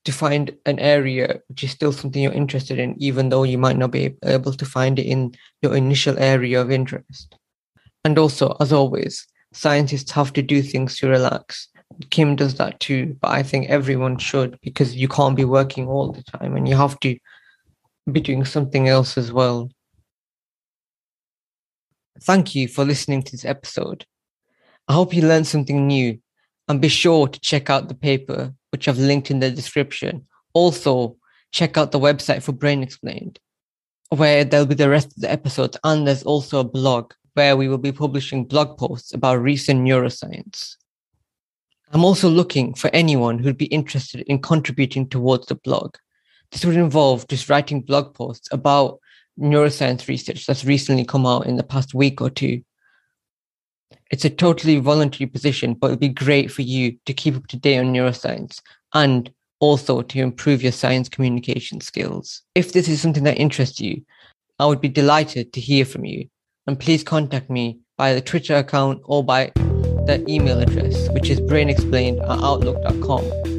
to 0.04 0.12
find 0.12 0.56
an 0.66 0.78
area 0.78 1.40
which 1.48 1.64
is 1.64 1.70
still 1.70 1.92
something 1.92 2.22
you're 2.22 2.32
interested 2.32 2.78
in, 2.78 2.94
even 2.98 3.28
though 3.28 3.42
you 3.42 3.58
might 3.58 3.76
not 3.76 3.90
be 3.90 4.14
able 4.24 4.52
to 4.52 4.64
find 4.64 4.98
it 4.98 5.06
in 5.06 5.34
your 5.62 5.76
initial 5.76 6.18
area 6.18 6.60
of 6.60 6.70
interest. 6.70 7.36
And 8.04 8.18
also, 8.18 8.56
as 8.60 8.72
always, 8.72 9.26
scientists 9.52 10.10
have 10.12 10.32
to 10.34 10.42
do 10.42 10.62
things 10.62 10.98
to 10.98 11.08
relax. 11.08 11.68
Kim 12.08 12.34
does 12.34 12.54
that 12.54 12.80
too, 12.80 13.16
but 13.20 13.30
I 13.30 13.42
think 13.42 13.68
everyone 13.68 14.16
should 14.16 14.58
because 14.62 14.94
you 14.94 15.08
can't 15.08 15.36
be 15.36 15.44
working 15.44 15.86
all 15.86 16.12
the 16.12 16.22
time 16.22 16.56
and 16.56 16.66
you 16.68 16.76
have 16.76 16.98
to 17.00 17.18
be 18.10 18.20
doing 18.20 18.44
something 18.44 18.88
else 18.88 19.16
as 19.16 19.32
well. 19.32 19.70
Thank 22.22 22.54
you 22.54 22.68
for 22.68 22.84
listening 22.84 23.22
to 23.22 23.32
this 23.32 23.44
episode. 23.44 24.04
I 24.88 24.92
hope 24.92 25.14
you 25.14 25.22
learned 25.22 25.46
something 25.46 25.86
new 25.86 26.18
and 26.68 26.80
be 26.80 26.88
sure 26.88 27.28
to 27.28 27.40
check 27.40 27.70
out 27.70 27.88
the 27.88 27.94
paper 27.94 28.54
which 28.70 28.88
I've 28.88 28.98
linked 28.98 29.30
in 29.30 29.40
the 29.40 29.50
description. 29.50 30.26
Also, 30.54 31.16
check 31.52 31.76
out 31.76 31.92
the 31.92 31.98
website 31.98 32.42
for 32.42 32.52
Brain 32.52 32.82
Explained, 32.82 33.38
where 34.10 34.44
there'll 34.44 34.66
be 34.66 34.74
the 34.74 34.88
rest 34.88 35.08
of 35.08 35.22
the 35.22 35.30
episodes. 35.30 35.76
And 35.84 36.06
there's 36.06 36.22
also 36.22 36.60
a 36.60 36.64
blog 36.64 37.12
where 37.34 37.56
we 37.56 37.68
will 37.68 37.78
be 37.78 37.92
publishing 37.92 38.44
blog 38.44 38.78
posts 38.78 39.12
about 39.12 39.42
recent 39.42 39.80
neuroscience. 39.80 40.76
I'm 41.92 42.04
also 42.04 42.28
looking 42.28 42.74
for 42.74 42.90
anyone 42.92 43.38
who'd 43.38 43.58
be 43.58 43.66
interested 43.66 44.20
in 44.22 44.40
contributing 44.40 45.08
towards 45.08 45.46
the 45.46 45.56
blog. 45.56 45.96
This 46.52 46.64
would 46.64 46.76
involve 46.76 47.28
just 47.28 47.48
writing 47.48 47.80
blog 47.80 48.14
posts 48.14 48.48
about 48.52 49.00
neuroscience 49.38 50.08
research 50.08 50.46
that's 50.46 50.64
recently 50.64 51.04
come 51.04 51.26
out 51.26 51.46
in 51.46 51.56
the 51.56 51.62
past 51.62 51.94
week 51.94 52.20
or 52.20 52.30
two 52.30 52.62
it's 54.10 54.24
a 54.24 54.30
totally 54.30 54.78
voluntary 54.78 55.28
position, 55.28 55.74
but 55.74 55.88
it'd 55.88 56.00
be 56.00 56.08
great 56.08 56.50
for 56.50 56.62
you 56.62 56.96
to 57.06 57.14
keep 57.14 57.36
up 57.36 57.46
to 57.48 57.56
date 57.56 57.78
on 57.78 57.92
neuroscience 57.92 58.60
and 58.92 59.32
also 59.60 60.02
to 60.02 60.18
improve 60.20 60.62
your 60.62 60.72
science 60.72 61.08
communication 61.08 61.80
skills. 61.80 62.42
If 62.54 62.72
this 62.72 62.88
is 62.88 63.00
something 63.00 63.24
that 63.24 63.38
interests 63.38 63.80
you, 63.80 64.02
I 64.58 64.66
would 64.66 64.80
be 64.80 64.88
delighted 64.88 65.52
to 65.52 65.60
hear 65.60 65.84
from 65.84 66.04
you. 66.04 66.28
And 66.66 66.78
please 66.78 67.02
contact 67.02 67.50
me 67.50 67.78
by 67.96 68.14
the 68.14 68.20
Twitter 68.20 68.56
account 68.56 69.00
or 69.04 69.22
by 69.22 69.52
the 69.54 70.24
email 70.28 70.60
address, 70.60 71.08
which 71.10 71.30
is 71.30 71.40
brainexplained 71.40 72.22
at 72.22 72.42
outlook.com. 72.42 73.49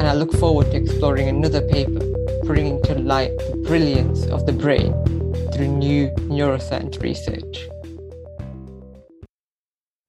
And 0.00 0.08
I 0.08 0.14
look 0.14 0.32
forward 0.32 0.70
to 0.70 0.78
exploring 0.78 1.28
another 1.28 1.60
paper, 1.60 2.00
bringing 2.44 2.80
to 2.84 2.94
light 2.94 3.36
the 3.36 3.56
brilliance 3.66 4.24
of 4.28 4.46
the 4.46 4.52
brain 4.52 4.94
through 5.52 5.68
new 5.68 6.08
neuroscience 6.30 7.02
research. 7.02 7.68